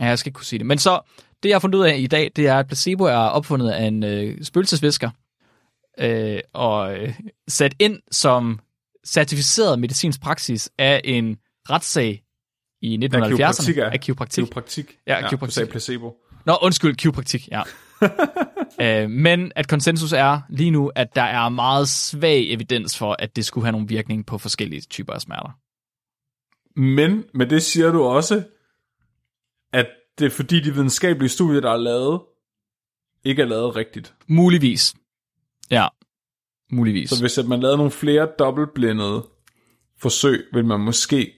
[0.00, 0.66] Ja, jeg skal ikke kunne sige det.
[0.66, 1.00] Men så,
[1.42, 3.84] det jeg har fundet ud af i dag, det er, at placebo er opfundet af
[3.84, 5.10] en øh, spøgelsesvisker,
[5.98, 7.14] øh, og øh,
[7.48, 8.60] sat ind som
[9.12, 11.36] certificeret medicinsk praksis af en
[11.70, 12.22] retssag
[12.82, 13.36] i 1970'erne.
[13.36, 14.42] kiropraktik er- Af kiropraktik.
[14.44, 14.98] Kiropraktik.
[15.06, 15.54] Ja, ja kiropraktik.
[15.54, 16.16] Du sagde placebo.
[16.46, 17.62] Nå, undskyld, kiropraktik, ja.
[19.04, 23.36] øh, men at konsensus er lige nu, at der er meget svag evidens for, at
[23.36, 25.58] det skulle have nogen virkning på forskellige typer af smerter.
[26.80, 28.42] Men med det siger du også,
[29.72, 29.86] at
[30.18, 32.20] det er fordi de videnskabelige studier, der er lavet,
[33.24, 34.14] ikke er lavet rigtigt.
[34.28, 34.94] Muligvis.
[35.70, 35.86] Ja,
[36.72, 37.10] muligvis.
[37.10, 39.26] Så hvis at man lavede nogle flere dobbeltblindede
[40.00, 41.32] forsøg, vil man måske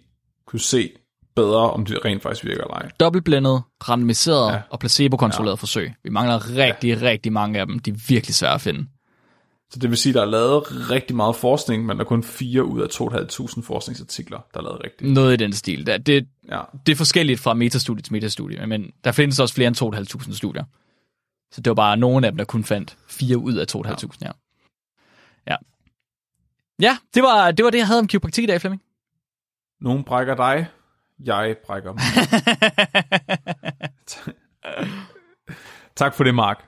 [0.47, 0.91] kunne se
[1.37, 2.91] bedre, om det rent faktisk virker eller ej.
[3.01, 4.61] Dobbeltblindet, randomiseret ja.
[4.70, 5.61] Og placebo-kontrolleret ja.
[5.61, 5.93] forsøg.
[6.05, 7.09] Vi mangler rigtig, ja.
[7.09, 7.78] rigtig mange af dem.
[7.78, 8.87] De er virkelig svære at finde.
[9.70, 12.64] Så det vil sige, der er lavet rigtig meget forskning, men der er kun 4
[12.64, 15.12] ud af 2.500 forskningsartikler, der er lavet rigtigt.
[15.12, 15.87] Noget i den stil.
[15.87, 16.61] Det, det, Ja.
[16.87, 19.76] det er forskelligt fra metastudie til metastudie, men der findes også flere end
[20.26, 20.64] 2.500 studier.
[21.53, 24.18] Så det var bare nogle af dem, der kun fandt 4 ud af 2.500.
[24.22, 24.31] Ja.
[25.47, 25.57] Ja.
[26.80, 28.82] Ja, det var, det var det, jeg havde om kiropraktik i dag, Flemming.
[29.80, 30.66] Nogen brækker dig,
[31.24, 32.03] jeg brækker mig.
[35.97, 36.64] tak for det, Mark.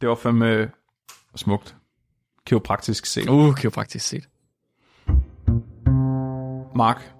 [0.00, 0.70] Det var fandme
[1.36, 1.76] smukt.
[2.46, 3.28] Kiropraktisk set.
[3.28, 4.28] Uh, kiropraktisk set.
[6.76, 7.12] Mark,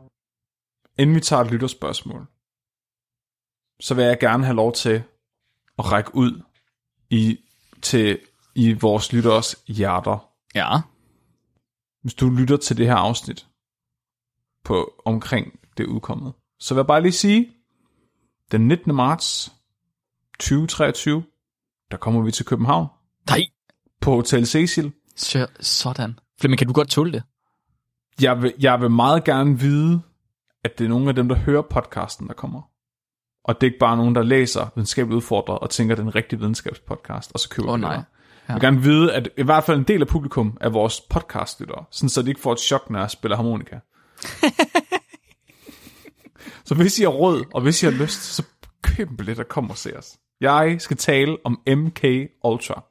[0.99, 2.27] inden vi tager et lytterspørgsmål,
[3.81, 5.03] så vil jeg gerne have lov til
[5.79, 6.43] at række ud
[7.11, 7.41] i,
[7.83, 8.19] til
[8.55, 10.26] i vores lytteres hjerter.
[10.57, 10.81] Ja.
[12.03, 13.47] Hvis du lytter til det her afsnit
[14.65, 17.53] på omkring det udkommet, så vil jeg bare lige sige,
[18.53, 18.95] den 19.
[18.95, 19.53] marts
[20.41, 21.25] 2023,
[21.91, 22.87] der kommer vi til København
[23.29, 23.41] Nej.
[24.01, 24.93] på Hotel Cecil.
[25.17, 26.19] Så, sådan.
[26.41, 27.23] Flemming, kan du godt tåle det?
[28.21, 30.03] Jeg vil, jeg vil meget gerne vide,
[30.65, 32.63] at det er nogle af dem, der hører podcasten, der kommer.
[33.45, 36.09] Og det er ikke bare nogen, der læser videnskabeligt udfordret og tænker, at det er
[36.09, 38.03] en rigtig videnskabspodcast, og så køber de nej.
[38.49, 41.85] Jeg vil gerne vide, at i hvert fald en del af publikum er vores podcastlyttere,
[41.91, 43.79] sådan så de ikke får et chok, når jeg spiller harmonika.
[46.67, 48.43] så hvis I har råd, og hvis I har lyst, så
[48.83, 50.17] køb en billet og kom og se os.
[50.41, 52.05] Jeg skal tale om MK
[52.45, 52.85] Ultra.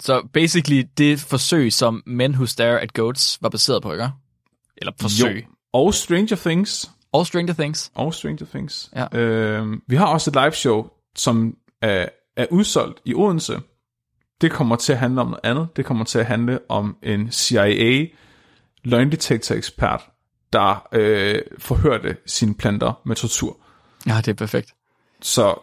[0.00, 4.08] Så basically det forsøg, som Men Who Stare at Goats var baseret på, ikke?
[4.76, 5.36] Eller forsøg.
[5.36, 5.54] Jo.
[5.72, 6.90] Og Stranger Things.
[7.12, 7.92] Og Stranger Things.
[7.94, 8.90] Og Stranger Things.
[8.96, 9.18] Ja.
[9.18, 10.86] Øhm, vi har også et live show,
[11.16, 13.60] som er, er udsolgt i Odense.
[14.40, 15.76] Det kommer til at handle om noget andet.
[15.76, 18.06] Det kommer til at handle om en CIA
[18.84, 20.00] løgndetektor-ekspert,
[20.52, 23.56] der øh, forhørte sine planter med tortur.
[24.06, 24.74] Ja, det er perfekt.
[25.22, 25.54] Så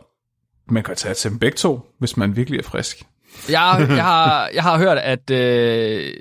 [0.68, 3.04] man kan tage til dem begge to, hvis man virkelig er frisk.
[3.50, 6.14] Jeg, jeg, har, jeg har hørt, at øh,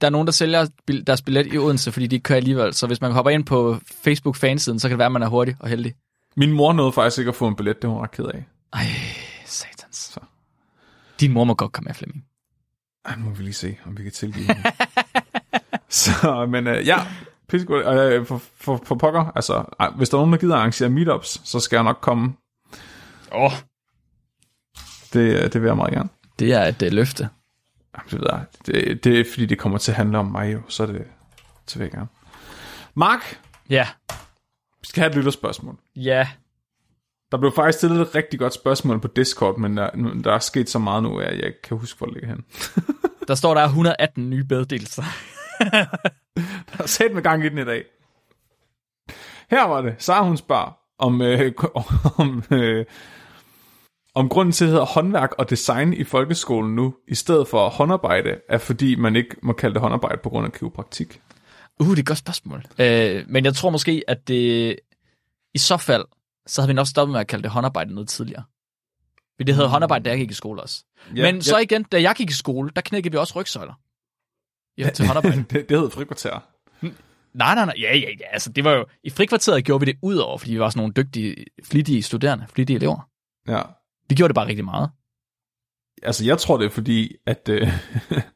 [0.00, 0.66] der er nogen, der sælger
[1.06, 2.74] deres billet i Odense, fordi de ikke kører alligevel.
[2.74, 5.56] Så hvis man hopper ind på Facebook-fansiden, så kan det være, at man er hurtig
[5.60, 5.94] og heldig.
[6.36, 8.44] Min mor nåede faktisk ikke at få en billet, det var hun ret ked af.
[8.72, 8.86] Ej.
[11.20, 12.24] Din mor må godt komme med, Flemming.
[13.04, 14.62] Ej, må vi lige se, om vi kan tilgive hende.
[15.88, 16.98] Så, men øh, ja,
[17.48, 18.12] pissegodt.
[18.12, 21.40] Øh, for, for, for pokker, altså, ej, hvis der er nogen, der gider arrangere meetups,
[21.48, 22.34] så skal jeg nok komme.
[23.32, 23.52] Åh, oh,
[25.12, 26.08] Det, øh, det vil jeg meget gerne.
[26.38, 27.28] det er et uh, løfte.
[27.96, 28.44] Jamen, det ved jeg.
[28.66, 31.04] Det, det er fordi, det kommer til at handle om mig jo, så er det
[31.66, 32.08] til vil jeg gerne.
[32.94, 33.40] Mark,
[33.70, 33.88] Ja.
[34.80, 35.78] vi skal have et lytterspørgsmål.
[35.96, 36.28] Ja.
[37.32, 39.90] Der blev faktisk stillet et rigtig godt spørgsmål på Discord, men der,
[40.24, 42.44] der er sket så meget nu, at jeg ikke kan huske, hvor det ligger hen.
[43.28, 45.02] Der står, der er 118 nye beddelser.
[46.70, 47.84] Der er sat med gang i den i dag.
[49.50, 49.94] Her var det.
[49.98, 51.52] Sara hun spørger om, øh,
[52.18, 52.84] om, øh,
[54.14, 57.68] om grunden til, at det hedder håndværk og design i folkeskolen nu, i stedet for
[57.68, 61.20] håndarbejde, er fordi man ikke må kalde det håndarbejde på grund af kiropraktik.
[61.80, 62.64] Uh, det er et godt spørgsmål.
[62.78, 64.76] Øh, men jeg tror måske, at det
[65.54, 66.04] i så fald,
[66.46, 68.44] så havde vi nok stoppet med at kalde det håndarbejde noget tidligere.
[69.38, 70.84] Men det hedder håndarbejde, da jeg gik i skole også.
[71.16, 73.74] Ja, Men så igen, da jeg gik i skole, der knækkede vi også rygsøjler.
[74.78, 75.44] Ja, til håndarbejde.
[75.50, 76.40] det, det hedder frikvarter.
[77.34, 77.74] nej, nej, nej.
[77.78, 78.26] Ja, ja, ja.
[78.32, 78.86] Altså, det var jo...
[79.04, 82.46] I frikvarteret gjorde vi det ud over, fordi vi var sådan nogle dygtige, flittige studerende,
[82.48, 83.08] flittige elever.
[83.48, 83.62] Ja.
[84.08, 84.90] Vi gjorde det bare rigtig meget.
[86.02, 87.68] Altså, jeg tror, det er fordi, at, øh,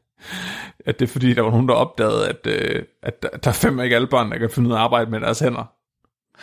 [0.87, 3.53] at det er fordi, der var nogen, der opdagede, at, øh, at der, der er
[3.53, 5.73] fem ikke alle børn, der kan finde ud af at arbejde med deres hænder.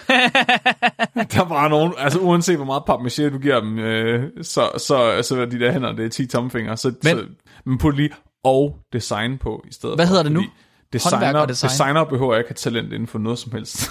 [1.35, 5.45] der var nogen, altså uanset hvor meget papmaché du giver dem, øh, så, så, så
[5.45, 6.77] de der hænder, det er 10 tomfingre.
[6.77, 7.25] Så, men, så,
[7.65, 8.11] men put lige
[8.45, 10.45] og design på i stedet Hvad for, hedder det nu?
[10.93, 11.71] Designer, design?
[11.71, 13.91] designer behøver ikke have talent inden for noget som helst.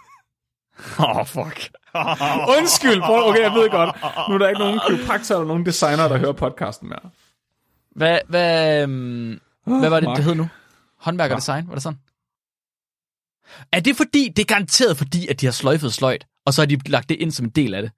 [1.00, 1.68] Åh, oh, fuck.
[2.58, 3.96] Undskyld, prøv, okay, jeg ved godt.
[4.28, 7.10] Nu er der ikke nogen kiropraktorer eller nogen designer, der hører podcasten mere.
[7.90, 10.16] Hvad, hvad, um, hvad var det, Mark.
[10.16, 10.48] det hed nu?
[11.00, 11.36] Håndværk og Ja.
[11.36, 11.98] design, var det sådan?
[13.72, 16.66] Er det fordi, det er garanteret fordi, at de har sløjfet sløjt, og så har
[16.66, 17.90] de lagt det ind som en del af det?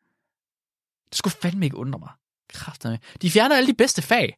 [1.10, 2.10] Det skulle fandme ikke undre mig.
[2.52, 2.98] Kræfterne.
[3.22, 4.36] De fjerner alle de bedste fag.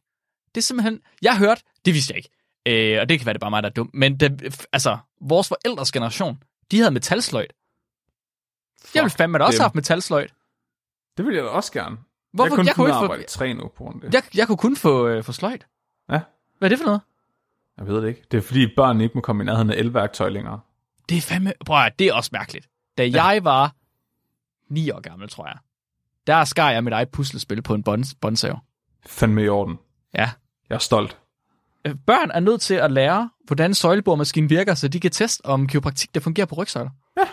[0.55, 0.99] Det er simpelthen...
[1.21, 2.29] Jeg har hørt, det vidste jeg ikke,
[2.95, 4.97] øh, og det kan være, det er bare mig, der er dum, men det, altså,
[5.21, 7.53] vores forældres generation, de havde metalsløjt.
[8.95, 10.33] Jeg ville fandme da også have haft metalsløjt.
[11.17, 11.97] Det vil jeg da også gerne.
[12.33, 12.45] Hvorfor?
[12.49, 14.13] Jeg, kun Jeg kunne ikke få- arbejde tre nu på det.
[14.13, 15.67] Jeg, jeg kunne kun få, øh, få sløjt.
[16.11, 16.19] Ja.
[16.57, 17.01] Hvad er det for noget?
[17.77, 18.23] Jeg ved det ikke.
[18.31, 20.59] Det er fordi børn ikke må komme i nærheden af elværktøj længere.
[21.09, 21.53] Det er fandme...
[21.65, 22.67] Prøv at, høre, det er også mærkeligt.
[22.97, 23.25] Da ja.
[23.25, 23.75] jeg var
[24.73, 25.57] 9 år gammel, tror jeg,
[26.27, 28.59] der skar jeg mit eget puslespil på en bånd- båndsav.
[29.05, 29.77] Fandme i orden.
[30.15, 30.29] Ja.
[30.69, 31.17] Jeg er stolt.
[31.87, 35.67] Øh, Børn er nødt til at lære, hvordan søjleboremaskinen virker, så de kan teste, om
[35.67, 36.89] kiropraktik der fungerer på rygsøjler.
[37.17, 37.23] Ja.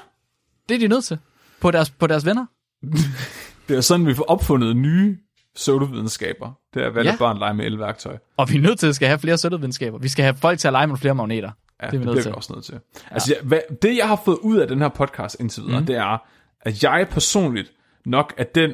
[0.68, 1.18] Det er de nødt til.
[1.60, 2.46] På deres, på deres venner.
[3.68, 5.18] Det er sådan, vi får opfundet nye
[5.54, 6.52] pseudovidenskaber.
[6.74, 7.16] Det er at lade Ja.
[7.18, 8.18] børn lege med elværktøj.
[8.36, 9.98] Og vi er nødt til at skal have flere søttevidenskaber.
[9.98, 11.50] Vi skal have folk til at lege med flere magneter.
[11.82, 12.30] Ja, Det er vi det bliver til.
[12.30, 12.74] vi også nødt til.
[12.74, 13.14] Ja.
[13.14, 15.86] Altså, jeg, hvad, det jeg har fået ud af den her podcast indtil videre, mm.
[15.86, 16.18] det er,
[16.60, 17.72] at jeg personligt
[18.04, 18.72] nok er den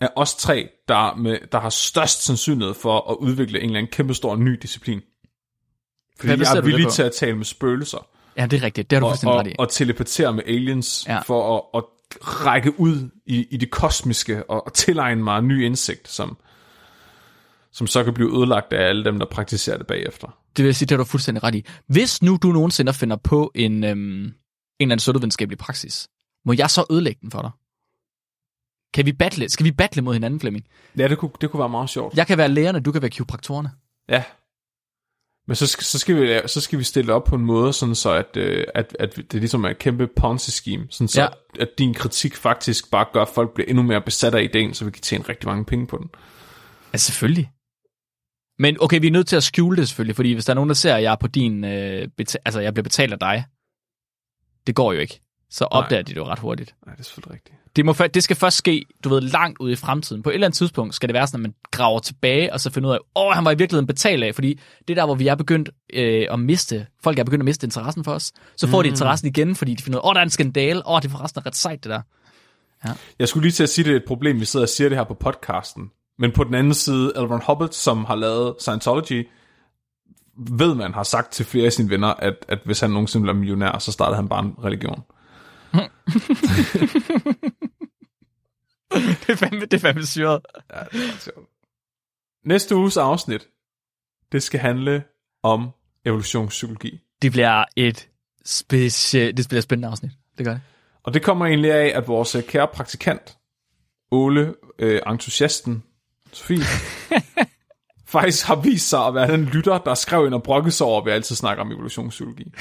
[0.00, 3.92] af os tre, der, med, der har størst sandsynlighed for at udvikle en eller anden
[3.92, 5.00] kæmpe stor ny disciplin.
[6.18, 8.06] Fordi Hvad jeg er villig til at tale med spøgelser.
[8.36, 8.90] Ja, det er rigtigt.
[8.90, 9.54] Det har du fuldstændig og, ret i.
[9.58, 11.14] og teleportere med aliens Ja.
[11.14, 11.20] ja.
[11.20, 11.84] for at, at
[12.20, 16.36] række ud i, i det kosmiske og, og tilegne mig en ny indsigt, som,
[17.76, 20.26] som så kan blive ødelagt af alle dem, der praktiserer det bagefter.
[20.56, 21.64] Det vil jeg sige, det har du fuldstændig ret i.
[21.86, 24.34] Hvis nu du nogensinde finder på en, øhm, en eller
[24.80, 26.08] anden søttevidenskabelig praksis,
[26.44, 27.50] må jeg så ødelægge den for dig?
[28.94, 29.48] Kan vi battle?
[29.48, 30.64] Skal vi battle mod hinanden, Flemming?
[30.98, 32.16] Ja, det kunne, det kunne være meget sjovt.
[32.16, 33.70] Jeg kan være lægerne, du kan være kiropraktorerne.
[34.08, 34.24] Ja.
[35.48, 38.10] Men så så, skal vi, så skal vi stille op på en måde, sådan så
[38.12, 41.26] at, øh, at, at det ligesom er et kæmpe Ponzi-scheme, sådan så Ja.
[41.26, 44.74] at, at din kritik faktisk bare gør, at folk bliver endnu mere besat af ideen,
[44.74, 46.10] så vi kan tjene rigtig mange penge på den.
[46.92, 47.50] Ja, selvfølgelig.
[48.58, 50.70] Men okay, vi er nødt til at skjule det selvfølgelig, fordi hvis der er nogen,
[50.70, 53.44] der ser, at jeg er på din, øh, beta- altså jeg bliver betalt af dig,
[54.66, 55.20] det går jo ikke.
[55.50, 56.74] Så opdager de det jo ret hurtigt.
[56.86, 57.56] Nej, det er selvfølgelig rigtigt.
[57.76, 60.22] Det, må, det skal først ske, du ved, langt ude i fremtiden.
[60.22, 62.70] På et eller andet tidspunkt skal det være sådan, at man graver tilbage, og så
[62.70, 65.14] finder ud af, åh, han var i virkeligheden betalt af, fordi det er der, hvor
[65.14, 68.32] vi er begyndt øh, at miste, folk er begyndt at miste interessen for os.
[68.56, 68.82] Så får mm.
[68.82, 71.08] de interessen igen, fordi de finder ud af, åh, der er en skandale, åh, det
[71.08, 72.02] er forresten ret sejt, det der.
[73.18, 74.98] Jeg skulle lige til at sige, det er et problem, vi sidder og siger det
[74.98, 75.90] her på podcasten.
[76.18, 77.20] Men på den anden side, L.
[77.20, 79.28] Ron Hubbard, som har lavet Scientology,
[80.36, 83.34] ved man har sagt til flere af sine venner, at, at hvis han nogensinde bliver
[83.34, 85.02] millionær, så startede han bare en religion.
[88.92, 90.40] det er fandme, det er fandme syret.
[90.74, 91.48] Ja, det er ret sjovt.
[92.44, 93.48] Næste uges afsnit,
[94.32, 95.04] det skal handle
[95.42, 95.70] om
[96.04, 97.00] evolutionspsykologi.
[97.22, 98.08] Det bliver et
[98.44, 100.12] specielt, det bliver et spændende afsnit.
[100.38, 100.62] Det gør det.
[101.02, 103.38] Og det kommer egentlig af, at vores kære praktikant,
[104.10, 105.82] Ole, øh, entusiasten,
[106.32, 106.64] Sofie,
[108.16, 111.00] faktisk har vist sig at være den lytter, der skrev ind og brokkede sig over,
[111.00, 112.52] at vi altid snakker om evolutionspsykologi.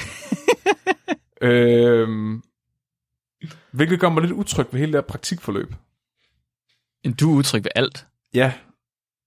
[1.42, 2.44] øhm,
[3.72, 5.74] hvilket gør mig lidt utryg ved hele det her praktikforløb.
[7.20, 8.06] Du er udtryk ved alt.
[8.34, 8.54] Ja,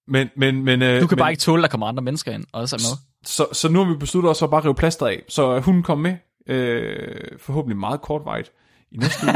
[0.07, 0.31] men...
[0.37, 2.45] men, men øh, Du kan men, bare ikke tåle, at der kommer andre mennesker ind
[2.53, 2.99] og også er med.
[3.25, 5.23] Så, så nu har vi besluttet os at bare rive plaster af.
[5.29, 6.17] Så hun kom med,
[6.47, 8.53] øh, forhåbentlig meget kortvejt,
[8.91, 9.35] i næste uge,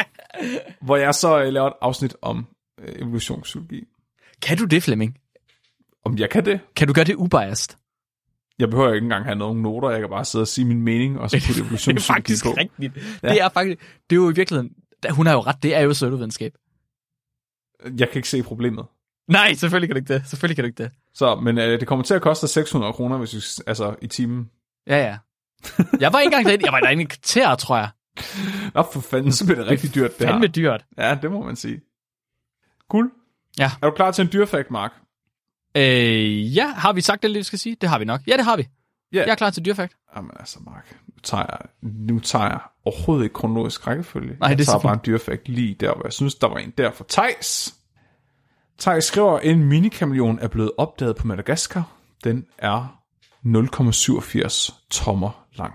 [0.86, 2.46] hvor jeg så øh, laver et afsnit om
[2.80, 3.84] øh, evolutionspsykologi.
[4.42, 5.16] Kan du det, Flemming?
[6.04, 6.60] Om jeg kan det?
[6.76, 7.76] Kan du gøre det ubiased?
[8.58, 11.18] Jeg behøver ikke engang have nogen noter, jeg kan bare sidde og sige min mening,
[11.20, 12.50] og så putte Det er evolutionspsykologi faktisk på.
[12.50, 12.96] rigtigt.
[13.22, 13.28] Ja.
[13.28, 13.80] Det er faktisk,
[14.10, 14.72] det er jo i virkeligheden,
[15.10, 16.52] hun har jo ret, det er jo pseudovidenskab.
[17.98, 18.84] Jeg kan ikke se problemet.
[19.28, 20.26] Nej, selvfølgelig kan du ikke det.
[20.26, 20.92] Selvfølgelig kan du ikke det.
[21.14, 24.50] Så, men øh, det kommer til at koste 600 kroner, hvis vi, altså i timen.
[24.86, 25.18] Ja, ja.
[26.00, 26.64] Jeg var ikke engang derinde.
[26.64, 27.88] Jeg var derinde i kvarter, tror jeg.
[28.74, 30.52] Nå, for fanden, så bliver det rigtig dyrt, det Fandme her.
[30.52, 30.84] dyrt.
[30.98, 31.80] Ja, det må man sige.
[32.90, 33.10] Cool.
[33.58, 33.70] Ja.
[33.82, 34.92] Er du klar til en dyrfakt, Mark?
[35.74, 37.76] Øh, ja, har vi sagt det, vi skal sige?
[37.80, 38.20] Det har vi nok.
[38.26, 38.68] Ja, det har vi.
[39.12, 39.18] Ja.
[39.18, 39.96] Jeg er klar til dyrfakt.
[40.16, 44.36] Jamen altså, Mark, nu tager jeg, nu tager jeg overhovedet ikke kronologisk rækkefølge.
[44.40, 46.56] Nej, jeg det er tager bare en dyrfakt lige der, hvor jeg synes, der var
[46.56, 47.74] en der for Tejs.
[48.78, 51.92] Tejs skriver, en minikameleon er blevet opdaget på Madagaskar.
[52.24, 53.00] Den er
[53.46, 55.74] 0,87 tommer lang.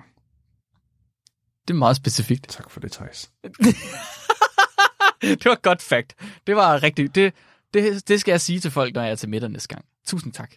[1.68, 2.50] Det er meget specifikt.
[2.50, 3.32] Tak for det, Tejs.
[5.22, 6.16] det var godt fact.
[6.48, 7.16] Det var rigtigt.
[7.16, 7.34] Det,
[7.76, 9.86] det, det skal jeg sige til folk, når jeg er til middag næste gang.
[10.08, 10.52] Tusind tak.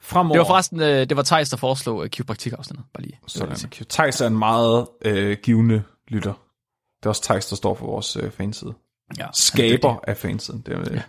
[0.00, 2.86] Fremover, Det var forresten, øh, det var Thijs, der foreslog øh, kiropraktikafsnittet.
[2.94, 3.18] Bare lige.
[3.26, 3.56] Sådan.
[3.88, 6.32] Thijs er en meget øh, givende lytter.
[7.00, 8.74] Det er også Thijs, der står for vores øh, fanside.
[9.18, 10.60] Ja, Skaber af fansiden.
[10.66, 11.00] Det er, øh,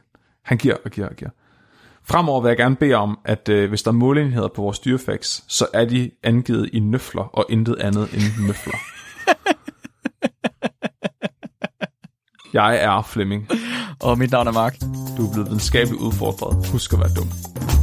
[0.44, 1.32] Han giver og giver og giver.
[2.04, 5.44] Fremover vil jeg gerne bede om, at øh, hvis der er målenheder på vores dyrefacts,
[5.48, 8.76] så er de angivet i nøfler og intet andet end møfler.
[12.54, 13.48] jeg er Flemming.
[14.00, 14.76] Og mit navn er Mark.
[15.18, 16.68] Du er blevet videnskabeligt udfordret.
[16.72, 17.79] Husk at være dum.